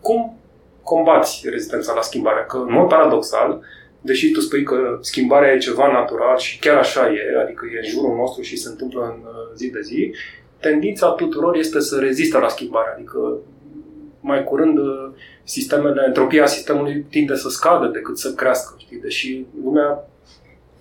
cum 0.00 0.38
combați 0.82 1.48
rezistența 1.50 1.92
la 1.94 2.00
schimbare. 2.00 2.44
Că, 2.48 2.56
în 2.56 2.72
mod 2.72 2.88
paradoxal, 2.88 3.60
deși 4.00 4.30
tu 4.30 4.40
spui 4.40 4.62
că 4.62 4.98
schimbarea 5.00 5.52
e 5.52 5.58
ceva 5.58 5.92
natural 5.92 6.38
și 6.38 6.58
chiar 6.58 6.76
așa 6.76 7.12
e, 7.12 7.40
adică 7.42 7.66
e 7.74 7.78
în 7.78 7.88
jurul 7.88 8.16
nostru 8.16 8.42
și 8.42 8.56
se 8.56 8.68
întâmplă 8.68 9.02
în 9.04 9.20
uh, 9.24 9.54
zi 9.54 9.70
de 9.70 9.80
zi, 9.80 10.14
tendința 10.62 11.08
tuturor 11.10 11.56
este 11.56 11.80
să 11.80 11.98
rezistă 11.98 12.38
la 12.38 12.48
schimbare. 12.48 12.92
Adică 12.94 13.36
mai 14.20 14.44
curând 14.44 14.78
uh, 14.78 15.10
sistemele, 15.44 16.02
entropia 16.06 16.46
sistemului 16.46 17.06
tinde 17.10 17.36
să 17.36 17.48
scadă 17.48 17.86
decât 17.86 18.18
să 18.18 18.32
crească. 18.32 18.74
Știi? 18.78 19.00
Deși 19.00 19.44
lumea, 19.64 20.08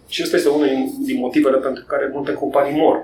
și 0.07 0.21
ăsta 0.23 0.35
este 0.35 0.49
unul 0.49 0.67
din 1.05 1.19
motivele 1.19 1.57
pentru 1.57 1.83
care 1.87 2.09
multe 2.13 2.33
companii 2.33 2.79
mor 2.79 3.03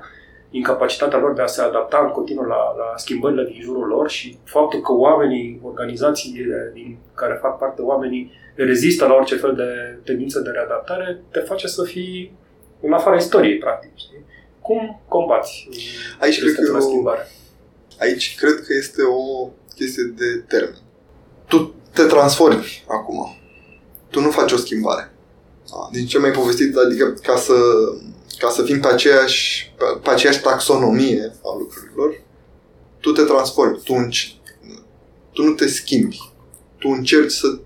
incapacitatea 0.49 1.19
lor 1.19 1.33
de 1.33 1.41
a 1.41 1.45
se 1.45 1.61
adapta 1.61 2.01
în 2.05 2.11
continuu 2.11 2.43
la, 2.43 2.75
la 2.77 2.93
schimbările 2.95 3.43
din 3.43 3.61
jurul 3.61 3.87
lor 3.87 4.09
și 4.09 4.37
faptul 4.43 4.81
că 4.81 4.93
oamenii, 4.93 5.59
organizațiile 5.63 6.71
din 6.73 6.97
care 7.15 7.39
fac 7.41 7.57
parte 7.57 7.81
oamenii 7.81 8.31
rezistă 8.55 9.05
la 9.05 9.13
orice 9.13 9.35
fel 9.35 9.55
de 9.55 9.99
tendință 10.03 10.39
de 10.39 10.49
readaptare, 10.49 11.21
te 11.31 11.39
face 11.39 11.67
să 11.67 11.83
fii 11.83 12.37
în 12.81 12.93
afara 12.93 13.15
istoriei, 13.15 13.57
practic. 13.57 13.91
Știi? 13.95 14.16
Cum 14.67 15.01
combați 15.07 15.69
aici 16.19 16.39
cred 16.39 16.55
că 16.55 16.71
la 16.71 16.79
schimbare? 16.79 17.31
Aici 17.99 18.35
cred 18.35 18.55
că 18.65 18.73
este 18.73 19.01
o 19.03 19.49
chestie 19.75 20.03
de 20.03 20.43
termen. 20.47 20.81
Tu 21.47 21.73
te 21.93 22.03
transformi 22.03 22.83
acum. 22.87 23.37
Tu 24.09 24.21
nu 24.21 24.29
faci 24.31 24.51
o 24.51 24.57
schimbare. 24.57 25.13
Din 25.91 26.05
ce 26.05 26.17
mai 26.17 26.31
povestit, 26.31 26.75
adică 26.75 27.13
ca 27.23 27.35
să 27.35 27.53
ca 28.37 28.49
să 28.49 28.63
fim 28.63 28.79
pe 28.79 28.87
aceeași, 28.87 29.73
pe, 29.77 29.83
pe 30.03 30.09
aceeași 30.09 30.41
taxonomie 30.41 31.33
a 31.43 31.57
lucrurilor, 31.57 32.21
tu 32.99 33.11
te 33.11 33.21
transformi, 33.21 33.81
tu, 33.83 33.93
înci, 33.93 34.39
tu 35.33 35.43
nu 35.43 35.53
te 35.53 35.67
schimbi, 35.67 36.17
tu 36.79 36.89
încerci 36.89 37.31
să, 37.31 37.59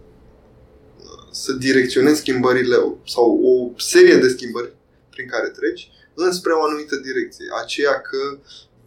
să 1.31 1.51
direcționezi 1.51 2.19
schimbările 2.19 2.75
sau 3.05 3.39
o 3.43 3.79
serie 3.79 4.15
de 4.15 4.27
schimbări 4.27 4.73
prin 5.09 5.27
care 5.27 5.47
treci 5.47 5.91
înspre 6.27 6.53
o 6.53 6.63
anumită 6.63 6.95
direcție, 6.95 7.45
aceea 7.61 8.01
că 8.01 8.37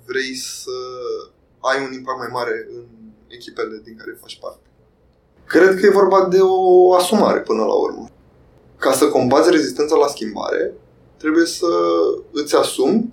vrei 0.07 0.35
să 0.35 0.77
ai 1.61 1.85
un 1.85 1.93
impact 1.93 2.19
mai 2.19 2.29
mare 2.33 2.69
în 2.71 2.87
echipele 3.27 3.81
din 3.85 3.97
care 3.97 4.19
faci 4.21 4.39
parte. 4.41 4.67
Cred 5.47 5.81
că 5.81 5.87
e 5.87 6.01
vorba 6.03 6.29
de 6.29 6.39
o 6.41 6.95
asumare 6.95 7.41
până 7.41 7.65
la 7.65 7.75
urmă. 7.75 8.11
Ca 8.79 8.93
să 8.93 9.09
combați 9.09 9.51
rezistența 9.51 9.97
la 9.97 10.07
schimbare, 10.07 10.73
trebuie 11.17 11.47
să 11.47 11.67
îți 12.33 12.57
asumi 12.57 13.13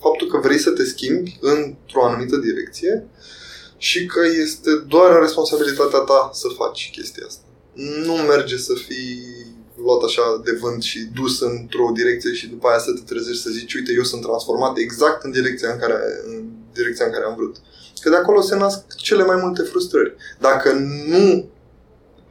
faptul 0.00 0.28
că 0.28 0.36
vrei 0.36 0.58
să 0.58 0.70
te 0.70 0.84
schimbi 0.84 1.38
într-o 1.40 2.04
anumită 2.04 2.36
direcție 2.36 3.06
și 3.76 4.06
că 4.06 4.20
este 4.40 4.76
doar 4.76 5.20
responsabilitatea 5.20 5.98
ta 5.98 6.30
să 6.32 6.48
faci 6.48 6.90
chestia 6.92 7.26
asta. 7.26 7.44
Nu 8.04 8.12
merge 8.12 8.56
să 8.56 8.74
fii 8.74 9.47
luat 9.82 10.02
așa 10.02 10.40
de 10.44 10.52
vânt 10.60 10.82
și 10.82 10.98
dus 11.20 11.40
într-o 11.40 11.90
direcție 11.94 12.32
și 12.32 12.48
după 12.48 12.68
aia 12.68 12.78
să 12.78 12.92
te 12.92 13.12
trezești 13.12 13.42
să 13.42 13.50
zici, 13.50 13.74
uite, 13.74 13.92
eu 13.92 14.02
sunt 14.02 14.22
transformat 14.22 14.76
exact 14.76 15.24
în 15.24 15.30
direcția 15.30 15.72
în 15.72 15.78
care, 15.78 15.96
în 16.26 16.44
direcția 16.72 17.06
în 17.06 17.12
care 17.12 17.24
am 17.24 17.34
vrut. 17.34 17.56
Că 18.00 18.08
de 18.08 18.16
acolo 18.16 18.40
se 18.40 18.56
nasc 18.56 18.94
cele 18.96 19.24
mai 19.24 19.36
multe 19.42 19.62
frustrări. 19.62 20.14
Dacă 20.38 20.72
nu 21.08 21.48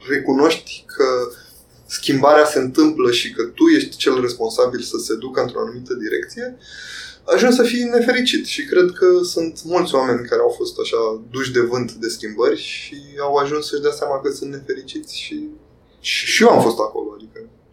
recunoști 0.08 0.84
că 0.86 1.04
schimbarea 1.86 2.44
se 2.44 2.58
întâmplă 2.58 3.10
și 3.10 3.32
că 3.32 3.42
tu 3.42 3.64
ești 3.76 3.96
cel 3.96 4.20
responsabil 4.20 4.80
să 4.80 4.96
se 4.98 5.14
ducă 5.14 5.40
într-o 5.40 5.60
anumită 5.60 5.94
direcție, 5.94 6.56
ajungi 7.24 7.56
să 7.56 7.62
fii 7.62 7.82
nefericit 7.82 8.46
și 8.46 8.64
cred 8.64 8.90
că 8.98 9.06
sunt 9.22 9.60
mulți 9.64 9.94
oameni 9.94 10.26
care 10.26 10.40
au 10.40 10.54
fost 10.56 10.78
așa 10.78 11.22
duși 11.30 11.52
de 11.52 11.60
vânt 11.60 11.92
de 11.92 12.08
schimbări 12.08 12.60
și 12.60 12.96
au 13.20 13.34
ajuns 13.34 13.66
să-și 13.68 13.82
dea 13.82 13.92
seama 13.92 14.20
că 14.20 14.30
sunt 14.30 14.50
nefericiți 14.50 15.18
și, 15.18 15.48
și, 16.00 16.26
și 16.26 16.42
eu 16.42 16.50
am 16.50 16.62
fost 16.62 16.78
acolo, 16.78 17.07
adică 17.07 17.07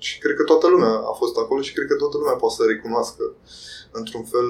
și 0.05 0.19
cred 0.19 0.35
că 0.35 0.43
toată 0.43 0.67
lumea 0.67 0.93
a 1.11 1.13
fost 1.21 1.37
acolo 1.37 1.61
și 1.61 1.73
cred 1.73 1.87
că 1.87 1.95
toată 1.95 2.17
lumea 2.17 2.33
poate 2.33 2.55
să 2.55 2.63
recunoască 2.65 3.23
într-un 3.91 4.23
fel 4.23 4.49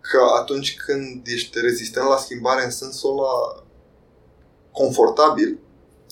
că 0.00 0.20
atunci 0.40 0.76
când 0.86 1.26
ești 1.26 1.60
rezistent 1.60 2.08
la 2.08 2.16
schimbare 2.16 2.64
în 2.64 2.70
sensul 2.70 3.10
ăla 3.10 3.64
confortabil, 4.72 5.58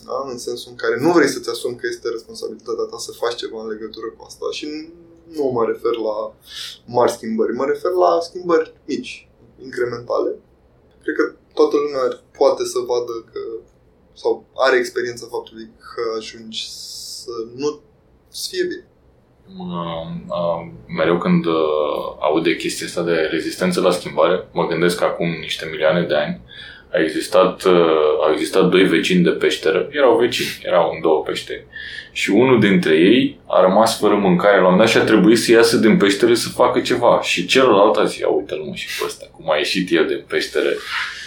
da? 0.04 0.18
în 0.32 0.38
sensul 0.38 0.70
în 0.70 0.76
care 0.76 1.00
nu 1.00 1.12
vrei 1.12 1.28
să-ți 1.28 1.50
asumi 1.50 1.76
că 1.76 1.86
este 1.86 2.08
responsabilitatea 2.08 2.84
ta 2.84 2.98
să 2.98 3.12
faci 3.12 3.34
ceva 3.34 3.62
în 3.62 3.68
legătură 3.68 4.06
cu 4.06 4.24
asta 4.26 4.46
și 4.50 4.66
nu 5.36 5.44
mă 5.44 5.64
refer 5.64 5.94
la 6.08 6.16
mari 6.86 7.12
schimbări, 7.12 7.52
mă 7.52 7.64
refer 7.64 7.90
la 7.90 8.20
schimbări 8.20 8.74
mici, 8.84 9.28
incrementale. 9.62 10.30
Cred 11.02 11.14
că 11.16 11.34
toată 11.58 11.76
lumea 11.76 12.22
poate 12.38 12.64
să 12.64 12.78
vadă 12.78 13.14
că 13.32 13.40
sau 14.12 14.44
are 14.54 14.76
experiența 14.76 15.26
faptului 15.30 15.70
că 15.78 16.02
ajungi 16.18 16.70
să 17.22 17.34
nu 17.54 17.80
ți 18.34 18.48
fie 18.48 18.64
bine. 18.68 18.86
Uh, 19.58 20.66
mereu 20.96 21.18
când 21.18 21.44
uh, 21.46 21.54
aud 22.20 22.42
de 22.44 22.56
chestia 22.56 22.86
asta 22.86 23.02
de 23.02 23.28
rezistență 23.30 23.80
la 23.80 23.90
schimbare, 23.90 24.44
mă 24.52 24.66
gândesc 24.66 24.98
că 24.98 25.04
acum 25.04 25.28
niște 25.40 25.68
milioane 25.70 26.02
de 26.02 26.14
ani 26.14 26.40
a 26.92 27.00
existat, 27.00 27.62
uh, 27.62 27.72
au 28.24 28.32
existat 28.32 28.68
doi 28.68 28.84
vecini 28.84 29.22
de 29.22 29.30
peșteră, 29.30 29.88
erau 29.90 30.18
vecini, 30.18 30.48
erau 30.62 30.90
în 30.94 31.00
două 31.00 31.22
peșteri. 31.22 31.64
Și 32.12 32.30
unul 32.30 32.60
dintre 32.60 32.94
ei 32.94 33.40
a 33.46 33.60
rămas 33.60 33.98
fără 33.98 34.14
mâncare 34.14 34.60
la 34.60 34.68
un 34.68 34.76
dat 34.76 34.88
și 34.88 34.96
a 34.96 35.04
trebuit 35.04 35.38
să 35.38 35.52
iasă 35.52 35.76
din 35.76 35.96
peșteră 35.96 36.34
să 36.34 36.48
facă 36.48 36.80
ceva. 36.80 37.20
Și 37.22 37.46
celălalt 37.46 37.96
a 37.96 38.04
zis, 38.04 38.18
ia 38.18 38.28
uite-l 38.28 38.62
mă 38.68 38.74
și 38.74 38.98
pe 38.98 39.04
ăsta, 39.06 39.30
cum 39.32 39.50
a 39.50 39.56
ieșit 39.56 39.90
el 39.90 40.06
din 40.06 40.24
peșteră, 40.28 40.70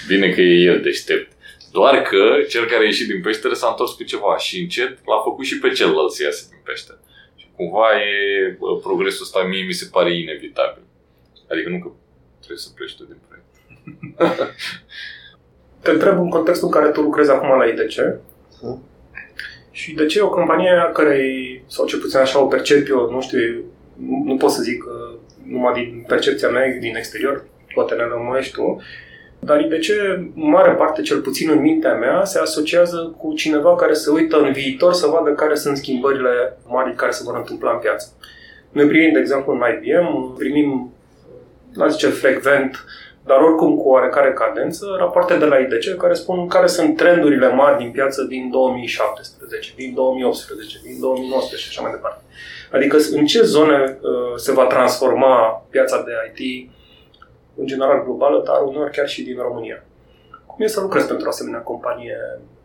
bine 0.07 0.29
că 0.29 0.41
e 0.41 0.63
el 0.63 0.81
deștept. 0.81 1.31
Doar 1.78 2.01
că 2.01 2.23
cel 2.49 2.65
care 2.65 2.84
a 2.84 2.91
ieșit 2.91 3.07
din 3.07 3.21
peșteră 3.21 3.53
s-a 3.53 3.67
întors 3.67 3.91
cu 3.91 4.03
ceva 4.03 4.38
și 4.38 4.59
încet 4.59 4.91
l-a 5.05 5.21
făcut 5.23 5.45
și 5.45 5.59
pe 5.59 5.69
celălalt 5.69 6.11
să 6.11 6.23
iasă 6.23 6.45
din 6.49 6.61
peșteră. 6.63 6.99
Și 7.36 7.47
cumva 7.55 7.88
e, 8.01 8.57
progresul 8.82 9.25
ăsta 9.25 9.43
mie 9.43 9.63
mi 9.65 9.80
se 9.82 9.88
pare 9.91 10.19
inevitabil. 10.19 10.84
Adică 11.51 11.69
nu 11.69 11.80
că 11.80 11.89
trebuie 12.38 12.65
să 12.65 12.69
pleci 12.75 12.95
tu 12.95 13.03
din 13.03 13.19
proiect. 13.28 13.51
Te 15.84 15.91
întreb 15.91 16.17
în 16.19 16.30
contextul 16.30 16.67
în 16.67 16.73
care 16.73 16.91
tu 16.91 17.01
lucrezi 17.01 17.32
acum 17.32 17.49
la 17.57 17.65
IDC. 17.65 17.97
Uh. 18.61 18.78
Și 19.71 19.93
de 19.93 20.05
ce 20.05 20.19
e 20.19 20.30
o 20.30 20.38
companie 20.39 20.69
a 20.69 20.91
cărei, 20.91 21.63
sau 21.67 21.86
cel 21.86 21.99
puțin 21.99 22.19
așa 22.19 22.41
o 22.41 22.47
percep 22.47 22.88
eu, 22.89 23.11
nu 23.11 23.21
știu, 23.21 23.63
nu, 23.93 24.23
nu 24.25 24.38
pot 24.38 24.51
să 24.51 24.61
zic 24.61 24.84
numai 25.43 25.73
din 25.73 26.03
percepția 26.07 26.49
mea, 26.49 26.78
din 26.80 26.95
exterior, 26.95 27.45
poate 27.73 27.95
ne 27.95 28.07
rămânești 28.07 28.53
tu, 28.53 28.82
dar 29.39 29.65
de 29.69 29.77
ce 29.77 30.27
mare 30.33 30.71
parte, 30.71 31.01
cel 31.01 31.21
puțin 31.21 31.49
în 31.49 31.61
mintea 31.61 31.93
mea, 31.93 32.23
se 32.23 32.39
asociază 32.39 33.15
cu 33.17 33.33
cineva 33.33 33.75
care 33.75 33.93
se 33.93 34.09
uită 34.09 34.38
în 34.38 34.51
viitor 34.51 34.93
să 34.93 35.07
vadă 35.07 35.31
care 35.31 35.55
sunt 35.55 35.77
schimbările 35.77 36.57
mari 36.67 36.95
care 36.95 37.11
se 37.11 37.23
vor 37.25 37.35
întâmpla 37.35 37.71
în 37.71 37.79
piață. 37.79 38.07
Noi 38.71 38.88
primim, 38.88 39.13
de 39.13 39.19
exemplu, 39.19 39.53
în 39.53 39.59
IBM, 39.59 40.35
primim, 40.38 40.93
la 41.73 41.88
zice, 41.88 42.07
frecvent, 42.07 42.85
dar 43.25 43.39
oricum 43.39 43.77
cu 43.77 43.89
oarecare 43.89 44.33
cadență, 44.33 44.95
rapoarte 44.97 45.38
de 45.38 45.45
la 45.45 45.57
IDC 45.57 45.97
care 45.97 46.13
spun 46.13 46.47
care 46.47 46.67
sunt 46.67 46.97
trendurile 46.97 47.47
mari 47.47 47.77
din 47.77 47.91
piață 47.91 48.23
din 48.23 48.49
2017, 48.51 49.73
din 49.75 49.93
2018, 49.93 50.79
din 50.83 50.99
2019 50.99 51.69
și 51.69 51.69
așa 51.69 51.81
mai 51.81 51.91
departe. 51.91 52.21
Adică 52.71 52.97
în 53.11 53.25
ce 53.25 53.41
zone 53.41 53.97
uh, 54.01 54.35
se 54.35 54.51
va 54.51 54.65
transforma 54.65 55.65
piața 55.69 56.03
de 56.05 56.11
IT 56.33 56.69
în 57.57 57.65
general 57.65 58.03
globală, 58.03 58.43
dar 58.45 58.61
uneori 58.61 58.91
chiar 58.91 59.07
și 59.07 59.23
din 59.23 59.37
România. 59.41 59.83
Cum 60.45 60.65
e 60.65 60.67
să 60.67 60.81
lucrezi 60.81 61.07
pentru 61.07 61.25
o 61.25 61.29
asemenea 61.29 61.59
companie 61.59 62.17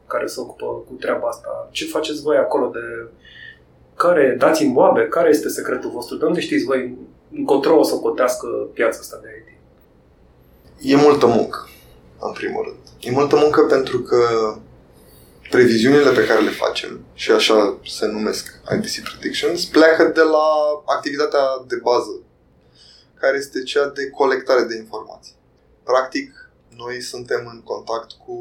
care 0.07 0.27
se 0.27 0.41
ocupă 0.41 0.67
cu 0.67 0.93
treaba 1.01 1.29
asta? 1.29 1.69
Ce 1.71 1.87
faceți 1.87 2.23
voi 2.23 2.37
acolo 2.37 2.67
de... 2.67 3.11
Care, 3.97 4.37
dați-mi 4.39 4.73
boabe, 4.73 5.09
care 5.09 5.29
este 5.29 5.49
secretul 5.49 5.91
vostru? 5.91 6.17
De 6.17 6.25
unde 6.25 6.41
știți 6.41 6.65
voi 6.65 6.99
încotro 7.33 7.79
o 7.79 7.83
să 7.83 7.95
cotească 7.95 8.47
piața 8.73 8.99
asta 9.01 9.21
de 9.23 9.29
IT? 9.39 9.59
E 10.93 10.97
multă 10.97 11.27
muncă, 11.27 11.69
în 12.21 12.33
primul 12.33 12.63
rând. 12.65 12.79
E 13.01 13.11
multă 13.11 13.37
muncă 13.37 13.63
pentru 13.63 13.99
că 13.99 14.19
previziunile 15.51 16.11
pe 16.11 16.27
care 16.27 16.41
le 16.41 16.51
facem, 16.51 17.01
și 17.15 17.31
așa 17.31 17.77
se 17.85 18.07
numesc 18.07 18.61
IDC 18.75 19.09
Predictions, 19.09 19.65
pleacă 19.65 20.03
de 20.15 20.21
la 20.21 20.47
activitatea 20.97 21.45
de 21.67 21.77
bază 21.83 22.21
care 23.23 23.37
este 23.37 23.63
cea 23.63 23.87
de 23.99 24.11
colectare 24.21 24.65
de 24.71 24.77
informații. 24.77 25.37
Practic, 25.91 26.29
noi 26.83 26.97
suntem 27.13 27.43
în 27.53 27.61
contact 27.73 28.11
cu 28.25 28.37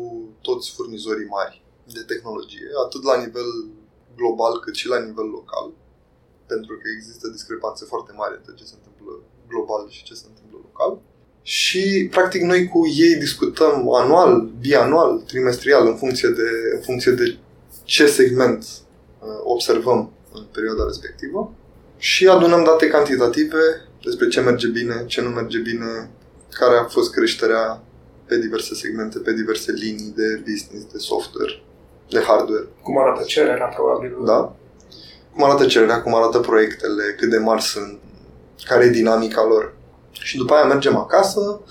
toți 0.47 0.71
furnizorii 0.75 1.33
mari 1.37 1.55
de 1.97 2.03
tehnologie, 2.11 2.67
atât 2.85 3.03
la 3.03 3.17
nivel 3.23 3.49
global 4.15 4.53
cât 4.59 4.75
și 4.75 4.87
la 4.87 4.99
nivel 5.07 5.27
local, 5.37 5.67
pentru 6.45 6.73
că 6.81 6.87
există 6.97 7.25
discrepanțe 7.27 7.85
foarte 7.85 8.11
mari 8.15 8.37
între 8.37 8.53
ce 8.59 8.63
se 8.63 8.75
întâmplă 8.77 9.11
global 9.51 9.83
și 9.89 10.03
ce 10.03 10.13
se 10.13 10.25
întâmplă 10.27 10.57
local. 10.67 10.91
Și, 11.41 12.07
practic, 12.11 12.41
noi 12.41 12.67
cu 12.67 12.87
ei 12.87 13.15
discutăm 13.15 13.93
anual, 13.93 14.51
bianual, 14.59 15.19
trimestrial, 15.19 15.87
în 15.87 15.97
funcție 15.97 16.29
de, 16.29 16.49
în 16.75 16.81
funcție 16.81 17.11
de 17.11 17.37
ce 17.83 18.05
segment 18.07 18.61
uh, 18.63 19.27
observăm 19.43 20.11
în 20.33 20.43
perioada 20.51 20.83
respectivă 20.83 21.53
și 21.97 22.27
adunăm 22.27 22.63
date 22.63 22.87
cantitative 22.87 23.61
despre 24.03 24.27
ce 24.27 24.41
merge 24.41 24.67
bine, 24.67 25.03
ce 25.07 25.21
nu 25.21 25.29
merge 25.29 25.57
bine, 25.59 26.09
care 26.49 26.77
a 26.77 26.83
fost 26.83 27.11
creșterea 27.11 27.83
pe 28.25 28.37
diverse 28.37 28.75
segmente, 28.75 29.19
pe 29.19 29.33
diverse 29.33 29.71
linii 29.71 30.13
de 30.15 30.41
business, 30.49 30.91
de 30.91 30.97
software, 30.97 31.63
de 32.09 32.19
hardware. 32.19 32.67
Cum 32.83 32.99
arată 32.99 33.23
cererea, 33.23 33.65
probabil. 33.65 34.17
Da. 34.25 34.55
Cum 35.33 35.43
arată 35.43 35.65
cererea, 35.65 36.01
cum 36.01 36.15
arată 36.15 36.39
proiectele, 36.39 37.15
cât 37.17 37.29
de 37.29 37.37
mari 37.37 37.61
sunt, 37.61 37.99
care 38.63 38.85
e 38.85 38.89
dinamica 38.89 39.43
lor. 39.43 39.73
Și 40.11 40.37
după 40.37 40.53
aia 40.53 40.65
mergem 40.65 40.95
acasă, 40.97 41.61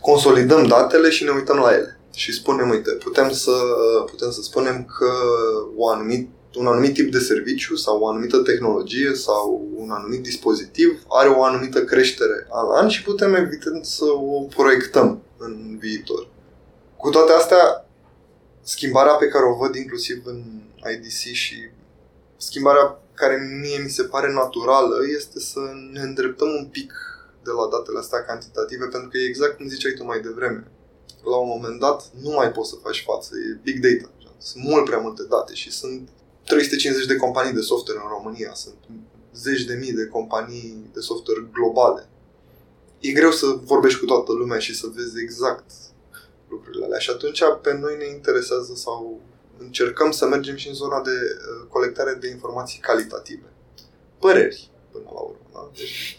consolidăm 0.00 0.66
datele 0.66 1.10
și 1.10 1.24
ne 1.24 1.30
uităm 1.30 1.56
la 1.56 1.72
ele. 1.72 1.98
Și 2.14 2.32
spunem, 2.32 2.70
uite, 2.70 2.90
putem 2.90 3.30
să, 3.30 3.52
putem 4.06 4.30
să 4.30 4.42
spunem 4.42 4.84
că 4.98 5.12
o 5.76 5.88
anumit 5.88 6.30
un 6.54 6.66
anumit 6.66 6.94
tip 6.94 7.12
de 7.12 7.18
serviciu 7.18 7.74
sau 7.74 8.00
o 8.00 8.08
anumită 8.08 8.38
tehnologie 8.38 9.14
sau 9.14 9.68
un 9.74 9.90
anumit 9.90 10.22
dispozitiv 10.22 11.02
are 11.08 11.28
o 11.28 11.42
anumită 11.44 11.84
creștere 11.84 12.46
an 12.50 12.66
an 12.82 12.88
și 12.88 13.02
putem 13.02 13.34
evident 13.34 13.84
să 13.84 14.04
o 14.04 14.42
proiectăm 14.42 15.22
în 15.36 15.76
viitor. 15.78 16.28
Cu 16.96 17.10
toate 17.10 17.32
astea, 17.32 17.88
schimbarea 18.62 19.12
pe 19.12 19.28
care 19.28 19.44
o 19.44 19.56
văd 19.56 19.74
inclusiv 19.74 20.22
în 20.24 20.42
IDC 20.92 21.32
și 21.32 21.56
schimbarea 22.36 23.02
care 23.14 23.60
mie 23.62 23.78
mi 23.82 23.90
se 23.90 24.02
pare 24.02 24.32
naturală 24.32 24.96
este 25.16 25.40
să 25.40 25.60
ne 25.92 26.00
îndreptăm 26.00 26.48
un 26.48 26.66
pic 26.66 26.92
de 27.44 27.50
la 27.50 27.68
datele 27.76 27.98
astea 27.98 28.24
cantitative, 28.24 28.86
pentru 28.86 29.08
că 29.08 29.16
e 29.18 29.28
exact 29.28 29.56
cum 29.56 29.68
ziceai 29.68 29.92
tu 29.92 30.04
mai 30.04 30.20
devreme. 30.20 30.70
La 31.24 31.36
un 31.36 31.48
moment 31.48 31.80
dat 31.80 32.10
nu 32.20 32.30
mai 32.30 32.52
poți 32.52 32.70
să 32.70 32.76
faci 32.82 33.04
față, 33.06 33.30
e 33.36 33.60
big 33.62 33.78
data. 33.86 34.12
Sunt 34.38 34.64
mult 34.64 34.84
prea 34.84 34.98
multe 34.98 35.22
date 35.28 35.54
și 35.54 35.70
sunt 35.72 36.08
350 36.44 37.06
de 37.06 37.16
companii 37.16 37.52
de 37.52 37.60
software 37.60 38.00
în 38.02 38.08
România, 38.08 38.54
sunt 38.54 38.74
zeci 39.34 39.64
de 39.64 39.74
mii 39.74 39.92
de 39.92 40.06
companii 40.06 40.90
de 40.92 41.00
software 41.00 41.48
globale. 41.52 42.08
E 43.00 43.12
greu 43.12 43.30
să 43.30 43.46
vorbești 43.46 43.98
cu 43.98 44.04
toată 44.04 44.32
lumea 44.32 44.58
și 44.58 44.76
să 44.76 44.86
vezi 44.94 45.20
exact 45.22 45.70
lucrurile 46.48 46.84
alea. 46.84 46.98
Și 46.98 47.10
atunci 47.10 47.42
pe 47.62 47.72
noi 47.72 47.96
ne 47.96 48.08
interesează 48.08 48.72
sau 48.74 49.20
încercăm 49.58 50.10
să 50.10 50.26
mergem 50.26 50.56
și 50.56 50.68
în 50.68 50.74
zona 50.74 51.00
de 51.00 51.10
uh, 51.10 51.66
colectare 51.68 52.14
de 52.20 52.28
informații 52.28 52.80
calitative. 52.80 53.52
Păreri, 54.18 54.70
până 54.92 55.04
la 55.04 55.20
urmă. 55.20 55.46
Da? 55.52 55.70
Deci, 55.76 56.16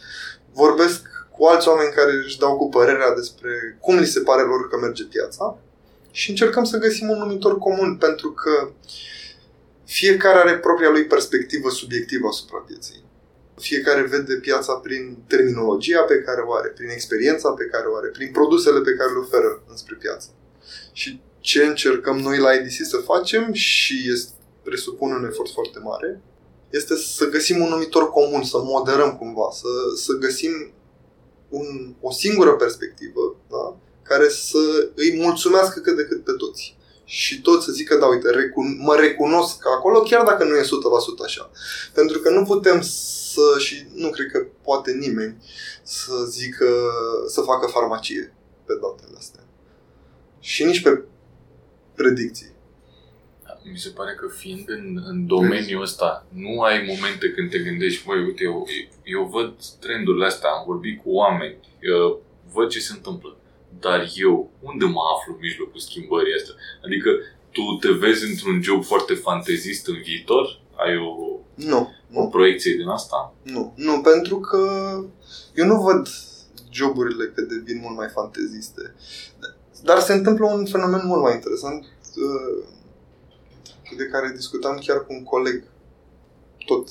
vorbesc 0.53 1.01
cu 1.37 1.45
alți 1.45 1.67
oameni 1.67 1.91
care 1.91 2.11
își 2.25 2.37
dau 2.37 2.57
cu 2.57 2.69
părerea 2.69 3.13
despre 3.13 3.77
cum 3.79 3.97
li 3.97 4.05
se 4.05 4.19
pare 4.19 4.41
lor 4.41 4.69
că 4.69 4.77
merge 4.77 5.03
piața 5.03 5.57
și 6.11 6.29
încercăm 6.29 6.63
să 6.63 6.77
găsim 6.77 7.09
un 7.09 7.17
numitor 7.17 7.57
comun 7.57 7.95
pentru 7.95 8.31
că 8.31 8.67
uh, 8.67 9.22
fiecare 9.85 10.37
are 10.37 10.57
propria 10.57 10.89
lui 10.89 11.05
perspectivă 11.05 11.69
subiectivă 11.69 12.27
asupra 12.27 12.57
pieței. 12.57 13.03
Fiecare 13.55 14.01
vede 14.01 14.35
piața 14.35 14.73
prin 14.73 15.17
terminologia 15.27 16.01
pe 16.01 16.21
care 16.21 16.41
o 16.41 16.53
are, 16.53 16.67
prin 16.67 16.89
experiența 16.89 17.49
pe 17.49 17.65
care 17.65 17.87
o 17.87 17.95
are, 17.95 18.07
prin 18.07 18.31
produsele 18.31 18.79
pe 18.79 18.93
care 18.93 19.11
le 19.11 19.17
oferă 19.17 19.63
înspre 19.69 19.95
piață. 19.99 20.29
Și 20.91 21.21
ce 21.39 21.63
încercăm 21.63 22.17
noi 22.17 22.37
la 22.37 22.53
IDC 22.53 22.85
să 22.85 22.97
facem 22.97 23.53
și 23.53 24.11
este, 24.11 24.33
presupun 24.63 25.11
un 25.11 25.25
efort 25.25 25.51
foarte 25.51 25.79
mare, 25.79 26.21
este 26.69 26.95
să 26.95 27.29
găsim 27.29 27.61
un 27.61 27.69
numitor 27.69 28.09
comun, 28.09 28.43
să 28.43 28.57
moderăm 28.61 29.17
cumva, 29.17 29.49
să, 29.51 29.67
să 29.95 30.13
găsim 30.13 30.51
un, 31.49 31.95
o 32.01 32.11
singură 32.11 32.51
perspectivă 32.51 33.35
da? 33.49 33.77
care 34.03 34.27
să 34.29 34.89
îi 34.95 35.17
mulțumească 35.17 35.79
cât 35.79 35.95
de 35.95 36.03
cât 36.03 36.23
pe 36.23 36.31
toți 36.31 36.77
și 37.05 37.41
toți 37.41 37.65
să 37.65 37.71
zică, 37.71 37.97
da, 37.97 38.05
uite, 38.05 38.29
recun- 38.29 38.77
mă 38.77 38.95
recunosc 38.95 39.67
acolo, 39.77 40.01
chiar 40.01 40.23
dacă 40.25 40.43
nu 40.43 40.55
e 40.55 40.61
100% 40.61 41.23
așa. 41.23 41.51
Pentru 41.93 42.19
că 42.19 42.29
nu 42.29 42.43
putem 42.43 42.81
să, 42.81 43.59
și 43.59 43.85
nu 43.93 44.09
cred 44.09 44.31
că 44.31 44.45
poate 44.61 44.91
nimeni, 44.91 45.35
să 45.83 46.13
zică, 46.29 46.67
să 47.27 47.41
facă 47.41 47.67
farmacie 47.67 48.33
pe 48.65 48.73
datele 48.81 49.17
astea. 49.17 49.43
Și 50.39 50.63
nici 50.63 50.81
pe 50.81 51.03
predicții. 51.95 52.51
Mi 53.71 53.77
se 53.77 53.89
pare 53.89 54.13
că 54.13 54.27
fiind 54.27 54.69
în, 54.69 55.03
în 55.07 55.27
domeniul 55.27 55.81
ăsta, 55.81 56.25
nu 56.29 56.61
ai 56.61 56.85
momente 56.87 57.31
când 57.31 57.49
te 57.49 57.59
gândești, 57.59 58.05
băi, 58.05 58.23
uite, 58.23 58.43
eu, 58.43 58.67
eu 59.03 59.23
văd 59.23 59.53
trendurile 59.79 60.25
astea, 60.25 60.49
am 60.49 60.63
vorbit 60.65 61.01
cu 61.01 61.11
oameni, 61.11 61.57
văd 62.53 62.69
ce 62.69 62.79
se 62.79 62.93
întâmplă 62.93 63.37
dar 63.79 64.11
eu, 64.15 64.51
unde 64.59 64.85
mă 64.85 65.01
aflu 65.15 65.33
în 65.33 65.39
mijlocul 65.41 65.79
schimbării 65.79 66.33
astea? 66.33 66.55
Adică 66.85 67.09
tu 67.51 67.61
te 67.81 67.91
vezi 67.91 68.29
într-un 68.29 68.61
job 68.61 68.83
foarte 68.83 69.13
fantezist 69.13 69.87
în 69.87 70.01
viitor? 70.01 70.61
Ai 70.75 70.97
o, 70.97 71.39
nu, 71.55 71.91
o 72.13 72.21
nu. 72.21 72.29
proiecție 72.29 72.75
din 72.75 72.87
asta? 72.87 73.33
Nu, 73.43 73.73
nu, 73.75 74.01
pentru 74.01 74.39
că 74.39 74.59
eu 75.55 75.65
nu 75.65 75.81
văd 75.81 76.07
joburile 76.71 77.25
că 77.25 77.41
devin 77.41 77.79
mult 77.81 77.97
mai 77.97 78.09
fanteziste. 78.09 78.95
Dar 79.83 79.99
se 79.99 80.13
întâmplă 80.13 80.45
un 80.45 80.65
fenomen 80.65 81.01
mult 81.03 81.21
mai 81.21 81.33
interesant 81.33 81.85
uh, 82.15 82.65
de 83.97 84.05
care 84.05 84.33
discutam 84.35 84.77
chiar 84.77 85.05
cu 85.05 85.13
un 85.13 85.23
coleg 85.23 85.63
tot 86.65 86.89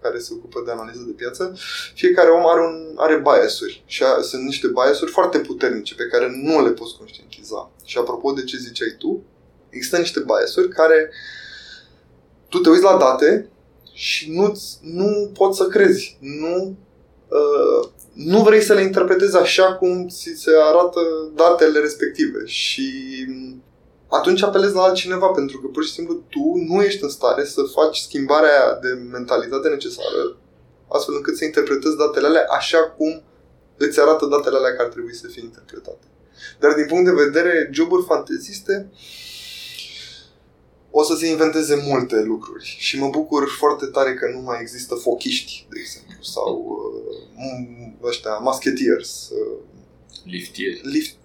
care 0.00 0.18
se 0.18 0.32
ocupă 0.32 0.62
de 0.64 0.70
analiză 0.70 1.02
de 1.06 1.12
piață, 1.12 1.56
fiecare 1.94 2.30
om 2.30 2.46
are, 2.46 2.60
un, 2.60 2.94
are 2.96 3.18
biasuri 3.18 3.82
și 3.86 4.02
a, 4.02 4.20
sunt 4.20 4.42
niște 4.42 4.68
biasuri 4.68 5.10
foarte 5.10 5.38
puternice 5.38 5.94
pe 5.94 6.06
care 6.06 6.30
nu 6.42 6.64
le 6.64 6.70
poți 6.70 6.96
conștientiza. 6.98 7.70
Și 7.84 7.98
apropo 7.98 8.32
de 8.32 8.44
ce 8.44 8.56
ziceai 8.56 8.94
tu, 8.98 9.22
există 9.68 9.98
niște 9.98 10.20
biasuri 10.20 10.68
care 10.68 11.10
tu 12.48 12.58
te 12.58 12.68
uiți 12.68 12.82
la 12.82 12.96
date 12.96 13.48
și 13.92 14.30
nu, 14.30 14.60
nu 14.80 15.30
poți 15.34 15.56
să 15.56 15.66
crezi. 15.66 16.18
Nu, 16.20 16.76
uh, 17.28 17.88
nu 18.12 18.42
vrei 18.42 18.60
să 18.60 18.74
le 18.74 18.82
interpretezi 18.82 19.36
așa 19.36 19.74
cum 19.74 20.08
ți 20.08 20.32
se 20.36 20.50
arată 20.62 21.00
datele 21.34 21.78
respective. 21.78 22.44
Și 22.44 22.90
atunci 24.18 24.42
apelezi 24.42 24.74
la 24.74 24.82
altcineva, 24.82 25.26
pentru 25.26 25.60
că 25.60 25.66
pur 25.66 25.84
și 25.84 25.92
simplu 25.92 26.14
tu 26.14 26.44
nu 26.68 26.82
ești 26.82 27.02
în 27.02 27.08
stare 27.08 27.44
să 27.44 27.62
faci 27.62 27.98
schimbarea 27.98 28.50
aia 28.50 28.78
de 28.82 28.88
mentalitate 28.88 29.68
necesară, 29.68 30.36
astfel 30.88 31.14
încât 31.14 31.36
să 31.36 31.44
interpretezi 31.44 31.96
datele 31.96 32.26
alea 32.26 32.46
așa 32.58 32.82
cum 32.96 33.22
îți 33.76 34.00
arată 34.00 34.26
datele 34.26 34.56
alea 34.56 34.70
care 34.70 34.82
ar 34.82 34.92
trebui 34.92 35.14
să 35.14 35.26
fie 35.26 35.42
interpretate. 35.42 36.06
Dar 36.60 36.72
din 36.72 36.86
punct 36.86 37.04
de 37.04 37.22
vedere 37.24 37.68
joburi 37.72 38.04
fanteziste, 38.04 38.90
o 40.90 41.02
să 41.02 41.14
se 41.14 41.26
inventeze 41.26 41.82
multe 41.88 42.22
lucruri 42.22 42.76
și 42.78 42.98
mă 42.98 43.08
bucur 43.08 43.48
foarte 43.58 43.86
tare 43.86 44.14
că 44.14 44.30
nu 44.34 44.40
mai 44.40 44.58
există 44.60 44.94
fochiști, 44.94 45.66
de 45.70 45.78
exemplu, 45.80 46.22
sau 46.22 46.50
uh, 46.68 48.08
ăștia, 48.08 48.38
musketeers, 48.42 49.28
uh, 49.30 49.58
Liftieri. 50.24 50.80
Lift, 50.82 51.16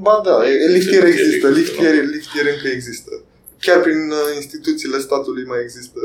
ba 0.00 0.20
da, 0.24 0.42
liftieri 0.68 1.08
există, 1.08 1.48
liftieri, 1.48 2.06
liftieri 2.06 2.50
încă 2.50 2.68
există. 2.68 3.22
Chiar 3.60 3.80
prin 3.80 4.10
uh, 4.10 4.34
instituțiile 4.34 4.98
statului 4.98 5.44
mai 5.44 5.58
există, 5.62 6.00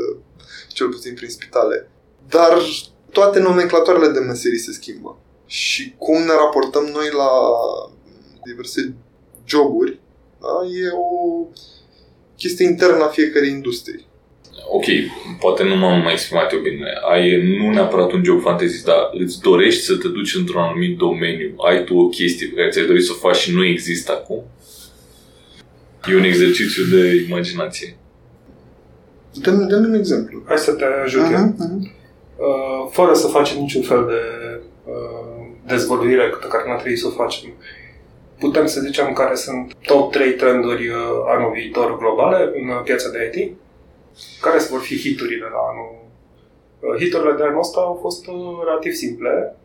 cel 0.68 0.88
puțin 0.88 1.14
prin 1.14 1.28
spitale. 1.28 1.90
Dar 2.28 2.58
toate 3.10 3.38
nomenclatoarele 3.38 4.08
de 4.08 4.18
meserii 4.18 4.58
se 4.58 4.72
schimbă. 4.72 5.18
Și 5.46 5.94
cum 5.98 6.22
ne 6.22 6.32
raportăm 6.32 6.84
noi 6.84 7.08
la 7.12 7.30
diverse 8.44 8.94
joburi, 9.44 10.00
da, 10.40 10.66
e 10.66 10.90
o 10.90 11.46
chestie 12.36 12.66
internă 12.66 13.04
a 13.04 13.08
fiecărei 13.08 13.50
industrii 13.50 14.10
ok, 14.68 14.84
poate 15.40 15.64
nu 15.64 15.76
m-am 15.76 16.02
mai 16.02 16.12
exprimat 16.12 16.52
eu 16.52 16.58
bine, 16.58 16.92
ai 17.10 17.56
nu 17.58 17.70
neapărat 17.70 18.12
un 18.12 18.24
job 18.24 18.40
fantasy, 18.40 18.84
dar 18.84 19.10
îți 19.12 19.40
dorești 19.40 19.82
să 19.82 19.96
te 19.96 20.08
duci 20.08 20.34
într-un 20.34 20.60
anumit 20.60 20.96
domeniu, 20.96 21.54
ai 21.66 21.84
tu 21.84 21.96
o 21.96 22.08
chestie 22.08 22.46
pe 22.46 22.54
care 22.54 22.68
ți-ai 22.68 22.86
dorit 22.86 23.04
să 23.04 23.12
o 23.14 23.18
faci 23.28 23.36
și 23.36 23.54
nu 23.54 23.64
există 23.64 24.12
acum? 24.12 24.42
E 26.10 26.16
un 26.16 26.24
exercițiu 26.24 26.84
de 26.84 27.24
imaginație. 27.28 27.96
Dă-mi, 29.34 29.66
dă 29.68 29.76
un 29.76 29.94
exemplu. 29.94 30.42
Hai 30.46 30.58
să 30.58 30.72
te 30.72 30.84
ajut 31.04 31.22
uh-huh, 31.22 31.54
uh-huh. 31.54 32.00
Uh, 32.36 32.88
fără 32.90 33.14
să 33.14 33.26
facem 33.26 33.60
niciun 33.60 33.82
fel 33.82 34.04
de 34.06 34.20
uh, 34.84 35.46
dezvăluire 35.66 36.22
pe 36.40 36.46
care 36.46 36.64
nu 36.66 36.74
trebui 36.74 36.96
să 36.96 37.06
o 37.06 37.10
facem. 37.10 37.50
Putem 38.38 38.66
să 38.66 38.80
zicem 38.80 39.12
care 39.12 39.34
sunt 39.34 39.72
top 39.82 40.12
3 40.12 40.32
trenduri 40.32 40.88
uh, 40.88 40.96
anul 41.26 41.52
viitor 41.52 41.98
globale 41.98 42.50
în 42.54 42.82
piața 42.84 43.10
de 43.10 43.32
IT? 43.34 43.52
Care 44.40 44.58
vor 44.58 44.80
fi 44.80 44.96
hiturile 44.96 45.48
la 45.56 45.62
anul? 45.70 45.90
Uh, 46.80 46.94
hiturile 47.02 47.32
de 47.36 47.42
anul 47.42 47.58
ăsta 47.58 47.80
au 47.80 47.98
fost 48.00 48.26
uh, 48.26 48.34
relativ 48.64 48.92
simple 48.92 49.56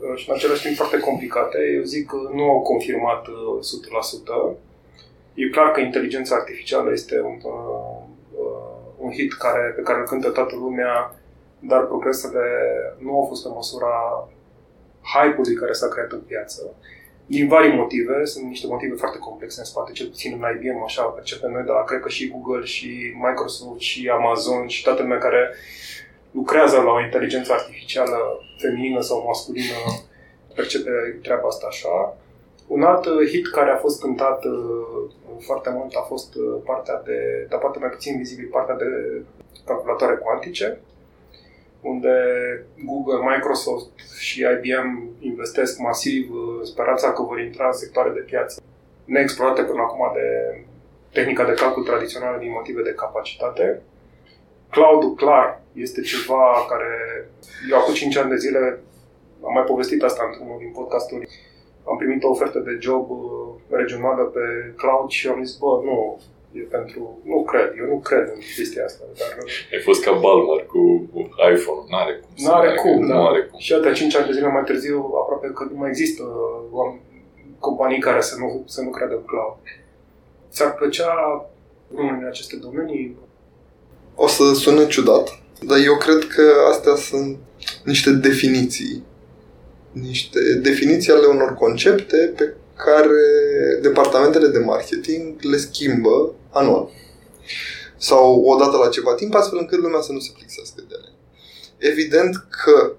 uh, 0.00 0.16
și 0.18 0.28
în 0.28 0.34
același 0.34 0.62
timp 0.62 0.76
foarte 0.76 0.98
complicate. 0.98 1.58
Eu 1.76 1.82
zic 1.82 2.06
că 2.06 2.16
nu 2.34 2.42
au 2.50 2.60
confirmat 2.60 3.26
100%. 4.52 4.56
E 5.34 5.48
clar 5.48 5.70
că 5.70 5.80
inteligența 5.80 6.34
artificială 6.34 6.92
este 6.92 7.20
un, 7.20 7.40
un 8.96 9.10
hit 9.10 9.32
care, 9.32 9.72
pe 9.76 9.82
care 9.82 9.98
îl 9.98 10.04
cântă 10.04 10.30
toată 10.30 10.54
lumea, 10.54 11.14
dar 11.58 11.86
progresele 11.86 12.44
nu 12.98 13.14
au 13.18 13.24
fost 13.28 13.46
în 13.46 13.52
măsura 13.54 14.28
hype-ului 15.02 15.54
care 15.54 15.72
s-a 15.72 15.88
creat 15.88 16.10
în 16.10 16.20
piață 16.20 16.74
din 17.34 17.48
vari 17.48 17.76
motive, 17.76 18.24
sunt 18.24 18.44
niște 18.44 18.66
motive 18.66 18.94
foarte 18.94 19.18
complexe 19.18 19.60
în 19.60 19.64
spate, 19.64 19.92
cel 19.92 20.08
puțin 20.08 20.30
în 20.32 20.44
IBM, 20.54 20.82
așa 20.82 21.02
percepem 21.02 21.50
noi, 21.50 21.64
dar 21.66 21.84
cred 21.84 22.00
că 22.00 22.08
și 22.08 22.28
Google, 22.28 22.64
și 22.64 22.90
Microsoft, 23.26 23.80
și 23.80 24.08
Amazon, 24.08 24.66
și 24.66 24.82
toată 24.82 25.02
lumea 25.02 25.18
care 25.18 25.42
lucrează 26.30 26.76
la 26.76 26.92
o 26.92 27.00
inteligență 27.00 27.52
artificială 27.52 28.18
feminină 28.58 29.00
sau 29.00 29.24
masculină 29.26 29.78
percepe 30.54 30.90
treaba 31.22 31.46
asta 31.46 31.66
așa. 31.70 32.16
Un 32.66 32.82
alt 32.82 33.04
uh, 33.06 33.28
hit 33.32 33.46
care 33.50 33.70
a 33.70 33.76
fost 33.84 34.00
cântat 34.00 34.44
uh, 34.44 35.10
foarte 35.38 35.70
mult 35.70 35.94
a 35.94 36.04
fost 36.12 36.34
uh, 36.34 36.60
partea 36.64 37.02
de, 37.04 37.46
dar 37.48 37.58
poate 37.58 37.78
mai 37.78 37.88
puțin 37.88 38.16
vizibil, 38.16 38.48
partea 38.50 38.76
de 38.76 38.90
calculatoare 39.64 40.14
cuantice, 40.14 40.80
unde 41.82 42.14
Google, 42.84 43.34
Microsoft 43.34 43.90
și 44.18 44.40
IBM 44.40 45.08
investesc 45.20 45.78
masiv 45.78 46.30
speranța 46.62 47.12
că 47.12 47.22
vor 47.22 47.40
intra 47.40 47.66
în 47.66 47.72
sectoare 47.72 48.10
de 48.10 48.20
piață 48.20 48.62
neexplorate 49.04 49.62
până 49.62 49.80
acum 49.80 50.10
de 50.14 50.58
tehnica 51.12 51.44
de 51.44 51.52
calcul 51.52 51.84
tradițională 51.84 52.38
din 52.38 52.50
motive 52.50 52.82
de 52.82 52.94
capacitate. 52.94 53.82
Cloud-ul, 54.70 55.14
clar, 55.14 55.60
este 55.72 56.00
ceva 56.00 56.66
care 56.68 56.90
eu 57.70 57.78
acum 57.78 57.94
5 57.94 58.16
ani 58.16 58.30
de 58.30 58.36
zile 58.36 58.80
am 59.44 59.52
mai 59.52 59.64
povestit 59.64 60.02
asta 60.02 60.22
într-unul 60.26 60.58
din 60.58 60.72
podcasturi. 60.72 61.28
Am 61.88 61.96
primit 61.96 62.22
o 62.22 62.28
ofertă 62.30 62.58
de 62.58 62.78
job 62.80 63.10
uh, 63.10 63.18
regională 63.70 64.22
pe 64.22 64.74
cloud 64.76 65.10
și 65.10 65.28
am 65.28 65.44
zis, 65.44 65.56
bă, 65.56 65.80
nu, 65.84 66.20
e 66.58 66.60
pentru... 66.60 67.20
Nu 67.24 67.38
cred, 67.50 67.68
eu 67.80 67.86
nu 67.92 67.98
cred 68.08 68.26
în 68.34 68.40
chestia 68.56 68.84
asta. 68.84 69.04
Dar... 69.18 69.30
Ai 69.72 69.80
fost 69.88 70.00
ca 70.04 70.12
Balmar 70.22 70.62
cu 70.72 70.80
iPhone, 71.54 71.82
n-are 71.90 72.14
cum. 72.22 72.44
N-are 72.44 72.74
cum, 72.82 73.06
da. 73.06 73.14
Nu 73.14 73.26
are 73.26 73.42
cum. 73.42 73.58
Și 73.58 73.72
atâta 73.72 73.92
5 73.92 74.16
ani 74.16 74.26
de 74.26 74.32
zile 74.32 74.48
mai 74.48 74.64
târziu, 74.64 74.98
aproape 75.22 75.46
că 75.54 75.62
nu 75.70 75.76
mai 75.78 75.88
există 75.88 76.22
companii 77.58 78.00
care 78.00 78.20
să 78.20 78.34
nu, 78.38 78.64
să 78.66 78.80
nu 78.82 78.90
creadă 78.90 79.14
în 79.14 79.24
cloud. 79.24 79.56
Ți-ar 80.50 80.74
plăcea 80.74 81.12
unul 81.94 82.16
din 82.18 82.26
aceste 82.26 82.56
domenii? 82.56 83.16
O 84.14 84.26
să 84.26 84.42
sună 84.54 84.84
ciudat, 84.84 85.40
dar 85.60 85.78
eu 85.84 85.96
cred 85.96 86.24
că 86.34 86.42
astea 86.70 86.94
sunt 86.94 87.38
niște 87.84 88.10
definiții. 88.10 89.02
Niște 89.92 90.38
definiții 90.62 91.12
ale 91.12 91.26
unor 91.26 91.54
concepte 91.54 92.32
pe 92.36 92.54
care 92.76 93.22
departamentele 93.82 94.46
de 94.46 94.58
marketing 94.58 95.34
le 95.40 95.56
schimbă 95.56 96.34
anual. 96.52 96.90
Sau 97.96 98.42
odată 98.44 98.76
la 98.76 98.88
ceva 98.88 99.14
timp, 99.14 99.34
astfel 99.34 99.58
încât 99.58 99.78
lumea 99.78 100.00
să 100.00 100.12
nu 100.12 100.18
se 100.18 100.30
plictisească 100.34 100.84
de 100.88 100.94
ele. 100.98 101.12
Evident 101.78 102.36
că 102.36 102.92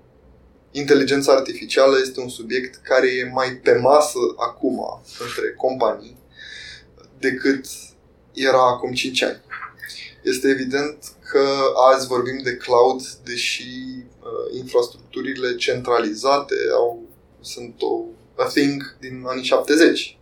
inteligența 0.72 1.34
artificială 1.34 1.98
este 2.02 2.20
un 2.20 2.30
subiect 2.30 2.76
care 2.76 3.08
e 3.08 3.32
mai 3.34 3.52
pe 3.52 3.74
masă 3.74 4.20
acum 4.38 5.02
între 5.20 5.54
companii 5.58 6.18
decât 7.20 7.66
era 8.34 8.68
acum 8.68 8.94
5 8.94 9.22
ani. 9.22 9.42
Este 10.24 10.48
evident 10.48 10.98
că 11.32 11.46
azi 11.94 12.08
vorbim 12.08 12.40
de 12.44 12.56
cloud, 12.56 13.02
deși 13.24 13.68
uh, 14.20 14.58
infrastructurile 14.58 15.56
centralizate 15.56 16.56
au, 16.72 17.02
sunt 17.42 17.82
o 17.82 18.04
a 18.38 18.46
thing 18.46 18.98
din 19.00 19.24
anii 19.26 19.44
70. 19.44 20.18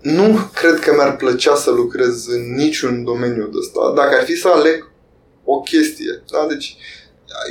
Nu 0.00 0.50
cred 0.54 0.78
că 0.78 0.94
mi-ar 0.94 1.16
plăcea 1.16 1.54
să 1.54 1.70
lucrez 1.70 2.26
în 2.26 2.54
niciun 2.54 3.04
domeniu 3.04 3.46
de 3.46 3.56
ăsta. 3.58 3.92
Dacă 3.96 4.16
ar 4.16 4.24
fi 4.24 4.36
să 4.36 4.48
aleg 4.48 4.90
o 5.44 5.60
chestie, 5.60 6.22
da? 6.30 6.46
Deci, 6.48 6.76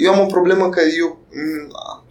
eu 0.03 0.13
am 0.13 0.19
o 0.19 0.25
problemă 0.25 0.69
că 0.69 0.81
eu... 0.97 1.19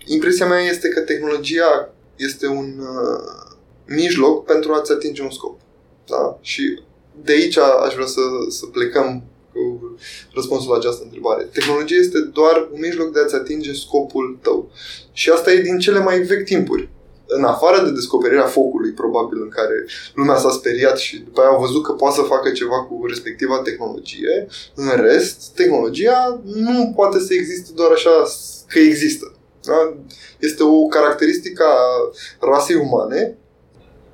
Impresia 0.04 0.46
mea 0.46 0.60
este 0.60 0.88
că 0.88 1.00
tehnologia 1.00 1.94
este 2.16 2.46
un 2.46 2.78
uh, 2.78 3.52
mijloc 3.86 4.44
pentru 4.44 4.72
a-ți 4.72 4.92
atinge 4.92 5.22
un 5.22 5.30
scop. 5.30 5.60
Da? 6.06 6.38
Și 6.40 6.82
de 7.22 7.32
aici 7.32 7.58
aș 7.58 7.94
vrea 7.94 8.06
să, 8.06 8.20
să 8.48 8.66
plecăm 8.66 9.22
cu 9.52 9.96
răspunsul 10.34 10.70
la 10.70 10.76
această 10.76 11.02
întrebare. 11.04 11.42
Tehnologia 11.42 11.94
este 11.94 12.18
doar 12.20 12.68
un 12.72 12.80
mijloc 12.80 13.12
de 13.12 13.20
a-ți 13.20 13.34
atinge 13.34 13.72
scopul 13.72 14.38
tău. 14.42 14.70
Și 15.12 15.30
asta 15.30 15.52
e 15.52 15.60
din 15.60 15.78
cele 15.78 15.98
mai 15.98 16.18
vechi 16.20 16.44
timpuri 16.44 16.88
în 17.28 17.44
afară 17.44 17.84
de 17.84 17.90
descoperirea 17.90 18.46
focului, 18.46 18.90
probabil, 18.90 19.42
în 19.42 19.48
care 19.48 19.86
lumea 20.14 20.36
s-a 20.36 20.50
speriat 20.50 20.98
și 20.98 21.18
după 21.18 21.40
aia 21.40 21.50
au 21.50 21.60
văzut 21.60 21.82
că 21.84 21.92
poate 21.92 22.14
să 22.14 22.22
facă 22.22 22.50
ceva 22.50 22.84
cu 22.84 23.06
respectiva 23.06 23.60
tehnologie, 23.62 24.46
în 24.74 24.90
rest, 24.96 25.48
tehnologia 25.54 26.40
nu 26.44 26.92
poate 26.96 27.18
să 27.18 27.34
existe 27.34 27.70
doar 27.74 27.90
așa 27.90 28.24
că 28.68 28.78
există. 28.78 29.32
Da? 29.62 29.94
Este 30.38 30.62
o 30.62 30.86
caracteristică 30.86 31.64
a 31.64 32.46
rasei 32.50 32.76
umane 32.76 33.36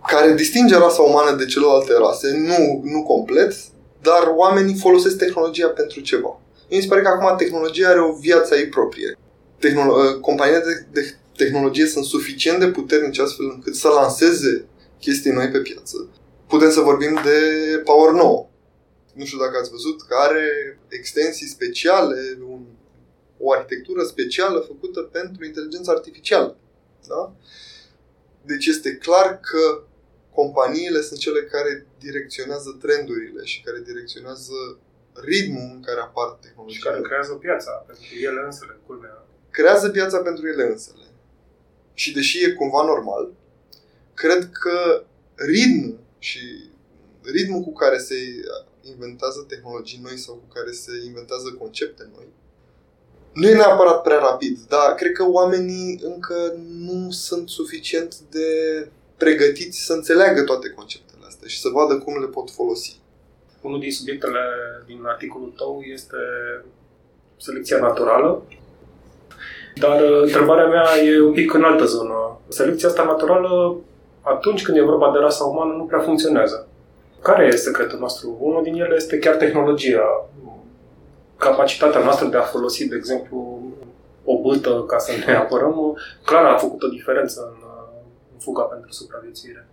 care 0.07 0.35
distinge 0.35 0.79
rasa 0.79 1.03
umană 1.03 1.37
de 1.37 1.45
celelalte 1.45 1.93
rase, 1.99 2.37
nu, 2.37 2.91
nu 2.93 3.03
complet, 3.03 3.53
dar 4.03 4.33
oamenii 4.35 4.75
folosesc 4.75 5.17
tehnologia 5.17 5.69
pentru 5.69 6.01
ceva. 6.01 6.41
Mi 6.71 6.81
se 6.81 6.89
pare 6.89 7.03
că 7.03 7.09
acum 7.09 7.37
tehnologia 7.37 7.89
are 7.89 8.01
o 8.01 8.13
viață 8.13 8.55
ei 8.55 8.69
proprie. 8.69 9.19
Tehnolo- 9.59 10.21
companiile 10.21 10.59
de, 10.59 10.87
de 10.93 11.17
tehnologie 11.37 11.87
sunt 11.87 12.05
suficient 12.05 12.59
de 12.59 12.71
puternice 12.71 13.23
astfel 13.23 13.51
încât 13.51 13.75
să 13.75 13.89
lanseze 13.89 14.69
chestii 15.01 15.31
noi 15.31 15.51
pe 15.51 15.59
piață. 15.59 16.09
Putem 16.47 16.71
să 16.71 16.81
vorbim 16.81 17.21
de 17.25 17.39
Power 17.85 18.13
9. 18.13 18.49
Nu 19.15 19.25
știu 19.25 19.39
dacă 19.39 19.59
ați 19.59 19.71
văzut, 19.71 20.03
că 20.03 20.15
are 20.15 20.79
extensii 20.89 21.47
speciale, 21.47 22.39
un, 22.49 22.65
o 23.39 23.53
arhitectură 23.53 24.03
specială 24.03 24.59
făcută 24.59 25.01
pentru 25.01 25.45
inteligența 25.45 25.93
artificială. 25.93 26.57
Da? 27.09 27.35
Deci 28.43 28.67
este 28.67 28.97
clar 28.97 29.41
că 29.41 29.83
companiile 30.35 31.01
sunt 31.01 31.19
cele 31.19 31.43
care 31.43 31.87
direcționează 31.99 32.79
trendurile 32.81 33.45
și 33.45 33.63
care 33.63 33.81
direcționează 33.85 34.79
ritmul 35.13 35.71
în 35.75 35.81
care 35.81 36.01
apar 36.01 36.29
tehnologia. 36.41 36.77
Și 36.77 36.83
care 36.83 37.01
creează 37.01 37.33
piața 37.35 37.71
pentru 37.71 38.05
ele 38.29 38.41
însele, 38.45 38.81
culmea. 38.87 39.27
Creează 39.51 39.89
piața 39.89 40.19
pentru 40.19 40.47
ele 40.47 40.65
însele. 40.65 41.04
Și 41.95 42.13
deși 42.13 42.45
e 42.45 42.53
cumva 42.53 42.85
normal, 42.85 43.33
cred 44.15 44.51
că 44.53 45.05
ritmul 45.35 45.99
și 46.19 46.71
ritmul 47.23 47.61
cu 47.61 47.73
care 47.73 47.99
se 47.99 48.15
inventează 48.83 49.45
tehnologii 49.49 50.01
noi 50.03 50.19
sau 50.19 50.35
cu 50.35 50.55
care 50.55 50.71
se 50.71 50.93
inventează 51.07 51.57
concepte 51.59 52.09
noi, 52.15 52.27
nu 53.33 53.49
e 53.49 53.55
neapărat 53.55 54.03
prea 54.03 54.19
rapid, 54.19 54.59
dar 54.69 54.95
cred 54.95 55.13
că 55.13 55.25
oamenii 55.29 56.01
încă 56.03 56.55
nu 56.79 57.11
sunt 57.11 57.49
suficient 57.49 58.17
de 58.19 58.49
pregătiți 59.17 59.85
să 59.85 59.93
înțeleagă 59.93 60.43
toate 60.43 60.69
conceptele 60.69 61.25
astea 61.27 61.49
și 61.49 61.61
să 61.61 61.69
vadă 61.69 61.99
cum 61.99 62.21
le 62.21 62.27
pot 62.27 62.51
folosi. 62.51 63.01
Unul 63.61 63.81
din 63.81 63.93
subiectele 63.93 64.41
din 64.87 65.05
articolul 65.05 65.53
tău 65.57 65.83
este 65.93 66.17
selecția 67.37 67.79
naturală, 67.79 68.43
dar 69.75 70.01
uh, 70.01 70.23
întrebarea 70.23 70.67
mea 70.67 70.85
e 71.05 71.23
un 71.23 71.33
pic 71.33 71.55
în 71.55 71.63
altă 71.63 71.85
zonă. 71.85 72.39
Selecția 72.49 72.89
asta 72.89 73.05
naturală, 73.05 73.77
atunci 74.23 74.63
când 74.63 74.77
e 74.77 74.83
vorba 74.83 75.11
de 75.13 75.19
rasa 75.19 75.45
umană, 75.45 75.73
nu 75.73 75.85
prea 75.85 76.01
funcționează. 76.01 76.69
Care 77.23 77.45
e 77.45 77.51
secretul 77.51 77.99
nostru? 77.99 78.37
Unul 78.41 78.63
din 78.63 78.75
ele 78.75 78.95
este 78.97 79.19
chiar 79.19 79.35
tehnologia. 79.35 80.31
Capacitatea 81.37 82.03
noastră 82.03 82.27
de 82.27 82.37
a 82.37 82.41
folosi, 82.41 82.89
de 82.89 82.97
exemplu, 82.97 83.59
o 84.25 84.41
bâtă 84.41 84.85
ca 84.87 84.99
să 84.99 85.13
ne 85.27 85.35
apărăm, 85.43 85.99
clar 86.25 86.45
a 86.45 86.57
făcut 86.57 86.83
o 86.83 86.89
diferență 86.89 87.55
în, 87.55 87.69
în 88.33 88.39
fuga 88.39 88.63
pentru 88.63 88.93
supraviețuire. 88.93 89.69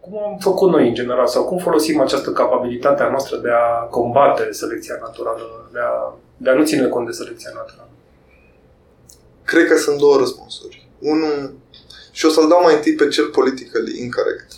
Cum 0.00 0.18
am 0.18 0.36
făcut 0.40 0.70
noi 0.70 0.88
în 0.88 0.94
general 0.94 1.26
sau 1.26 1.44
cum 1.44 1.58
folosim 1.58 2.00
această 2.00 2.30
capabilitate 2.32 3.02
a 3.02 3.10
noastră 3.10 3.36
de 3.36 3.50
a 3.50 3.82
combate 3.90 4.52
selecția 4.52 4.96
naturală, 5.00 5.68
de 5.72 5.78
a, 5.78 6.14
de 6.36 6.50
a 6.50 6.54
nu 6.54 6.64
ține 6.64 6.86
cont 6.86 7.06
de 7.06 7.12
selecția 7.12 7.50
naturală? 7.54 7.93
Cred 9.44 9.66
că 9.68 9.78
sunt 9.78 9.98
două 9.98 10.16
răspunsuri. 10.16 10.88
Unul, 10.98 11.54
și 12.12 12.26
o 12.26 12.28
să-l 12.28 12.48
dau 12.48 12.62
mai 12.62 12.74
întâi 12.74 12.94
pe 12.94 13.08
cel 13.08 13.26
politically 13.26 14.00
incorrect. 14.00 14.52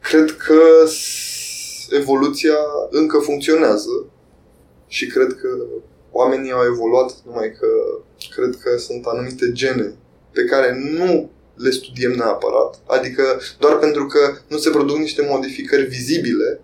Cred 0.00 0.36
că 0.36 0.60
evoluția 1.90 2.56
încă 2.90 3.18
funcționează 3.18 4.06
și 4.86 5.06
cred 5.06 5.36
că 5.40 5.48
oamenii 6.10 6.52
au 6.52 6.64
evoluat, 6.64 7.14
numai 7.26 7.52
că 7.60 7.66
cred 8.34 8.56
că 8.62 8.78
sunt 8.78 9.04
anumite 9.06 9.52
gene 9.52 9.94
pe 10.32 10.44
care 10.44 10.78
nu 10.98 11.30
le 11.54 11.70
studiem 11.70 12.12
neapărat, 12.12 12.80
adică 12.86 13.22
doar 13.58 13.78
pentru 13.78 14.06
că 14.06 14.36
nu 14.48 14.56
se 14.56 14.70
produc 14.70 14.96
niște 14.96 15.26
modificări 15.30 15.84
vizibile 15.84 16.60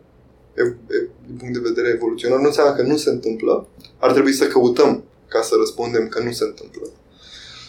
din 1.26 1.36
punct 1.38 1.54
de 1.54 1.68
vedere 1.68 1.88
evoluționar, 1.88 2.38
nu 2.38 2.46
înseamnă 2.46 2.74
că 2.74 2.82
nu 2.82 2.96
se 2.96 3.10
întâmplă, 3.10 3.68
ar 3.98 4.12
trebui 4.12 4.32
să 4.32 4.46
căutăm 4.46 5.04
ca 5.28 5.42
să 5.42 5.54
răspundem 5.58 6.08
că 6.08 6.22
nu 6.22 6.32
se 6.32 6.44
întâmplă. 6.44 6.86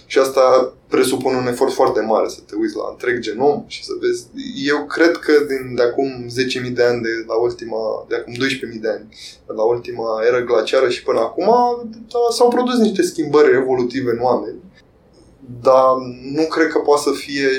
Și 0.05 0.19
asta 0.19 0.73
presupune 0.87 1.37
un 1.37 1.47
efort 1.47 1.73
foarte 1.73 2.01
mare 2.01 2.27
să 2.27 2.39
te 2.45 2.55
uiți 2.55 2.75
la 2.75 2.87
întreg 2.89 3.19
genom 3.19 3.63
și 3.67 3.83
să 3.83 3.91
vezi. 4.01 4.27
Eu 4.65 4.85
cred 4.85 5.17
că 5.17 5.31
din, 5.31 5.75
de 5.75 5.81
acum 5.81 6.25
10.000 6.65 6.73
de 6.73 6.83
ani, 6.83 7.01
de 7.01 7.09
la 7.27 7.35
ultima, 7.35 8.05
de 8.07 8.15
acum 8.15 8.33
12.000 8.33 8.39
de 8.81 8.89
ani, 8.89 9.05
de 9.47 9.53
la 9.55 9.63
ultima 9.63 10.23
era 10.27 10.41
glaciară 10.41 10.89
și 10.89 11.03
până 11.03 11.19
acum, 11.19 11.45
da, 12.11 12.19
s-au 12.31 12.47
produs 12.49 12.77
niște 12.77 13.01
schimbări 13.01 13.55
evolutive 13.55 14.11
în 14.11 14.19
oameni. 14.21 14.59
Dar 15.61 15.91
nu 16.31 16.45
cred 16.45 16.67
că 16.67 16.79
poate 16.79 17.01
să 17.01 17.11
fie 17.11 17.49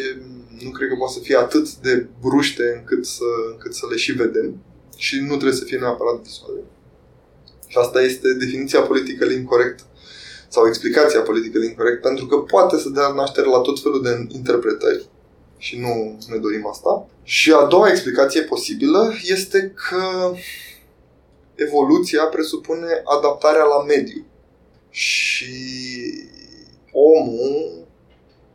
nu 0.65 0.71
cred 0.71 0.89
că 0.89 0.95
poate 0.95 1.13
să 1.13 1.21
fie 1.21 1.37
atât 1.37 1.75
de 1.75 2.07
bruște 2.21 2.63
încât 2.79 3.07
să, 3.07 3.25
încât 3.51 3.75
să 3.75 3.87
le 3.91 3.97
și 3.97 4.13
vedem 4.13 4.57
și 4.97 5.21
nu 5.21 5.27
trebuie 5.27 5.53
să 5.53 5.65
fie 5.65 5.79
neapărat 5.79 6.21
vizuale. 6.23 6.61
Și 7.67 7.79
asta 7.79 8.03
este 8.03 8.35
definiția 8.35 8.81
politică 8.81 9.25
incorrectă 9.25 9.83
sau 10.49 10.67
explicația 10.67 11.21
politică 11.21 11.59
incorrect, 11.59 12.03
pentru 12.03 12.27
că 12.27 12.37
poate 12.37 12.79
să 12.79 12.89
dea 12.89 13.09
naștere 13.09 13.47
la 13.47 13.59
tot 13.59 13.81
felul 13.83 14.03
de 14.03 14.27
interpretări 14.35 15.07
și 15.59 15.79
nu 15.79 16.19
ne 16.29 16.37
dorim 16.37 16.67
asta. 16.67 17.09
Și 17.23 17.53
a 17.53 17.65
doua 17.65 17.91
explicație 17.91 18.43
posibilă 18.43 19.13
este 19.25 19.75
că 19.75 20.33
evoluția 21.55 22.25
presupune 22.25 23.03
adaptarea 23.05 23.65
la 23.65 23.85
mediu. 23.85 24.25
Și 24.91 25.55
omul, 26.93 27.87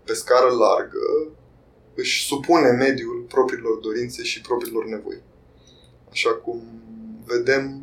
pe 0.04 0.14
scară 0.14 0.50
largă, 0.50 1.28
își 1.96 2.26
supune 2.26 2.70
mediul 2.70 3.26
propriilor 3.28 3.78
dorințe 3.78 4.24
și 4.24 4.42
propriilor 4.42 4.86
nevoi. 4.86 5.22
Așa 6.10 6.30
cum 6.30 6.62
vedem 7.26 7.81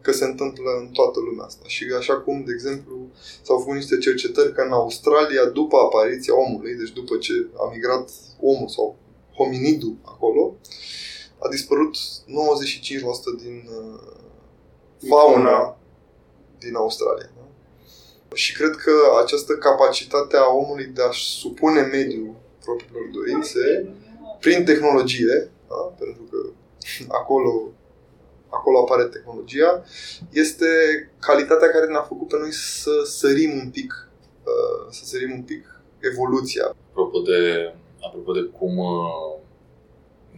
că 0.00 0.12
se 0.12 0.24
întâmplă 0.24 0.70
în 0.80 0.88
toată 0.88 1.20
lumea 1.20 1.44
asta. 1.44 1.64
Și 1.66 1.84
așa 1.98 2.20
cum, 2.20 2.44
de 2.44 2.52
exemplu, 2.52 3.08
s-au 3.42 3.58
făcut 3.58 3.74
niște 3.74 3.98
cercetări 3.98 4.54
că 4.54 4.60
în 4.60 4.72
Australia, 4.72 5.44
după 5.44 5.76
apariția 5.76 6.38
omului, 6.38 6.74
deci 6.74 6.92
după 6.92 7.16
ce 7.16 7.32
a 7.56 7.70
migrat 7.72 8.10
omul 8.40 8.68
sau 8.68 8.96
hominidul 9.34 9.96
acolo, 10.04 10.56
a 11.38 11.48
dispărut 11.48 11.96
95% 11.96 13.42
din 13.42 13.68
uh, 13.80 14.00
fauna 15.08 15.78
din 16.58 16.74
Australia. 16.74 17.30
Da? 17.36 17.46
Și 18.34 18.54
cred 18.54 18.76
că 18.76 18.92
această 19.22 19.56
capacitate 19.56 20.36
a 20.36 20.54
omului 20.54 20.84
de 20.84 21.02
a-și 21.02 21.38
supune 21.38 21.80
mediul 21.80 22.34
propriilor 22.64 23.08
dorințe 23.12 23.94
prin 24.40 24.64
tehnologie, 24.64 25.50
da? 25.68 25.94
pentru 25.98 26.22
că 26.30 26.38
acolo 27.20 27.72
acolo 28.50 28.78
apare 28.78 29.04
tehnologia, 29.04 29.84
este 30.32 30.66
calitatea 31.20 31.68
care 31.68 31.86
ne-a 31.86 32.02
făcut 32.02 32.28
pe 32.28 32.36
noi 32.38 32.52
să 32.52 32.90
sărim 33.04 33.52
un 33.62 33.70
pic, 33.70 33.90
uh, 34.44 34.86
să 34.90 35.04
sărim 35.04 35.32
un 35.32 35.42
pic 35.42 35.62
evoluția. 36.10 36.66
Apropo 36.90 37.18
de, 37.20 37.40
apropo 38.06 38.32
de 38.32 38.42
cum 38.58 38.78
uh, 38.78 39.32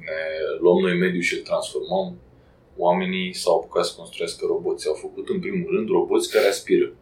ne 0.07 0.21
luăm 0.61 0.79
noi 0.79 0.99
mediul 0.99 1.23
și 1.23 1.35
îl 1.35 1.41
transformăm, 1.41 2.19
oamenii 2.77 3.35
s-au 3.35 3.57
apucat 3.57 3.85
să 3.85 3.93
construiască 3.97 4.47
roboți. 4.47 4.89
Au 4.89 4.95
făcut 4.95 5.29
în 5.29 5.41
primul 5.41 5.71
rând 5.75 5.89
roboți 5.89 6.31
care 6.31 6.47
aspiră. 6.47 6.93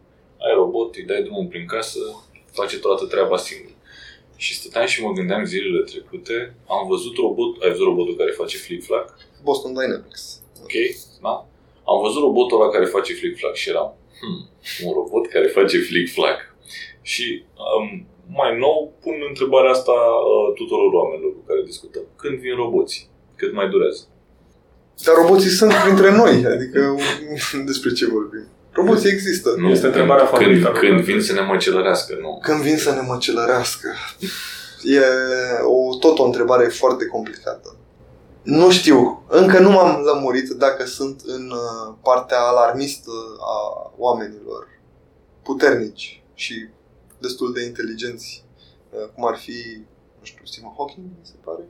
Ai 0.45 0.53
robot, 0.55 0.95
îi 0.95 1.03
dai 1.03 1.23
drumul 1.23 1.47
prin 1.47 1.65
casă, 1.65 1.99
face 2.51 2.79
toată 2.79 3.05
treaba 3.05 3.37
singur. 3.37 3.71
Și 4.35 4.55
stăteam 4.55 4.85
și 4.85 5.03
mă 5.03 5.11
gândeam 5.11 5.45
zilele 5.45 5.83
trecute, 5.83 6.55
am 6.67 6.87
văzut 6.87 7.15
robot, 7.15 7.61
ai 7.61 7.69
văzut 7.69 7.85
robotul 7.85 8.15
care 8.15 8.31
face 8.31 8.57
flip-flac? 8.57 9.17
Boston 9.43 9.73
Dynamics 9.73 10.41
ok, 10.63 10.75
da? 11.25 11.33
Am 11.91 11.97
văzut 12.05 12.21
robotul 12.21 12.61
ăla 12.61 12.73
care 12.75 12.85
face 12.95 13.13
flick-flack 13.13 13.55
și 13.61 13.69
eram, 13.69 13.89
hmm, 14.19 14.41
un 14.85 14.91
robot 14.99 15.25
care 15.27 15.47
face 15.57 15.77
flick-flack. 15.87 16.39
Și 17.01 17.25
um, 17.77 17.87
mai 18.39 18.51
nou 18.57 18.77
pun 19.03 19.15
întrebarea 19.29 19.71
asta 19.77 19.97
uh, 20.31 20.47
tuturor 20.59 20.89
oamenilor 20.99 21.31
cu 21.37 21.43
care 21.47 21.61
discutăm. 21.71 22.05
Când 22.21 22.35
vin 22.43 22.55
roboții? 22.55 23.09
Cât 23.35 23.53
mai 23.53 23.67
durează? 23.73 24.01
Dar 25.05 25.15
roboții 25.15 25.49
sunt 25.59 25.73
printre 25.83 26.09
noi, 26.21 26.35
adică 26.55 26.81
despre 27.69 27.91
ce 27.91 28.05
vorbim. 28.05 28.45
Roboții 28.71 29.09
există. 29.09 29.49
Nu, 29.57 29.69
este 29.69 29.85
întrebarea 29.85 30.29
când, 30.29 30.67
când 30.67 30.99
vin 30.99 31.21
să 31.21 31.33
ne 31.33 31.41
măcelărească, 31.41 32.17
nu. 32.21 32.39
Când 32.41 32.61
vin 32.61 32.77
să 32.77 32.91
ne 32.91 33.01
măcelărească. 33.07 33.89
E 34.83 34.99
o, 35.63 35.97
tot 35.97 36.19
o 36.19 36.23
întrebare 36.23 36.67
foarte 36.67 37.05
complicată. 37.05 37.75
Nu 38.41 38.71
știu. 38.71 39.23
Încă 39.27 39.59
nu 39.59 39.69
m-am 39.69 40.01
lămurit 40.01 40.49
dacă 40.49 40.85
sunt 40.85 41.21
în 41.25 41.51
uh, 41.51 41.93
partea 42.03 42.39
alarmistă 42.39 43.11
a 43.39 43.91
oamenilor 43.97 44.67
puternici 45.43 46.23
și 46.33 46.67
destul 47.17 47.53
de 47.53 47.63
inteligenți, 47.63 48.43
uh, 48.89 49.07
cum 49.15 49.27
ar 49.27 49.37
fi, 49.37 49.57
nu 50.19 50.23
știu, 50.23 50.45
Stephen 50.45 50.73
Hawking, 50.77 51.05
mi 51.05 51.25
se 51.25 51.33
pare, 51.43 51.63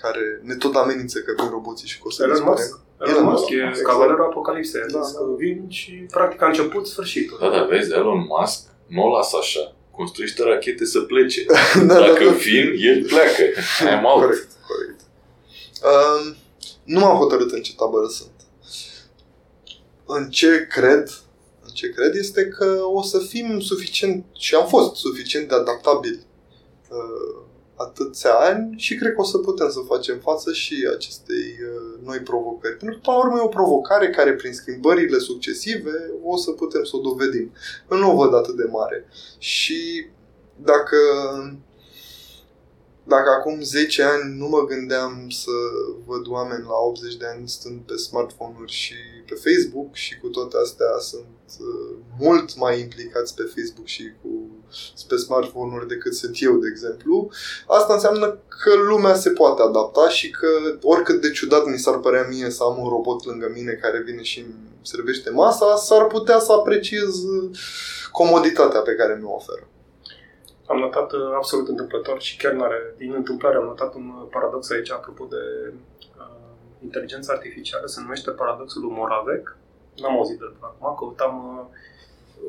care 0.00 0.40
ne 0.42 0.54
tot 0.54 0.74
amenință 0.74 1.18
că 1.18 1.32
vin 1.36 1.50
roboții 1.50 1.88
și 1.88 1.98
că 1.98 2.04
o 2.06 2.10
să 2.10 2.22
Elon 2.22 2.42
Musk. 2.46 2.80
Elon 3.00 3.24
Musk 3.24 3.50
e 3.50 3.54
exact. 3.54 3.86
cavalerul 3.86 4.24
apocalipsei. 4.24 4.80
Da, 4.80 4.98
da. 4.98 5.18
că 5.18 5.24
vin 5.36 5.64
și 5.68 5.92
practic 6.10 6.42
a 6.42 6.46
început 6.46 6.86
sfârșitul. 6.86 7.38
Da, 7.40 7.48
da, 7.48 7.62
vezi, 7.64 7.92
Elon 7.92 8.26
Musk 8.28 8.60
nu 8.86 9.02
o 9.02 9.08
lasă 9.16 9.36
așa. 9.40 9.74
Construiește 9.90 10.42
rachete 10.42 10.84
să 10.84 11.00
plece. 11.00 11.44
da, 11.86 11.94
Dacă 11.94 12.24
da, 12.24 12.30
da. 12.30 12.30
vin, 12.30 12.66
el 12.90 13.04
pleacă. 13.04 13.42
I'm 13.92 14.04
out. 14.04 14.20
Corect, 14.20 14.48
corect. 14.61 14.61
Uh, 15.82 16.34
nu 16.84 16.98
m-am 17.00 17.16
hotărât 17.16 17.52
în 17.52 17.62
ce 17.62 17.74
tabără 17.74 18.06
sunt. 18.06 18.30
În 20.06 20.30
ce 20.30 20.66
cred, 20.66 21.10
în 21.62 21.70
ce 21.72 21.90
cred 21.90 22.14
este 22.14 22.48
că 22.48 22.80
o 22.92 23.02
să 23.02 23.18
fim 23.18 23.60
suficient, 23.60 24.24
și 24.32 24.54
am 24.54 24.66
fost 24.66 24.94
suficient 24.94 25.48
de 25.48 25.54
adaptabili 25.54 26.26
uh, 26.90 27.42
atâția 27.74 28.30
ani 28.30 28.74
și 28.76 28.94
cred 28.94 29.12
că 29.12 29.20
o 29.20 29.24
să 29.24 29.38
putem 29.38 29.70
să 29.70 29.78
facem 29.86 30.18
față 30.18 30.52
și 30.52 30.88
acestei 30.94 31.46
uh, 31.60 32.04
noi 32.04 32.18
provocări. 32.18 32.76
Pentru 32.76 32.96
că, 32.96 33.02
până 33.04 33.16
la 33.16 33.24
urmă, 33.24 33.38
e 33.38 33.44
o 33.44 33.48
provocare 33.48 34.10
care, 34.10 34.32
prin 34.32 34.52
schimbările 34.52 35.18
succesive, 35.18 36.10
o 36.22 36.36
să 36.36 36.50
putem 36.50 36.84
să 36.84 36.96
o 36.96 37.00
dovedim. 37.00 37.52
Nu 37.88 38.10
o 38.10 38.16
văd 38.16 38.34
atât 38.34 38.56
de 38.56 38.68
mare. 38.70 39.08
Și 39.38 40.06
dacă 40.56 40.96
dacă 43.04 43.30
acum 43.30 43.62
10 43.62 44.02
ani 44.02 44.38
nu 44.38 44.48
mă 44.48 44.64
gândeam 44.64 45.26
să 45.28 45.50
văd 46.06 46.26
oameni 46.28 46.62
la 46.62 46.78
80 46.86 47.14
de 47.14 47.26
ani 47.26 47.48
stând 47.48 47.80
pe 47.80 47.96
smartphone-uri 47.96 48.72
și 48.72 48.94
pe 49.26 49.34
Facebook 49.34 49.94
și 49.94 50.18
cu 50.18 50.28
toate 50.28 50.56
astea 50.62 50.98
sunt 51.00 51.60
uh, 51.60 51.96
mult 52.18 52.56
mai 52.56 52.80
implicați 52.80 53.34
pe 53.34 53.42
Facebook 53.54 53.86
și 53.86 54.12
cu, 54.22 54.28
pe 55.08 55.16
smartphone-uri 55.16 55.88
decât 55.88 56.14
sunt 56.14 56.36
eu, 56.40 56.56
de 56.56 56.68
exemplu, 56.70 57.30
asta 57.66 57.94
înseamnă 57.94 58.38
că 58.48 58.74
lumea 58.74 59.14
se 59.14 59.30
poate 59.30 59.62
adapta 59.62 60.08
și 60.08 60.30
că 60.30 60.48
oricât 60.82 61.20
de 61.20 61.30
ciudat 61.30 61.64
mi 61.66 61.78
s-ar 61.78 61.98
părea 61.98 62.26
mie 62.30 62.50
să 62.50 62.62
am 62.62 62.78
un 62.82 62.88
robot 62.88 63.24
lângă 63.24 63.50
mine 63.54 63.72
care 63.72 64.02
vine 64.06 64.22
și 64.22 64.38
îmi 64.38 64.54
servește 64.82 65.30
masa, 65.30 65.76
s-ar 65.76 66.06
putea 66.06 66.38
să 66.38 66.52
apreciez 66.52 67.14
comoditatea 68.12 68.80
pe 68.80 68.94
care 68.94 69.18
mi-o 69.20 69.34
oferă 69.34 69.66
am 70.72 70.78
notat 70.78 71.12
uh, 71.12 71.20
absolut 71.34 71.68
întâmplător 71.68 72.20
și 72.20 72.36
chiar 72.36 72.52
n-are, 72.52 72.94
din 72.96 73.12
întâmplare 73.14 73.56
am 73.56 73.64
notat 73.64 73.94
un 73.94 74.06
uh, 74.08 74.26
paradox 74.30 74.70
aici 74.70 74.90
apropo 74.90 75.24
de 75.24 75.72
uh, 76.18 76.36
inteligența 76.82 77.32
artificială, 77.32 77.86
se 77.86 78.00
numește 78.00 78.30
paradoxul 78.30 78.82
lui 78.82 78.94
Moravec. 78.96 79.56
N-am 79.96 80.16
auzit 80.16 80.38
de 80.38 80.44
până 80.44 80.72
acum, 80.80 80.94
căutam 80.98 81.34
uh, 81.58 81.64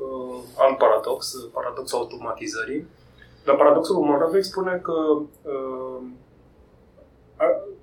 uh, 0.01 0.39
alt 0.57 0.77
paradox, 0.77 1.47
paradoxul 1.53 1.97
automatizării. 1.97 2.87
Dar 3.45 3.55
paradoxul 3.55 3.95
lui 3.95 4.09
Moravec 4.09 4.43
spune 4.43 4.79
că 4.83 4.93
uh, 5.41 6.01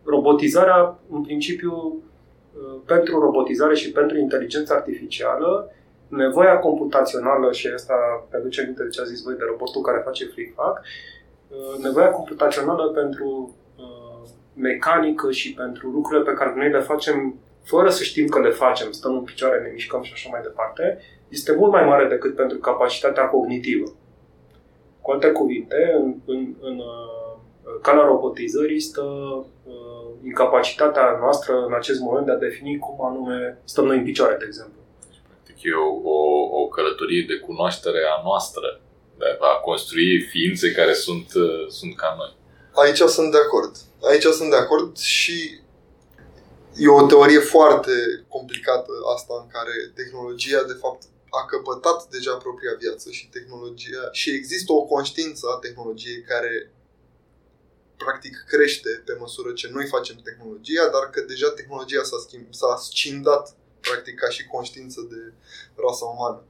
robotizarea, 0.04 0.98
în 1.10 1.22
principiu, 1.22 1.72
uh, 1.72 2.76
pentru 2.84 3.20
robotizare 3.20 3.74
și 3.74 3.92
pentru 3.92 4.18
inteligența 4.18 4.74
artificială, 4.74 5.72
nevoia 6.10 6.58
computațională, 6.58 7.52
și 7.52 7.66
asta 7.66 8.26
pe 8.30 8.36
aduce 8.36 8.60
aminte 8.60 8.82
de 8.82 8.88
ce 8.88 9.00
a 9.00 9.04
zis 9.04 9.22
voi 9.22 9.34
de 9.34 9.44
robotul 9.46 9.82
care 9.82 10.02
face 10.04 10.24
flick-flack, 10.24 10.80
uh, 10.80 11.82
nevoia 11.82 12.10
computațională 12.10 12.88
pentru 12.88 13.56
uh, 13.76 14.28
mecanică 14.54 15.30
și 15.30 15.54
pentru 15.54 15.88
lucrurile 15.88 16.30
pe 16.30 16.36
care 16.36 16.52
noi 16.56 16.70
le 16.70 16.80
facem 16.80 17.34
fără 17.62 17.90
să 17.90 18.02
știm 18.02 18.26
că 18.26 18.40
le 18.40 18.50
facem, 18.50 18.90
stăm 18.90 19.14
în 19.14 19.22
picioare, 19.22 19.60
ne 19.60 19.70
mișcăm 19.72 20.02
și 20.02 20.12
așa 20.12 20.28
mai 20.30 20.40
departe, 20.42 20.98
este 21.28 21.54
mult 21.54 21.72
mai 21.72 21.84
mare 21.84 22.08
decât 22.08 22.34
pentru 22.34 22.58
capacitatea 22.58 23.28
cognitivă. 23.28 23.92
Cu 25.00 25.10
alte 25.10 25.30
cuvinte, 25.30 25.96
în, 25.98 26.14
în, 26.24 26.54
în 26.60 26.76
uh, 26.78 27.40
calea 27.82 28.04
robotizării 28.04 28.80
stă 28.80 29.02
uh, 29.02 30.10
incapacitatea 30.24 31.16
noastră 31.20 31.64
în 31.66 31.74
acest 31.74 32.00
moment 32.00 32.26
de 32.26 32.32
a 32.32 32.36
defini 32.36 32.78
cum 32.78 33.04
anume 33.04 33.58
stăm 33.64 33.84
noi 33.84 33.96
în 33.96 34.04
picioare, 34.04 34.36
de 34.38 34.44
exemplu 34.46 34.79
e 35.62 35.72
o, 35.74 36.10
o, 36.14 36.18
o 36.60 36.68
călătorie 36.68 37.24
de 37.28 37.36
cunoaștere 37.36 38.00
a 38.18 38.22
noastră, 38.22 38.80
de 39.18 39.24
a 39.40 39.60
construi 39.60 40.20
ființe 40.20 40.72
care 40.72 40.94
sunt, 40.94 41.34
uh, 41.34 41.68
sunt 41.68 41.96
ca 41.96 42.14
noi. 42.18 42.36
Aici 42.84 42.98
sunt 43.16 43.30
de 43.30 43.38
acord. 43.38 43.76
Aici 44.02 44.22
sunt 44.22 44.50
de 44.50 44.56
acord 44.56 44.96
și 44.96 45.60
e 46.76 46.88
o 46.88 47.06
teorie 47.06 47.38
foarte 47.38 47.92
complicată 48.28 48.92
asta 49.14 49.34
în 49.42 49.48
care 49.56 49.74
tehnologia 49.94 50.62
de 50.62 50.76
fapt 50.82 51.02
a 51.30 51.44
căpătat 51.44 52.08
deja 52.08 52.34
propria 52.36 52.74
viață 52.78 53.10
și 53.10 53.28
tehnologia 53.28 54.04
și 54.12 54.30
există 54.30 54.72
o 54.72 54.82
conștiință 54.82 55.46
a 55.54 55.58
tehnologiei 55.58 56.22
care 56.22 56.72
practic 57.96 58.44
crește 58.48 59.02
pe 59.04 59.14
măsură 59.18 59.52
ce 59.52 59.68
noi 59.72 59.86
facem 59.86 60.16
tehnologia, 60.16 60.88
dar 60.94 61.04
că 61.10 61.20
deja 61.20 61.50
tehnologia 61.50 62.02
s-a, 62.02 62.18
schimb, 62.26 62.46
s-a 62.50 62.76
scindat 62.76 63.56
practic 63.80 64.14
ca 64.18 64.28
și 64.28 64.46
conștiință 64.46 65.06
de 65.10 65.32
rasa 65.74 66.04
umană. 66.04 66.42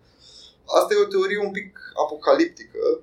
Asta 0.78 0.94
e 0.94 1.04
o 1.04 1.12
teorie 1.12 1.38
un 1.38 1.50
pic 1.50 1.78
apocaliptică. 2.04 3.00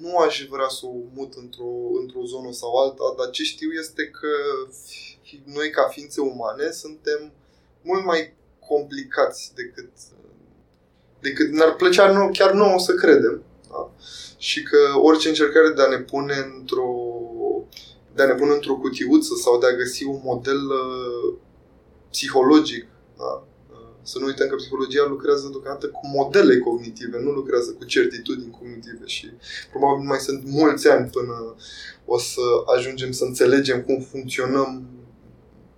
Nu 0.00 0.16
aș 0.16 0.46
vrea 0.50 0.68
să 0.68 0.86
o 0.86 0.96
mut 1.14 1.34
într-o, 1.34 1.72
într-o 2.00 2.24
zonă 2.24 2.52
sau 2.52 2.76
alta, 2.76 3.14
dar 3.18 3.30
ce 3.30 3.42
știu 3.42 3.70
este 3.70 4.10
că 4.10 4.32
noi 5.44 5.70
ca 5.70 5.88
ființe 5.88 6.20
umane 6.20 6.70
suntem 6.70 7.32
mult 7.82 8.04
mai 8.04 8.34
complicați 8.68 9.52
decât 9.54 9.90
decât 11.20 11.50
ne-ar 11.50 11.74
plăcea 11.74 12.12
nu, 12.12 12.30
chiar 12.32 12.52
nouă 12.52 12.78
să 12.78 12.94
credem. 12.94 13.42
Da? 13.68 13.90
Și 14.38 14.62
că 14.62 14.78
orice 14.98 15.28
încercare 15.28 15.68
de 15.68 15.82
a 15.82 15.88
ne 15.88 15.98
pune 15.98 16.34
într-o 16.58 16.90
de 18.14 18.22
a 18.22 18.26
ne 18.26 18.34
pune 18.34 18.52
într-o 18.52 18.74
cutiuță 18.74 19.34
sau 19.34 19.58
de 19.58 19.66
a 19.66 19.76
găsi 19.76 20.04
un 20.04 20.20
model 20.24 20.62
uh, 20.66 21.34
psihologic. 22.16 22.86
Da? 23.18 23.32
Să 24.02 24.18
nu 24.18 24.26
uităm 24.26 24.48
că 24.48 24.54
psihologia 24.54 25.06
lucrează 25.08 25.48
deocamdată 25.50 25.86
cu 25.86 26.06
modele 26.18 26.58
cognitive, 26.58 27.18
nu 27.20 27.30
lucrează 27.30 27.70
cu 27.78 27.84
certitudini 27.84 28.56
cognitive 28.58 29.06
și 29.06 29.26
probabil 29.70 30.04
mai 30.06 30.18
sunt 30.18 30.40
mulți 30.44 30.88
ani 30.88 31.10
până 31.10 31.54
o 32.04 32.18
să 32.18 32.44
ajungem 32.76 33.10
să 33.12 33.24
înțelegem 33.24 33.82
cum 33.82 34.00
funcționăm 34.00 34.70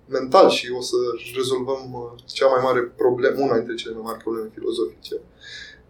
mental 0.07 0.49
și 0.49 0.67
o 0.79 0.81
să 0.81 0.97
rezolvăm 1.35 1.83
uh, 1.93 2.23
cea 2.27 2.47
mai 2.47 2.61
mare 2.63 2.81
problemă, 2.81 3.41
una 3.41 3.57
dintre 3.57 3.75
cele 3.75 3.95
mai 3.95 4.03
mari 4.05 4.23
probleme 4.23 4.51
filozofice, 4.55 5.17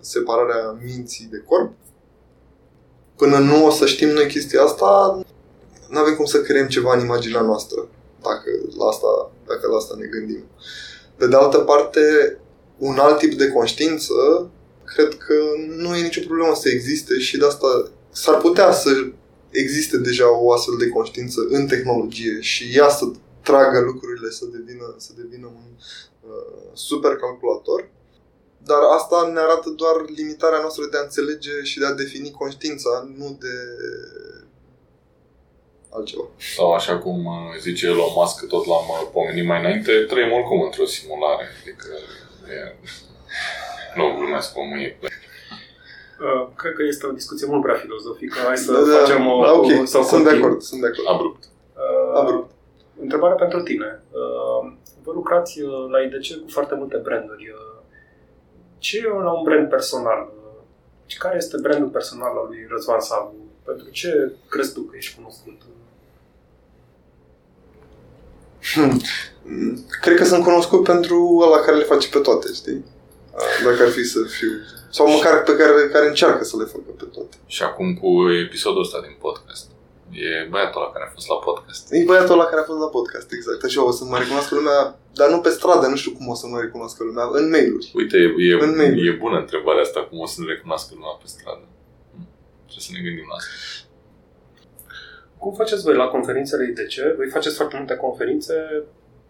separarea 0.01 0.79
minții 0.85 1.29
de 1.31 1.45
corp. 1.49 1.73
Până 3.17 3.39
nu 3.39 3.67
o 3.67 3.71
să 3.71 3.87
știm 3.87 4.09
noi 4.09 4.27
chestia 4.27 4.63
asta, 4.63 5.21
nu 5.89 5.99
avem 5.99 6.15
cum 6.15 6.25
să 6.25 6.41
creăm 6.41 6.69
ceva 6.69 6.95
în 6.95 7.05
imaginea 7.05 7.41
noastră 7.41 7.89
dacă 8.23 8.51
la 8.79 8.87
asta, 8.87 9.31
dacă 9.49 9.67
la 9.67 9.77
asta 9.77 9.95
ne 9.99 10.07
gândim. 10.07 10.45
Pe 11.17 11.27
de 11.27 11.37
altă 11.37 11.59
parte, 11.59 12.01
un 12.79 12.99
alt 12.99 13.19
tip 13.19 13.35
de 13.35 13.49
conștiință, 13.49 14.15
cred 14.85 15.15
că 15.15 15.35
nu 15.77 15.97
e 15.97 16.03
nicio 16.03 16.21
problemă 16.27 16.55
să 16.55 16.69
existe 16.69 17.19
și 17.19 17.39
de 17.39 17.47
asta 17.47 17.91
s-ar 18.11 18.37
putea 18.37 18.73
să 18.73 18.91
existe 19.51 19.99
deja 19.99 20.39
o 20.39 20.53
astfel 20.53 20.75
de 20.79 20.89
conștiință 20.89 21.47
în 21.49 21.67
tehnologie 21.67 22.41
și 22.41 22.77
ea 22.77 22.89
să 22.89 23.05
tragă 23.43 23.81
lucrurile 23.81 24.31
să 24.31 24.45
devină, 24.53 24.95
să 24.97 25.11
devină 25.17 25.47
un 25.47 25.69
uh, 26.31 26.71
supercalculator. 26.73 27.91
Dar 28.65 28.83
asta 28.99 29.31
ne 29.33 29.41
arată 29.41 29.69
doar 29.71 29.97
limitarea 30.17 30.61
noastră 30.61 30.85
de 30.91 30.97
a 30.99 31.03
înțelege 31.03 31.63
și 31.63 31.79
de 31.79 31.87
a 31.87 31.93
defini 31.93 32.31
conștiința, 32.31 33.13
nu 33.17 33.37
de 33.41 33.57
altceva. 35.99 36.27
Sau 36.57 36.69
așa 36.73 36.95
cum 36.99 37.19
uh, 37.27 37.59
zice 37.67 37.87
Elon 37.87 38.13
Musk, 38.17 38.47
tot 38.47 38.65
l-am 38.67 38.87
uh, 38.89 39.09
pomenit 39.13 39.47
mai 39.51 39.61
înainte, 39.61 39.93
trăim 40.11 40.33
oricum 40.33 40.61
într-o 40.63 40.87
simulare. 40.95 41.47
Adică 41.61 41.89
e... 42.57 42.59
nu 43.99 44.05
glumesc 44.19 44.53
cu 44.53 44.61
mâine. 44.71 44.99
Uh, 46.27 46.49
cred 46.61 46.73
că 46.73 46.83
este 46.83 47.07
o 47.07 47.19
discuție 47.21 47.47
mult 47.47 47.63
prea 47.63 47.75
filozofică. 47.75 48.39
Hai 48.47 48.57
să 48.57 48.73
da, 48.73 48.79
da, 48.79 48.99
facem 48.99 49.27
o... 49.27 49.45
Da, 49.45 49.53
ok, 49.53 49.87
sau 49.87 50.03
sunt 50.03 50.25
de 50.25 50.31
acord, 50.37 50.61
sunt 50.61 50.81
de 50.81 50.87
acord. 50.87 51.09
Abrupt. 51.15 51.43
Uh, 51.75 52.21
Abrupt. 52.21 52.51
Întrebare 53.01 53.35
pentru 53.35 53.61
tine. 53.63 54.03
Uh, 54.11 54.73
vă 55.05 55.13
lucrați 55.13 55.61
uh, 55.61 55.71
la 55.93 55.99
IDC 56.01 56.43
cu 56.43 56.49
foarte 56.51 56.75
multe 56.75 56.97
branduri. 56.97 57.55
Ce 58.79 58.99
e 58.99 59.23
la 59.23 59.33
un 59.33 59.43
brand 59.43 59.69
personal? 59.69 60.33
Care 61.19 61.37
este 61.37 61.57
brandul 61.61 61.89
personal 61.89 62.37
al 62.37 62.47
lui 62.49 62.67
Răzvan 62.71 63.01
Savu? 63.01 63.35
Pentru 63.65 63.91
ce 63.91 64.33
crezi 64.49 64.73
tu 64.73 64.81
că 64.81 64.97
ești 64.97 65.17
cunoscut 65.17 65.63
Hmm. 68.75 69.01
Cred 70.01 70.17
că 70.17 70.25
sunt 70.25 70.45
cunoscut 70.45 70.83
pentru 70.83 71.41
ăla 71.45 71.59
care 71.61 71.77
le 71.77 71.85
face 71.85 72.09
pe 72.09 72.19
toate, 72.19 72.49
știi? 72.55 72.85
Dacă 73.65 73.83
ar 73.83 73.89
fi 73.89 74.05
să 74.05 74.19
fiu... 74.39 74.49
Sau 74.91 75.11
măcar 75.11 75.43
pe 75.43 75.57
care, 75.57 75.89
care 75.93 76.07
încearcă 76.09 76.45
să 76.45 76.57
le 76.57 76.65
facă 76.65 76.91
pe 76.97 77.05
toate. 77.05 77.37
Și 77.47 77.63
acum 77.63 77.95
cu 77.95 78.31
episodul 78.45 78.81
ăsta 78.81 79.01
din 79.01 79.17
podcast. 79.21 79.67
E 80.11 80.49
băiatul 80.51 80.81
ăla 80.81 80.91
care 80.93 81.05
a 81.09 81.13
fost 81.17 81.29
la 81.29 81.35
podcast. 81.35 81.93
E 81.93 82.05
băiatul 82.11 82.37
ăla 82.37 82.45
care 82.51 82.61
a 82.61 82.69
fost 82.71 82.79
la 82.79 82.87
podcast, 82.97 83.33
exact. 83.33 83.65
Așa 83.65 83.85
o 83.85 83.91
să 83.91 84.05
mă 84.05 84.19
recunoască 84.19 84.55
lumea, 84.55 84.99
dar 85.19 85.29
nu 85.31 85.39
pe 85.41 85.49
stradă, 85.49 85.87
nu 85.87 85.97
știu 85.97 86.13
cum 86.13 86.29
o 86.29 86.35
să 86.35 86.47
mă 86.47 86.59
recunoască 86.61 87.05
lumea, 87.05 87.29
în 87.33 87.49
mail-uri. 87.51 87.91
Uite, 87.95 88.17
e, 88.17 88.29
e, 88.51 88.65
în 88.67 88.77
mail 88.77 89.09
e 89.09 89.23
bună 89.25 89.39
întrebarea 89.39 89.83
asta, 89.83 90.01
cum 90.09 90.19
o 90.19 90.27
să 90.27 90.37
ne 90.41 90.53
recunoască 90.53 90.91
lumea 90.95 91.15
pe 91.23 91.27
stradă. 91.35 91.67
Ce 92.71 92.81
să 92.81 92.91
ne 92.93 93.01
gândim 93.05 93.27
la 93.31 93.35
asta. 93.35 93.51
Cum 95.39 95.53
faceți 95.53 95.83
voi 95.83 95.95
la 95.95 96.07
conferințele 96.07 96.67
IDC? 96.69 97.17
Voi 97.17 97.29
faceți 97.29 97.57
foarte 97.57 97.77
multe 97.77 97.97
conferințe 97.97 98.85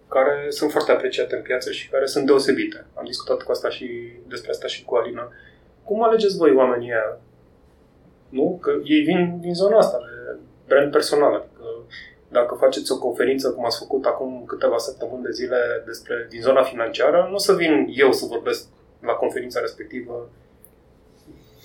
care 0.08 0.46
sunt 0.48 0.70
foarte 0.70 0.92
apreciate 0.92 1.36
în 1.36 1.42
piață 1.42 1.70
și 1.70 1.88
care 1.88 2.06
sunt 2.06 2.26
deosebite. 2.26 2.86
Am 2.94 3.04
discutat 3.04 3.42
cu 3.42 3.50
asta 3.50 3.68
și 3.68 4.12
despre 4.28 4.50
asta 4.50 4.66
și 4.66 4.84
cu 4.84 4.94
Alina. 4.94 5.32
Cum 5.84 6.02
alegeți 6.02 6.36
voi 6.36 6.52
oamenii 6.52 6.88
ăia? 6.88 7.20
Nu? 8.28 8.58
Că 8.62 8.70
ei 8.84 9.02
vin 9.02 9.40
din 9.40 9.54
zona 9.54 9.78
asta 9.78 9.98
de 9.98 10.38
brand 10.66 10.92
personal. 10.92 11.34
Adică 11.34 11.64
dacă 12.28 12.54
faceți 12.54 12.92
o 12.92 12.98
conferință, 12.98 13.50
cum 13.50 13.64
ați 13.64 13.78
făcut 13.78 14.04
acum 14.04 14.44
câteva 14.46 14.78
săptămâni 14.78 15.22
de 15.22 15.30
zile 15.30 15.82
despre, 15.86 16.26
din 16.30 16.40
zona 16.40 16.62
financiară, 16.62 17.26
nu 17.28 17.34
o 17.34 17.38
să 17.38 17.54
vin 17.54 17.86
eu 17.90 18.12
să 18.12 18.24
vorbesc 18.26 18.66
la 19.00 19.12
conferința 19.12 19.60
respectivă. 19.60 20.30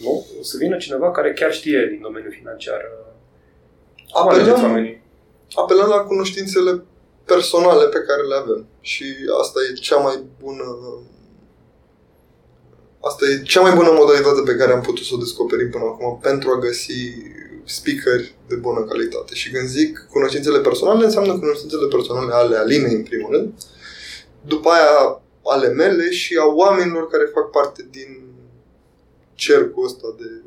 Nu? 0.04 0.26
O 0.40 0.44
să 0.44 0.58
vină 0.58 0.78
cineva 0.78 1.12
care 1.12 1.34
chiar 1.34 1.54
știe 1.54 1.88
din 1.90 2.02
domeniul 2.02 2.32
financiar 2.32 2.82
apelăm, 4.14 5.00
apelăm 5.56 5.88
la 5.88 5.98
cunoștințele 5.98 6.84
personale 7.26 7.86
pe 7.86 8.00
care 8.08 8.22
le 8.22 8.36
avem. 8.36 8.66
Și 8.82 9.06
asta 9.42 9.60
e 9.70 9.74
cea 9.74 9.98
mai 9.98 10.24
bună 10.42 10.64
Asta 13.10 13.26
e 13.26 13.42
cea 13.42 13.62
mai 13.62 13.76
bună 13.76 13.92
modalitate 13.92 14.42
pe 14.46 14.56
care 14.56 14.72
am 14.74 14.82
putut 14.82 15.06
să 15.06 15.14
o 15.14 15.18
descoperim 15.18 15.70
până 15.70 15.84
acum 15.84 16.20
pentru 16.22 16.50
a 16.50 16.60
găsi 16.60 17.00
speakeri 17.64 18.36
de 18.48 18.56
bună 18.56 18.82
calitate. 18.82 19.34
Și 19.34 19.52
când 19.52 19.68
zic 19.68 20.08
cunoștințele 20.10 20.60
personale, 20.60 21.06
înseamnă 21.06 21.40
cunoștințele 21.40 21.88
personale 21.88 22.34
ale 22.34 22.56
Alinei, 22.58 22.96
în 22.96 23.04
primul 23.04 23.32
rând, 23.32 23.54
după 24.46 24.70
aia 24.70 25.22
ale 25.44 25.68
mele 25.68 26.12
și 26.12 26.38
a 26.42 26.46
oamenilor 26.46 27.08
care 27.08 27.24
fac 27.34 27.50
parte 27.50 27.88
din 27.92 28.24
cercul 29.34 29.86
ăsta 29.86 30.16
de 30.20 30.42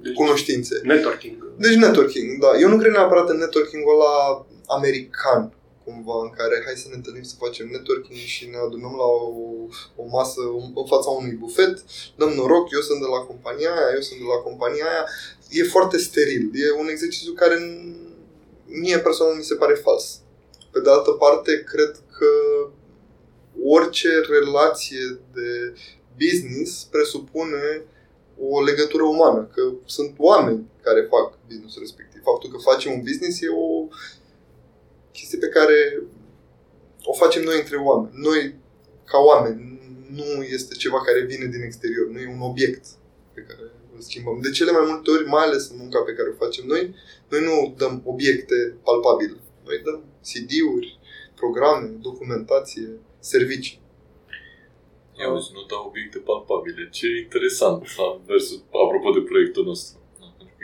deci, 0.00 0.14
cunoștințe. 0.14 0.80
Networking. 0.82 1.52
Deci 1.56 1.74
networking, 1.74 2.40
da. 2.40 2.50
Eu 2.60 2.68
nu 2.68 2.78
cred 2.78 2.92
neapărat 2.92 3.28
în 3.28 3.36
networking-ul 3.36 3.94
ăla 3.94 4.46
american, 4.66 5.52
cumva, 5.84 6.18
în 6.22 6.30
care 6.38 6.62
hai 6.64 6.82
să 6.82 6.86
ne 6.88 6.94
întâlnim 6.94 7.22
să 7.22 7.34
facem 7.44 7.66
networking 7.70 8.18
și 8.18 8.48
ne 8.52 8.56
adunăm 8.56 8.94
la 9.02 9.08
o, 9.18 9.24
o 10.02 10.04
masă 10.16 10.40
în 10.80 10.86
fața 10.86 11.10
unui 11.10 11.34
bufet, 11.42 11.74
dăm 12.16 12.30
noroc, 12.38 12.66
eu 12.70 12.80
sunt 12.80 13.00
de 13.00 13.10
la 13.16 13.20
compania 13.30 13.70
aia, 13.76 13.94
eu 13.94 14.00
sunt 14.00 14.18
de 14.18 14.28
la 14.34 14.40
compania 14.48 14.84
aia. 14.92 15.04
E 15.50 15.62
foarte 15.74 15.96
steril. 15.98 16.50
E 16.52 16.80
un 16.80 16.88
exercițiu 16.88 17.32
care 17.32 17.56
mie 18.66 18.98
personal 18.98 19.34
mi 19.34 19.50
se 19.50 19.54
pare 19.54 19.74
fals. 19.74 20.20
Pe 20.72 20.80
de 20.80 20.90
altă 20.90 21.10
parte, 21.10 21.64
cred 21.72 21.92
că 22.18 22.30
orice 23.64 24.08
relație 24.28 25.20
de 25.32 25.50
business 26.24 26.84
presupune 26.90 27.84
o 28.40 28.62
legătură 28.62 29.02
umană, 29.02 29.50
că 29.54 29.72
sunt 29.84 30.14
oameni 30.18 30.66
care 30.82 31.00
fac 31.00 31.38
business 31.46 31.78
respectiv. 31.78 32.20
Faptul 32.22 32.50
că 32.50 32.58
facem 32.70 32.92
un 32.92 33.02
business 33.02 33.40
e 33.42 33.48
o 33.48 33.88
chestie 35.12 35.38
pe 35.38 35.48
care 35.48 36.02
o 37.04 37.12
facem 37.12 37.42
noi 37.42 37.58
între 37.58 37.76
oameni. 37.76 38.12
Noi, 38.14 38.54
ca 39.04 39.18
oameni, 39.18 39.80
nu 40.10 40.42
este 40.42 40.74
ceva 40.74 41.00
care 41.00 41.20
vine 41.20 41.46
din 41.46 41.62
exterior, 41.62 42.06
nu 42.08 42.18
e 42.18 42.34
un 42.36 42.40
obiect 42.40 42.84
pe 43.34 43.40
care 43.40 43.64
îl 43.94 44.00
schimbăm. 44.00 44.40
De 44.40 44.50
cele 44.50 44.70
mai 44.70 44.86
multe 44.90 45.10
ori, 45.10 45.26
mai 45.26 45.44
ales 45.44 45.68
în 45.70 45.76
munca 45.78 46.00
pe 46.00 46.12
care 46.12 46.28
o 46.28 46.44
facem 46.44 46.64
noi, 46.66 46.94
noi 47.28 47.40
nu 47.44 47.74
dăm 47.76 48.02
obiecte 48.04 48.76
palpabile. 48.82 49.36
Noi 49.64 49.80
dăm 49.84 50.04
CD-uri, 50.28 50.98
programe, 51.34 51.86
documentație, 52.00 52.88
servicii. 53.18 53.80
Eu 55.22 55.30
auzi, 55.30 55.50
nu 55.52 55.62
dau 55.70 55.86
obiecte 55.86 56.18
palpabile. 56.18 56.88
Ce 56.98 57.06
interesant, 57.24 57.78
versus, 58.26 58.62
apropo 58.84 59.10
de 59.18 59.22
proiectul 59.30 59.64
nostru. 59.64 59.98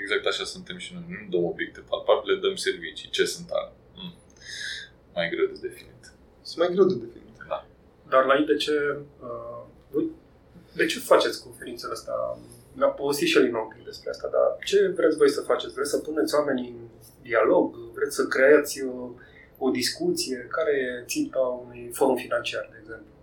Exact 0.02 0.24
așa 0.26 0.44
suntem 0.44 0.78
și 0.84 0.90
noi. 0.94 1.04
Nu 1.08 1.28
dăm 1.30 1.44
obiecte 1.44 1.80
palpabile, 1.90 2.34
dăm 2.44 2.56
servicii. 2.56 3.08
Ce 3.16 3.24
sunt 3.24 3.48
alea? 3.50 3.72
mai 5.14 5.28
greu 5.32 5.46
de 5.46 5.58
definit. 5.68 6.02
Sunt 6.42 6.58
mai 6.62 6.74
greu 6.74 6.86
de 6.92 6.94
definit. 7.04 7.36
Da. 7.48 7.66
Dar 8.12 8.24
la 8.24 8.34
IDC, 8.34 8.66
uh, 9.28 10.04
de 10.78 10.86
ce 10.86 10.98
faceți 10.98 11.42
conferințele 11.42 11.92
astea? 11.92 12.14
Ne-am 12.72 12.94
povestit 12.94 13.28
și 13.28 13.36
Alina 13.38 13.58
un 13.58 13.72
pic 13.74 13.84
despre 13.84 14.10
asta, 14.10 14.28
dar 14.32 14.48
ce 14.64 14.88
vreți 14.88 15.16
voi 15.16 15.30
să 15.30 15.40
faceți? 15.40 15.74
Vreți 15.74 15.90
să 15.90 15.98
puneți 15.98 16.34
oamenii 16.34 16.68
în 16.68 16.88
dialog? 17.22 17.76
Vreți 17.94 18.14
să 18.14 18.26
creați 18.26 18.82
o, 18.82 18.92
uh, 18.92 19.10
o 19.58 19.70
discuție? 19.70 20.46
Care 20.50 20.72
e 20.76 21.04
ținta 21.06 21.38
unui 21.38 21.90
forum 21.92 22.16
financiar, 22.16 22.68
de 22.70 22.78
exemplu? 22.80 23.13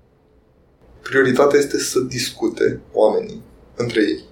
Prioritatea 1.02 1.60
este 1.60 1.80
să 1.80 2.00
discute 2.00 2.82
oamenii 2.92 3.42
între 3.76 4.02
ei. 4.02 4.24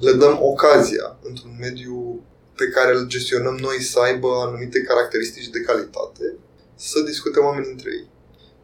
Le 0.00 0.12
dăm 0.12 0.38
ocazia, 0.40 1.18
într-un 1.22 1.56
mediu 1.60 2.24
pe 2.56 2.64
care 2.68 2.96
îl 2.96 3.06
gestionăm 3.06 3.56
noi, 3.56 3.82
să 3.82 3.98
aibă 3.98 4.28
anumite 4.28 4.80
caracteristici 4.80 5.48
de 5.48 5.60
calitate 5.60 6.34
să 6.74 7.00
discute 7.00 7.38
oamenii 7.38 7.70
între 7.70 7.90
ei. 7.90 8.06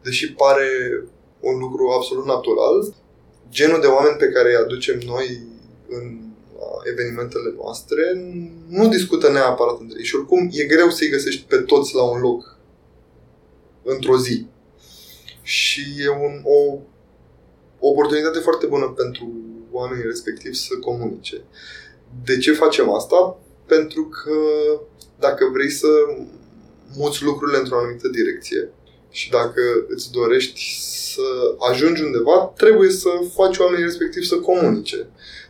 Deși 0.03 0.33
pare 0.33 0.69
un 1.39 1.57
lucru 1.59 1.89
absolut 1.89 2.25
natural, 2.25 2.95
genul 3.49 3.81
de 3.81 3.87
oameni 3.87 4.17
pe 4.17 4.29
care 4.29 4.49
îi 4.49 4.63
aducem 4.63 4.99
noi 5.05 5.47
în 5.89 6.29
evenimentele 6.91 7.53
noastre 7.55 8.03
nu 8.67 8.87
discută 8.87 9.31
neapărat 9.31 9.79
între 9.79 9.97
ei 9.99 10.05
și 10.05 10.15
oricum 10.15 10.49
e 10.51 10.63
greu 10.63 10.89
să-i 10.89 11.09
găsești 11.09 11.45
pe 11.47 11.57
toți 11.57 11.95
la 11.95 12.03
un 12.03 12.19
loc 12.19 12.57
într-o 13.83 14.17
zi. 14.17 14.45
Și 15.41 15.81
e 15.97 16.09
un, 16.09 16.41
o, 16.43 16.79
o 17.79 17.87
oportunitate 17.89 18.39
foarte 18.39 18.65
bună 18.65 18.85
pentru 18.85 19.31
oamenii 19.71 20.05
respectivi 20.05 20.55
să 20.55 20.75
comunice. 20.81 21.41
De 22.25 22.37
ce 22.37 22.53
facem 22.53 22.93
asta? 22.93 23.39
Pentru 23.65 24.03
că 24.03 24.37
dacă 25.19 25.49
vrei 25.53 25.69
să 25.69 25.87
muți 26.95 27.23
lucrurile 27.23 27.57
într-o 27.57 27.77
anumită 27.77 28.07
direcție 28.07 28.69
și 29.09 29.29
dacă 29.29 29.61
îți 29.87 30.11
dorești 30.11 30.79
să 31.13 31.55
ajungi 31.71 32.01
undeva, 32.01 32.53
trebuie 32.57 32.89
să 32.89 33.09
faci 33.33 33.57
oamenii 33.57 33.85
respectiv 33.85 34.23
să 34.23 34.35
comunice. 34.35 35.07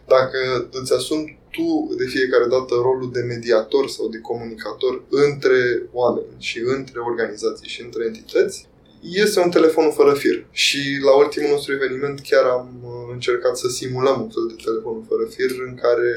Dacă 0.08 0.70
îți 0.72 0.94
asumi 0.94 1.40
tu 1.52 1.96
de 1.98 2.06
fiecare 2.06 2.46
dată 2.46 2.74
rolul 2.74 3.10
de 3.14 3.22
mediator 3.22 3.88
sau 3.88 4.08
de 4.08 4.20
comunicator 4.20 5.04
între 5.10 5.90
oameni 5.92 6.36
și 6.38 6.60
între 6.66 7.00
organizații 7.00 7.68
și 7.68 7.82
între 7.82 8.06
entități, 8.06 8.68
este 9.02 9.40
un 9.40 9.50
telefon 9.50 9.92
fără 9.92 10.14
fir. 10.14 10.46
Și 10.52 10.80
la 11.04 11.18
ultimul 11.18 11.50
nostru 11.50 11.74
eveniment 11.74 12.20
chiar 12.30 12.44
am 12.44 12.70
uh, 12.84 13.10
încercat 13.12 13.58
să 13.58 13.68
simulăm 13.68 14.22
un 14.22 14.30
fel 14.30 14.46
de 14.48 14.64
telefon 14.64 15.06
fără 15.08 15.24
fir 15.36 15.52
în 15.68 15.76
care 15.76 16.12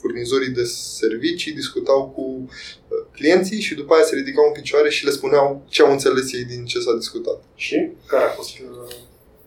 furnizorii 0.00 0.48
de 0.48 0.64
servicii 1.00 1.52
discutau 1.52 2.12
cu 2.14 2.22
uh, 2.22 2.98
clienții 3.12 3.60
și 3.60 3.74
după 3.74 3.94
aia 3.94 4.04
se 4.04 4.14
ridicau 4.14 4.44
în 4.46 4.52
picioare 4.52 4.90
și 4.90 5.04
le 5.04 5.10
spuneau 5.10 5.64
ce 5.68 5.82
au 5.82 5.90
înțeles 5.90 6.32
ei 6.32 6.44
din 6.44 6.64
ce 6.64 6.80
s-a 6.80 6.94
discutat. 6.94 7.42
Și 7.54 7.90
care 8.06 8.24
a 8.24 8.28
fost 8.28 8.50
uh, 8.58 8.94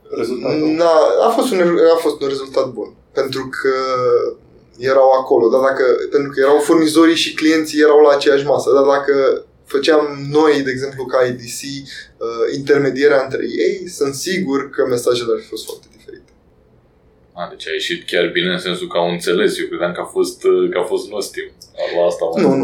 rezultatul? 0.09 0.67
Na, 0.67 0.91
a, 1.27 1.29
fost 1.29 1.51
un, 1.51 1.59
a 1.95 1.97
fost 1.97 2.21
un 2.21 2.27
rezultat 2.27 2.71
bun. 2.71 2.95
Pentru 3.11 3.49
că 3.61 3.75
erau 4.77 5.09
acolo, 5.11 5.49
dar 5.49 5.61
dacă, 5.61 5.83
pentru 6.11 6.31
că 6.31 6.39
erau 6.39 6.57
furnizorii 6.57 7.15
și 7.15 7.33
clienții 7.33 7.81
erau 7.81 7.99
la 7.99 8.15
aceeași 8.15 8.45
masă, 8.45 8.71
dar 8.73 8.83
dacă 8.83 9.45
făceam 9.65 10.27
noi, 10.29 10.61
de 10.61 10.71
exemplu, 10.71 11.05
ca 11.05 11.25
IDC, 11.25 11.61
uh, 11.61 12.55
intermedierea 12.57 13.23
între 13.23 13.43
ei, 13.65 13.87
sunt 13.87 14.13
sigur 14.13 14.69
că 14.69 14.85
mesajele 14.85 15.31
ar 15.33 15.39
fi 15.41 15.47
fost 15.47 15.65
foarte 15.65 15.87
diferite. 15.95 16.31
A, 17.33 17.47
deci 17.49 17.67
a 17.67 17.71
ieșit 17.71 18.05
chiar 18.05 18.29
bine 18.31 18.51
în 18.51 18.59
sensul 18.59 18.87
că 18.87 18.97
au 18.97 19.09
înțeles. 19.09 19.59
Eu 19.59 19.67
credeam 19.67 19.93
că 19.93 20.01
a 20.01 20.09
fost, 20.17 20.43
uh, 20.43 20.69
că 20.71 20.77
a 20.79 20.83
fost 20.83 21.09
nostim. 21.09 21.47
La 21.95 22.05
asta 22.05 22.25
nu, 22.35 22.49
nu, 22.49 22.55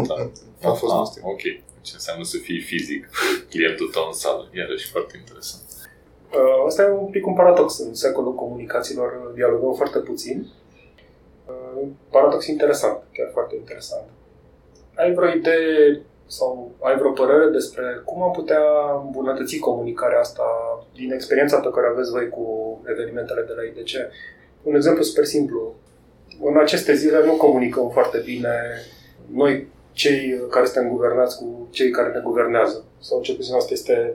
nu, 0.62 0.68
a 0.70 0.72
fost 0.72 0.92
ah, 0.92 0.98
nostim. 0.98 1.22
Ok. 1.24 1.42
Deci 1.42 1.92
înseamnă 1.92 2.24
să 2.24 2.36
fii 2.36 2.60
fizic 2.60 3.08
clientul 3.50 3.88
tău 3.92 4.06
în 4.06 4.12
sală. 4.12 4.48
Iarăși 4.54 4.90
foarte 4.90 5.14
interesant. 5.18 5.62
Uh, 6.38 6.64
asta 6.66 6.82
e 6.82 6.86
un 7.06 7.10
pic 7.10 7.26
un 7.26 7.34
paradox. 7.34 7.78
În 7.78 7.94
secolul 7.94 8.34
comunicațiilor 8.34 9.32
dialogăm 9.34 9.74
foarte 9.74 9.98
puțin. 9.98 10.46
Uh, 11.46 11.88
paradox 12.10 12.46
interesant, 12.46 12.98
chiar 13.12 13.28
foarte 13.32 13.54
interesant. 13.56 14.08
Ai 14.94 15.14
vreo 15.14 15.28
idee 15.28 16.02
sau 16.38 16.70
ai 16.80 16.96
vreo 16.98 17.10
părere 17.10 17.46
despre 17.46 18.02
cum 18.04 18.22
am 18.22 18.30
putea 18.30 18.64
îmbunătăți 19.04 19.58
comunicarea 19.58 20.18
asta 20.18 20.46
din 20.94 21.12
experiența 21.12 21.58
pe 21.58 21.70
care 21.74 21.86
aveți 21.86 22.10
voi 22.10 22.28
cu 22.28 22.44
evenimentele 22.92 23.42
de 23.42 23.52
la 23.56 23.62
IDC? 23.62 23.92
Un 24.62 24.74
exemplu 24.74 25.02
super 25.02 25.24
simplu. 25.24 25.74
În 26.42 26.56
aceste 26.58 26.94
zile 26.94 27.24
nu 27.24 27.32
comunicăm 27.32 27.88
foarte 27.88 28.18
bine 28.24 28.54
noi, 29.32 29.68
cei 29.92 30.40
care 30.50 30.66
suntem 30.66 30.90
guvernați, 30.90 31.38
cu 31.38 31.68
cei 31.70 31.90
care 31.90 32.08
ne 32.12 32.20
guvernează. 32.24 32.84
Sau 33.00 33.20
cel 33.20 33.34
puțin 33.34 33.54
asta 33.54 33.72
este 33.72 34.14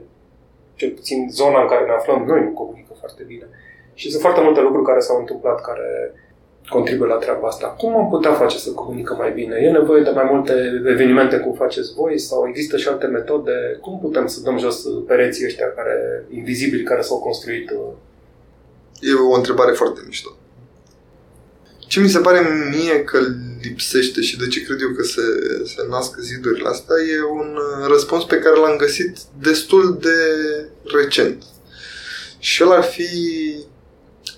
cel 0.74 0.90
puțin 0.90 1.28
zona 1.30 1.60
în 1.60 1.68
care 1.68 1.84
ne 1.84 1.92
aflăm, 1.92 2.24
noi 2.24 2.44
nu 2.44 2.50
comunicăm 2.50 2.96
foarte 2.98 3.22
bine. 3.22 3.46
Și 3.94 4.10
sunt 4.10 4.22
foarte 4.22 4.40
multe 4.40 4.60
lucruri 4.60 4.86
care 4.86 5.00
s-au 5.00 5.18
întâmplat 5.18 5.60
care 5.60 6.12
contribuie 6.68 7.08
la 7.08 7.16
treaba 7.16 7.48
asta. 7.48 7.66
Cum 7.66 7.96
am 7.96 8.08
putea 8.08 8.32
face 8.32 8.58
să 8.58 8.70
comunicăm 8.70 9.16
mai 9.16 9.32
bine? 9.32 9.56
E 9.56 9.70
nevoie 9.70 10.02
de 10.02 10.10
mai 10.10 10.28
multe 10.32 10.82
evenimente 10.86 11.36
cum 11.36 11.54
faceți 11.54 11.94
voi 11.94 12.18
sau 12.18 12.48
există 12.48 12.76
și 12.76 12.88
alte 12.88 13.06
metode? 13.06 13.78
Cum 13.80 13.98
putem 14.00 14.26
să 14.26 14.40
dăm 14.40 14.58
jos 14.58 14.84
pereții 15.06 15.46
ăștia 15.46 15.72
care, 15.76 16.24
invizibili 16.30 16.82
care 16.82 17.00
s-au 17.00 17.18
construit? 17.18 17.70
Uh? 17.70 17.92
E 19.00 19.12
o 19.30 19.34
întrebare 19.34 19.72
foarte 19.72 20.00
mișto. 20.06 20.36
Ce 21.78 22.00
mi 22.00 22.08
se 22.08 22.18
pare 22.18 22.68
mie 22.70 23.04
că 23.04 23.18
lipsește 23.62 24.20
și 24.20 24.38
de 24.38 24.46
ce 24.46 24.62
cred 24.62 24.80
eu 24.80 24.88
că 24.96 25.02
se, 25.02 25.22
se 25.64 25.86
nasc 25.90 26.18
zidurile 26.18 26.68
astea 26.68 26.96
e 26.96 27.32
un 27.32 27.56
uh, 27.56 27.86
răspuns 27.88 28.24
pe 28.24 28.38
care 28.38 28.56
l-am 28.56 28.76
găsit 28.76 29.18
destul 29.40 29.98
de 30.00 30.18
recent. 30.84 31.42
Și 32.38 32.62
el 32.62 32.70
ar 32.70 32.82
fi 32.82 33.08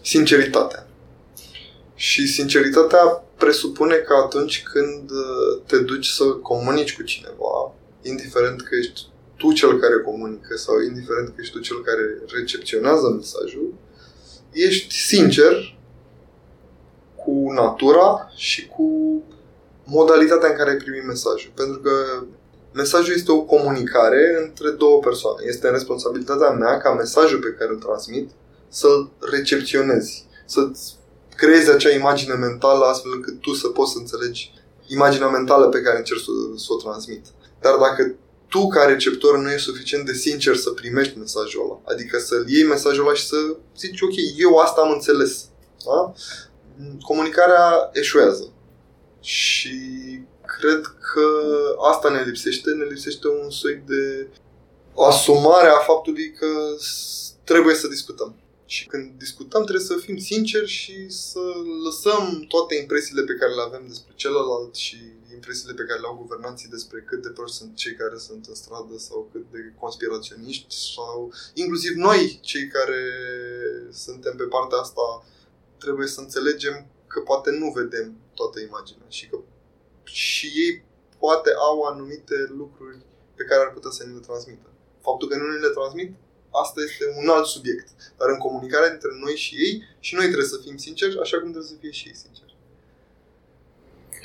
sinceritatea. 0.03 0.87
Și 2.01 2.27
sinceritatea 2.27 3.05
presupune 3.37 3.95
că 3.95 4.15
atunci 4.25 4.63
când 4.63 5.11
uh, 5.11 5.63
te 5.67 5.79
duci 5.79 6.07
să 6.07 6.25
comunici 6.25 6.97
cu 6.97 7.03
cineva, 7.03 7.75
indiferent 8.03 8.61
că 8.63 8.75
ești 8.77 9.01
tu 9.37 9.53
cel 9.53 9.79
care 9.79 10.03
comunică 10.05 10.57
sau 10.57 10.81
indiferent 10.81 11.29
că 11.29 11.35
ești 11.39 11.53
tu 11.53 11.61
cel 11.61 11.83
care 11.83 12.03
recepționează 12.39 13.09
mesajul, 13.09 13.75
ești 14.53 14.95
sincer 14.95 15.79
cu 17.17 17.53
natura 17.53 18.33
și 18.37 18.67
cu 18.67 18.89
modalitatea 19.85 20.49
în 20.49 20.57
care 20.57 20.71
ai 20.71 20.77
primit 20.77 21.07
mesajul. 21.07 21.53
Pentru 21.55 21.79
că 21.81 21.93
Mesajul 22.73 23.15
este 23.15 23.33
o 23.33 23.43
comunicare 23.43 24.43
între 24.47 24.71
două 24.71 25.01
persoane. 25.01 25.45
Este 25.47 25.67
în 25.67 25.73
responsabilitatea 25.73 26.51
mea 26.51 26.79
ca 26.79 26.93
mesajul 26.93 27.39
pe 27.39 27.57
care 27.59 27.71
îl 27.71 27.79
transmit 27.79 28.31
să-l 28.69 29.11
recepționezi, 29.31 30.27
să-ți 30.47 30.99
creezi 31.41 31.71
acea 31.71 31.91
imagine 31.91 32.35
mentală 32.35 32.85
astfel 32.85 33.13
încât 33.15 33.41
tu 33.41 33.53
să 33.53 33.69
poți 33.69 33.93
să 33.93 33.99
înțelegi 33.99 34.53
imaginea 34.87 35.29
mentală 35.29 35.69
pe 35.69 35.81
care 35.81 35.99
încerci 35.99 36.23
să, 36.23 36.31
să 36.57 36.67
o 36.73 36.77
transmit. 36.77 37.27
Dar 37.61 37.77
dacă 37.77 38.15
tu 38.49 38.69
ca 38.69 38.85
receptor 38.85 39.39
nu 39.39 39.51
ești 39.51 39.69
suficient 39.71 40.07
de 40.07 40.13
sincer 40.13 40.57
să 40.57 40.71
primești 40.71 41.19
mesajul 41.19 41.63
ăla, 41.65 41.81
adică 41.85 42.19
să-l 42.19 42.45
iei 42.49 42.65
mesajul 42.65 43.07
ăla 43.07 43.15
și 43.15 43.27
să 43.27 43.37
zici 43.79 44.01
ok, 44.01 44.17
eu 44.37 44.57
asta 44.57 44.81
am 44.81 44.91
înțeles. 44.91 45.45
Da? 45.87 46.13
Comunicarea 47.03 47.91
eșuează. 47.93 48.53
Și 49.21 49.79
cred 50.59 50.81
că 51.13 51.27
asta 51.93 52.11
ne 52.11 52.23
lipsește, 52.23 52.71
ne 52.71 52.85
lipsește 52.85 53.27
un 53.29 53.51
soi 53.51 53.83
de 53.87 54.27
asumare 55.09 55.69
a 55.69 55.79
faptului 55.79 56.33
că 56.33 56.47
trebuie 57.45 57.75
să 57.75 57.89
discutăm. 57.89 58.35
Și 58.75 58.87
când 58.87 59.19
discutăm 59.19 59.63
trebuie 59.63 59.87
să 59.87 59.97
fim 59.97 60.17
sinceri 60.17 60.67
și 60.67 61.09
să 61.09 61.41
lăsăm 61.85 62.45
toate 62.49 62.75
impresiile 62.75 63.23
pe 63.23 63.35
care 63.35 63.53
le 63.55 63.63
avem 63.63 63.85
despre 63.87 64.13
celălalt 64.15 64.75
și 64.75 64.99
impresiile 65.33 65.75
pe 65.75 65.85
care 65.89 66.01
le 66.01 66.07
au 66.07 66.17
guvernanții 66.23 66.69
despre 66.69 67.05
cât 67.09 67.23
de 67.23 67.29
proști 67.29 67.57
sunt 67.57 67.77
cei 67.77 67.95
care 67.95 68.19
sunt 68.19 68.47
în 68.47 68.55
stradă 68.55 68.97
sau 68.99 69.29
cât 69.33 69.45
de 69.51 69.73
conspiraționiști 69.79 70.75
sau 70.95 71.33
inclusiv 71.55 71.95
noi, 71.95 72.39
cei 72.43 72.67
care 72.69 73.03
suntem 73.93 74.37
pe 74.37 74.45
partea 74.45 74.79
asta, 74.79 75.07
trebuie 75.79 76.07
să 76.07 76.21
înțelegem 76.21 76.87
că 77.07 77.21
poate 77.21 77.51
nu 77.51 77.71
vedem 77.71 78.17
toată 78.35 78.61
imaginea 78.61 79.09
și 79.09 79.29
că 79.29 79.39
și 80.05 80.47
ei 80.47 80.85
poate 81.19 81.51
au 81.69 81.83
anumite 81.83 82.37
lucruri 82.49 82.99
pe 83.35 83.45
care 83.45 83.61
ar 83.61 83.73
putea 83.73 83.91
să 83.91 84.05
ne 84.07 84.13
le 84.13 84.27
transmită. 84.29 84.69
Faptul 85.01 85.29
că 85.29 85.37
nu 85.37 85.47
ne 85.47 85.59
le 85.59 85.69
transmit, 85.69 86.15
asta 86.63 86.81
este 86.89 87.05
un 87.21 87.29
alt 87.29 87.47
subiect. 87.47 87.89
Dar 88.19 88.29
în 88.29 88.39
comunicarea 88.39 88.89
dintre 88.89 89.11
noi 89.25 89.37
și 89.45 89.55
ei, 89.65 89.75
și 90.01 90.15
noi 90.15 90.27
trebuie 90.31 90.55
să 90.55 90.63
fim 90.65 90.77
sinceri, 90.77 91.21
așa 91.25 91.37
cum 91.39 91.49
trebuie 91.51 91.73
să 91.73 91.81
fie 91.81 91.91
și 91.91 92.07
ei 92.09 92.15
sinceri. 92.25 92.49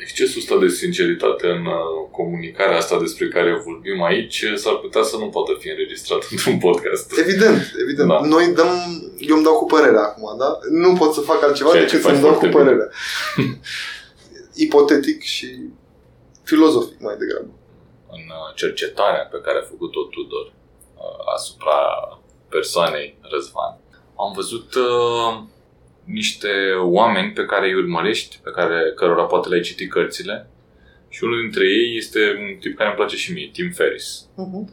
Excesul 0.04 0.42
ăsta 0.42 0.58
de 0.60 0.68
sinceritate 0.68 1.48
în 1.48 1.66
uh, 1.66 2.10
comunicarea 2.12 2.78
asta 2.78 3.00
despre 3.00 3.28
care 3.28 3.62
vorbim 3.66 4.04
aici 4.04 4.46
s-ar 4.56 4.76
putea 4.76 5.04
să 5.04 5.16
nu 5.18 5.28
poată 5.30 5.52
fi 5.60 5.70
înregistrat 5.70 6.28
într-un 6.32 6.58
podcast. 6.58 7.18
Evident, 7.18 7.62
evident. 7.84 8.10
Da. 8.10 8.20
Noi 8.22 8.54
dăm, 8.54 8.72
eu 9.20 9.36
îmi 9.36 9.44
dau 9.44 9.56
cu 9.58 9.66
părerea 9.66 10.02
acum, 10.02 10.38
da? 10.38 10.60
Nu 10.70 10.94
pot 10.94 11.14
să 11.14 11.22
fac 11.22 11.44
altceva 11.44 11.72
Ceea 11.72 11.86
decât 11.86 12.02
să-mi 12.02 12.22
dau 12.22 12.34
cu 12.34 12.46
părerea. 12.46 12.90
Ipotetic 14.66 15.22
și 15.22 15.50
filozofic 16.44 17.00
mai 17.00 17.16
degrabă. 17.18 17.54
În 18.10 18.24
uh, 18.38 18.56
cercetarea 18.56 19.24
pe 19.32 19.40
care 19.46 19.58
a 19.58 19.70
făcut-o 19.72 20.02
Tudor 20.04 20.46
uh, 20.46 20.65
asupra 21.36 21.78
persoanei 22.50 23.18
Răzvan, 23.22 23.80
am 24.18 24.32
văzut 24.36 24.74
uh, 24.76 25.44
niște 26.04 26.50
oameni 26.84 27.32
pe 27.32 27.46
care 27.46 27.66
îi 27.68 27.74
urmărești, 27.74 28.40
pe 28.44 28.52
care, 28.52 28.92
cărora 28.96 29.24
poate 29.24 29.48
le-ai 29.48 29.62
citit 29.62 29.92
cărțile 29.92 30.50
și 31.10 31.24
unul 31.24 31.42
dintre 31.42 31.66
ei 31.66 31.98
este 31.98 32.20
un 32.40 32.58
tip 32.60 32.78
care 32.78 32.90
îmi 32.90 32.98
place 32.98 33.16
și 33.16 33.34
mie, 33.34 33.50
Tim 33.54 33.72
Ferris. 33.72 34.26
Uh-huh. 34.34 34.64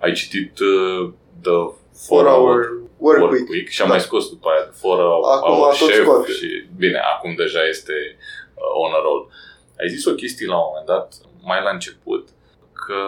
Ai 0.00 0.12
citit 0.12 0.58
uh, 0.58 1.12
The 1.42 1.58
4-Hour 2.08 2.58
Work, 2.98 3.20
work 3.20 3.32
Week, 3.32 3.48
week 3.48 3.68
și 3.68 3.82
am 3.82 3.88
da. 3.88 3.94
mai 3.94 4.02
scos 4.02 4.28
după 4.28 4.48
aia 4.48 4.62
The 4.62 4.78
4-Hour 4.78 5.72
Chef 5.72 6.36
și 6.38 6.48
bine, 6.76 6.98
acum 6.98 7.34
deja 7.34 7.66
este 7.68 7.92
uh, 8.54 8.84
on 8.84 8.92
a 8.92 9.00
roll. 9.02 9.30
Ai 9.80 9.88
zis 9.88 10.04
o 10.04 10.14
chestie 10.14 10.46
la 10.46 10.56
un 10.56 10.64
moment 10.66 10.86
dat, 10.86 11.14
mai 11.42 11.62
la 11.62 11.70
început, 11.70 12.28
că 12.86 13.02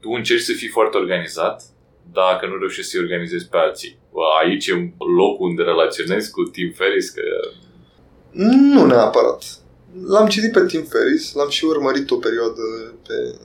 tu 0.00 0.10
încerci 0.10 0.42
să 0.42 0.52
fii 0.52 0.68
foarte 0.68 0.96
organizat, 0.96 1.62
dacă 2.12 2.46
nu 2.46 2.56
reușești 2.56 2.90
să-i 2.90 3.00
organizezi 3.00 3.48
pe 3.48 3.56
alții. 3.56 3.98
Aici 4.42 4.66
e 4.66 4.92
locul 5.16 5.48
unde 5.48 5.62
relaționezi 5.62 6.30
cu 6.30 6.42
Tim 6.42 6.72
Ferris? 6.74 7.10
Că... 7.10 7.22
Nu 8.30 8.86
neapărat. 8.86 9.42
L-am 10.06 10.28
citit 10.28 10.52
pe 10.52 10.66
Tim 10.66 10.82
Ferris, 10.82 11.32
l-am 11.32 11.48
și 11.48 11.64
urmărit 11.64 12.10
o 12.10 12.16
perioadă 12.16 12.62
pe 13.06 13.38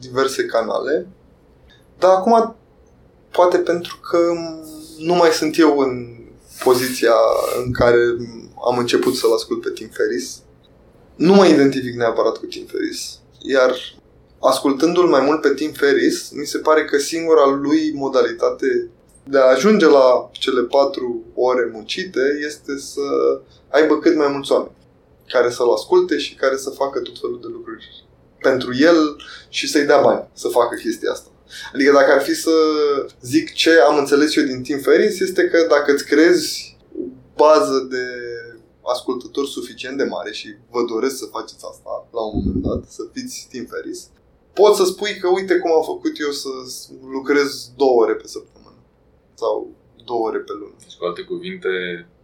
diverse 0.00 0.44
canale, 0.44 1.06
dar 1.98 2.10
acum 2.10 2.56
poate 3.30 3.58
pentru 3.58 3.98
că 4.10 4.18
nu 4.98 5.14
mai 5.14 5.30
sunt 5.30 5.58
eu 5.58 5.78
în 5.78 6.16
poziția 6.64 7.14
în 7.64 7.72
care 7.72 7.98
am 8.68 8.78
început 8.78 9.14
să-l 9.14 9.32
ascult 9.32 9.60
pe 9.60 9.70
Tim 9.70 9.88
Ferris. 9.88 10.42
Nu 11.16 11.34
mă 11.34 11.46
identific 11.46 11.94
neapărat 11.94 12.36
cu 12.36 12.46
Tim 12.46 12.66
Ferris. 12.66 13.18
Iar 13.38 13.74
ascultându-l 14.50 15.08
mai 15.08 15.20
mult 15.20 15.40
pe 15.40 15.54
Tim 15.54 15.72
Ferris, 15.72 16.30
mi 16.30 16.46
se 16.46 16.58
pare 16.58 16.84
că 16.84 16.98
singura 16.98 17.46
lui 17.46 17.92
modalitate 17.94 18.90
de 19.28 19.38
a 19.38 19.50
ajunge 19.50 19.86
la 19.86 20.28
cele 20.32 20.62
patru 20.62 21.24
ore 21.34 21.70
muncite 21.72 22.20
este 22.46 22.78
să 22.78 23.00
aibă 23.68 23.98
cât 23.98 24.16
mai 24.16 24.28
mulți 24.28 24.52
oameni 24.52 24.76
care 25.28 25.50
să-l 25.50 25.70
asculte 25.70 26.18
și 26.18 26.34
care 26.34 26.56
să 26.56 26.70
facă 26.70 27.00
tot 27.00 27.20
felul 27.20 27.38
de 27.40 27.48
lucruri 27.50 28.06
pentru 28.40 28.70
el 28.76 29.16
și 29.48 29.68
să-i 29.68 29.86
dea 29.86 30.00
bani 30.00 30.28
să 30.32 30.48
facă 30.48 30.74
chestia 30.74 31.10
asta. 31.10 31.28
Adică 31.74 31.92
dacă 31.92 32.12
ar 32.12 32.22
fi 32.22 32.34
să 32.34 32.50
zic 33.20 33.52
ce 33.52 33.70
am 33.88 33.96
înțeles 33.98 34.36
eu 34.36 34.44
din 34.44 34.62
Tim 34.62 34.78
Ferris, 34.78 35.20
este 35.20 35.44
că 35.44 35.66
dacă 35.68 35.92
îți 35.92 36.04
crezi 36.04 36.76
o 36.98 37.02
bază 37.36 37.86
de 37.90 38.04
ascultători 38.92 39.48
suficient 39.48 39.96
de 39.96 40.04
mare 40.04 40.32
și 40.32 40.48
vă 40.70 40.84
doresc 40.92 41.16
să 41.16 41.24
faceți 41.24 41.64
asta 41.70 42.08
la 42.12 42.20
un 42.20 42.32
moment 42.34 42.62
dat, 42.62 42.90
să 42.90 43.02
fiți 43.12 43.46
Tim 43.50 43.66
Ferris, 43.70 44.08
poți 44.54 44.76
să 44.78 44.84
spui 44.84 45.12
că 45.20 45.28
uite 45.28 45.54
cum 45.58 45.70
am 45.72 45.82
făcut 45.92 46.14
eu 46.26 46.30
să 46.30 46.48
lucrez 47.16 47.48
două 47.76 48.00
ore 48.02 48.14
pe 48.14 48.26
săptămână 48.26 48.76
sau 49.34 49.70
două 50.04 50.26
ore 50.28 50.38
pe 50.38 50.52
lună. 50.52 50.74
Deci, 50.82 50.94
cu 50.98 51.04
alte 51.04 51.22
cuvinte, 51.22 51.68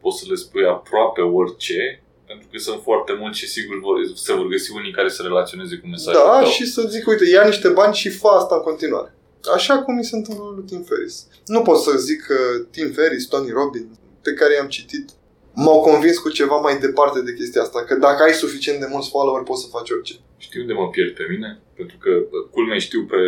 poți 0.01 0.19
să 0.19 0.25
le 0.29 0.35
spui 0.35 0.65
aproape 0.67 1.21
orice, 1.21 2.03
pentru 2.27 2.47
că 2.51 2.59
sunt 2.59 2.81
foarte 2.83 3.13
mulți 3.21 3.39
și 3.39 3.49
sigur 3.49 3.77
vor, 3.81 3.97
se 4.15 4.33
vor 4.33 4.47
găsi 4.47 4.73
unii 4.73 4.93
care 4.93 5.09
să 5.09 5.23
relaționeze 5.23 5.77
cu 5.77 5.87
mesajul 5.87 6.23
Da, 6.27 6.39
tău. 6.39 6.49
și 6.49 6.67
să 6.67 6.83
zic, 6.95 7.07
uite, 7.07 7.25
ia 7.29 7.45
niște 7.47 7.69
bani 7.69 7.95
și 7.95 8.09
fă 8.09 8.29
asta 8.29 8.55
în 8.55 8.63
continuare. 8.63 9.15
Așa 9.55 9.83
cum 9.83 9.95
mi 9.95 10.05
se 10.05 10.17
întâmplă 10.17 10.45
lui 10.57 10.65
Tim 10.67 10.83
Ferris. 10.83 11.27
Nu 11.47 11.63
pot 11.63 11.79
să 11.79 11.93
zic 11.99 12.21
că 12.23 12.37
Tim 12.71 12.91
Ferris, 12.93 13.27
Tony 13.27 13.51
Robbins, 13.51 13.87
pe 14.23 14.33
care 14.33 14.55
i-am 14.55 14.69
citit, 14.69 15.11
m-au 15.55 15.81
convins 15.81 16.19
cu 16.19 16.29
ceva 16.29 16.57
mai 16.57 16.79
departe 16.79 17.21
de 17.23 17.35
chestia 17.35 17.63
asta. 17.63 17.85
Că 17.85 17.95
dacă 17.95 18.23
ai 18.23 18.33
suficient 18.33 18.81
de 18.81 18.87
mulți 18.91 19.09
follower, 19.09 19.43
poți 19.43 19.63
să 19.63 19.69
faci 19.69 19.91
orice. 19.91 20.15
Știu 20.41 20.61
unde 20.61 20.73
mă 20.73 20.89
pierd 20.89 21.15
pe 21.15 21.27
mine? 21.31 21.61
Pentru 21.77 21.97
că 21.97 22.11
culmea 22.51 22.79
știu 22.79 23.05
pe, 23.05 23.23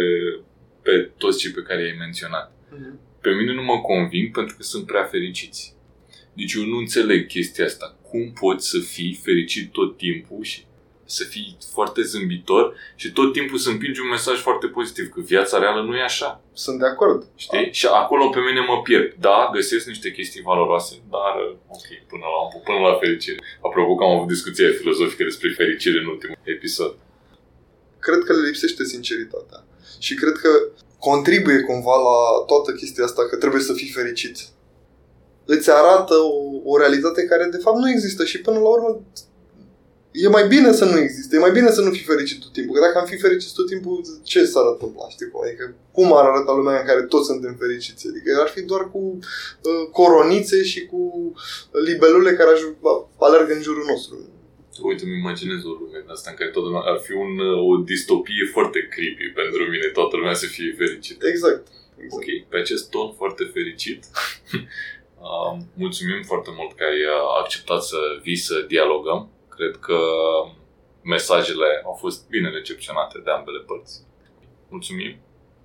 pe 0.83 1.11
toți 1.19 1.39
cei 1.39 1.51
pe 1.51 1.63
care 1.63 1.83
i-ai 1.83 1.97
menționat. 1.99 2.53
Uh-huh. 2.53 3.21
Pe 3.21 3.31
mine 3.31 3.53
nu 3.53 3.63
mă 3.63 3.81
conving 3.81 4.31
pentru 4.31 4.57
că 4.57 4.63
sunt 4.63 4.87
prea 4.87 5.05
fericiți. 5.05 5.77
Deci 6.33 6.53
eu 6.53 6.65
nu 6.65 6.77
înțeleg 6.77 7.27
chestia 7.27 7.65
asta. 7.65 7.99
Cum 8.03 8.33
poți 8.41 8.69
să 8.69 8.79
fii 8.79 9.21
fericit 9.23 9.73
tot 9.73 9.97
timpul 9.97 10.43
și 10.43 10.65
să 11.05 11.25
fii 11.25 11.57
foarte 11.73 12.03
zâmbitor 12.03 12.75
și 12.95 13.13
tot 13.13 13.33
timpul 13.33 13.59
să 13.59 13.69
împingi 13.71 14.01
un 14.01 14.09
mesaj 14.09 14.39
foarte 14.41 14.67
pozitiv, 14.67 15.09
că 15.09 15.21
viața 15.21 15.59
reală 15.59 15.83
nu 15.83 15.97
e 15.97 16.03
așa. 16.03 16.41
Sunt 16.53 16.79
de 16.79 16.87
acord. 16.87 17.27
Știi? 17.37 17.59
A. 17.59 17.71
Și 17.71 17.87
acolo 17.87 18.29
pe 18.29 18.41
mine 18.49 18.61
mă 18.61 18.81
pierd. 18.83 19.15
Da, 19.21 19.51
găsesc 19.53 19.87
niște 19.87 20.11
chestii 20.11 20.43
valoroase, 20.43 20.95
dar 21.11 21.35
ok, 21.69 21.89
până 22.11 22.25
la, 22.35 22.61
până 22.67 22.79
la 22.89 22.95
fericire. 23.03 23.39
Apropo 23.67 23.95
că 23.95 24.05
am 24.05 24.11
avut 24.17 24.29
discuție 24.29 24.69
filozofică 24.81 25.23
despre 25.25 25.49
fericire 25.57 25.99
în 25.99 26.07
ultimul 26.07 26.39
episod. 26.43 26.95
Cred 27.99 28.21
că 28.27 28.33
le 28.33 28.47
lipsește 28.47 28.85
sinceritatea. 28.85 29.65
Și 29.99 30.15
cred 30.15 30.37
că 30.45 30.51
contribuie 30.99 31.61
cumva 31.61 31.97
la 32.09 32.45
toată 32.47 32.73
chestia 32.73 33.05
asta 33.05 33.23
că 33.29 33.37
trebuie 33.37 33.63
să 33.63 33.73
fii 33.73 33.91
fericit. 33.91 34.37
Îți 35.45 35.71
arată 35.71 36.15
o, 36.15 36.71
o 36.73 36.79
realitate 36.79 37.25
care 37.25 37.45
de 37.45 37.57
fapt 37.57 37.79
nu 37.79 37.91
există 37.91 38.25
și 38.25 38.41
până 38.41 38.59
la 38.59 38.69
urmă 38.69 39.03
e 40.13 40.29
mai 40.29 40.47
bine 40.47 40.73
să 40.73 40.85
nu 40.85 40.99
existe, 40.99 41.37
e 41.37 41.47
mai 41.47 41.51
bine 41.51 41.71
să 41.71 41.81
nu 41.81 41.91
fii 41.91 42.11
fericit 42.13 42.41
tot 42.41 42.53
timpul. 42.53 42.75
Că 42.75 42.81
dacă 42.81 42.99
am 42.99 43.07
fi 43.07 43.17
fericit 43.17 43.53
tot 43.55 43.67
timpul, 43.67 44.01
ce 44.23 44.45
s-ar 44.45 44.67
întâmpla, 44.73 45.09
știi 45.09 45.29
cum? 45.31 45.41
Adică 45.45 45.75
cum 45.93 46.17
ar 46.17 46.25
arăta 46.25 46.53
lumea 46.53 46.81
în 46.81 46.87
care 46.87 47.03
toți 47.03 47.27
suntem 47.27 47.55
fericiți? 47.65 48.09
Adică 48.09 48.41
ar 48.41 48.49
fi 48.49 48.63
doar 48.63 48.91
cu 48.91 49.03
uh, 49.19 49.89
coronițe 49.99 50.63
și 50.63 50.87
cu 50.87 51.33
libelule 51.87 52.33
care 52.35 52.51
aj- 52.57 52.77
alergă 53.19 53.53
în 53.55 53.63
jurul 53.63 53.85
nostru. 53.93 54.15
Uite, 54.83 55.05
îmi 55.05 55.19
imaginez 55.19 55.61
o 55.65 55.73
lume 55.81 56.05
asta 56.07 56.31
în 56.31 56.37
care 56.37 56.51
toată 56.51 56.69
lumea 56.69 56.85
ar 56.93 56.99
fi 57.07 57.13
un, 57.13 57.33
uh, 57.39 57.69
o 57.71 57.77
distopie 57.77 58.45
foarte 58.53 58.81
creepy 58.95 59.27
pentru 59.41 59.63
mine, 59.73 59.87
toată 59.99 60.17
lumea 60.17 60.35
să 60.43 60.47
fie 60.47 60.75
fericită. 60.79 61.29
Exact. 61.29 61.67
exact. 62.05 62.17
Ok, 62.17 62.27
pe 62.51 62.57
acest 62.57 62.85
ton 62.91 63.09
foarte 63.21 63.45
fericit, 63.57 64.01
uh, 65.27 65.53
mulțumim 65.85 66.23
foarte 66.31 66.51
mult 66.59 66.71
că 66.77 66.83
ai 66.91 67.01
uh, 67.15 67.41
acceptat 67.43 67.83
să 67.83 67.99
vii 68.23 68.41
să 68.49 68.65
dialogăm 68.69 69.21
Cred 69.55 69.77
că 69.77 69.99
mesajele 71.03 71.83
au 71.85 71.93
fost 71.93 72.29
bine 72.29 72.49
recepționate 72.51 73.19
de 73.25 73.31
ambele 73.31 73.61
părți. 73.67 74.07
Mulțumim! 74.69 75.21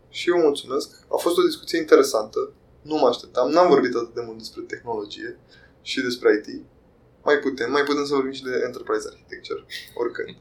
Și 0.09 0.29
eu 0.29 0.37
mulțumesc. 0.37 0.87
A 1.15 1.17
fost 1.17 1.37
o 1.37 1.41
discuție 1.41 1.79
interesantă. 1.79 2.53
Nu 2.81 2.95
mă 2.95 3.07
așteptam. 3.07 3.49
N-am 3.49 3.69
vorbit 3.69 3.95
atât 3.95 4.13
de 4.13 4.21
mult 4.25 4.37
despre 4.37 4.61
tehnologie 4.61 5.39
și 5.81 6.01
despre 6.01 6.29
IT. 6.37 6.61
Mai 7.23 7.37
putem, 7.37 7.71
mai 7.71 7.83
putem 7.83 8.05
să 8.05 8.13
vorbim 8.13 8.31
și 8.31 8.43
de 8.43 8.61
enterprise 8.65 9.07
architecture, 9.11 9.65
oricând. 9.95 10.37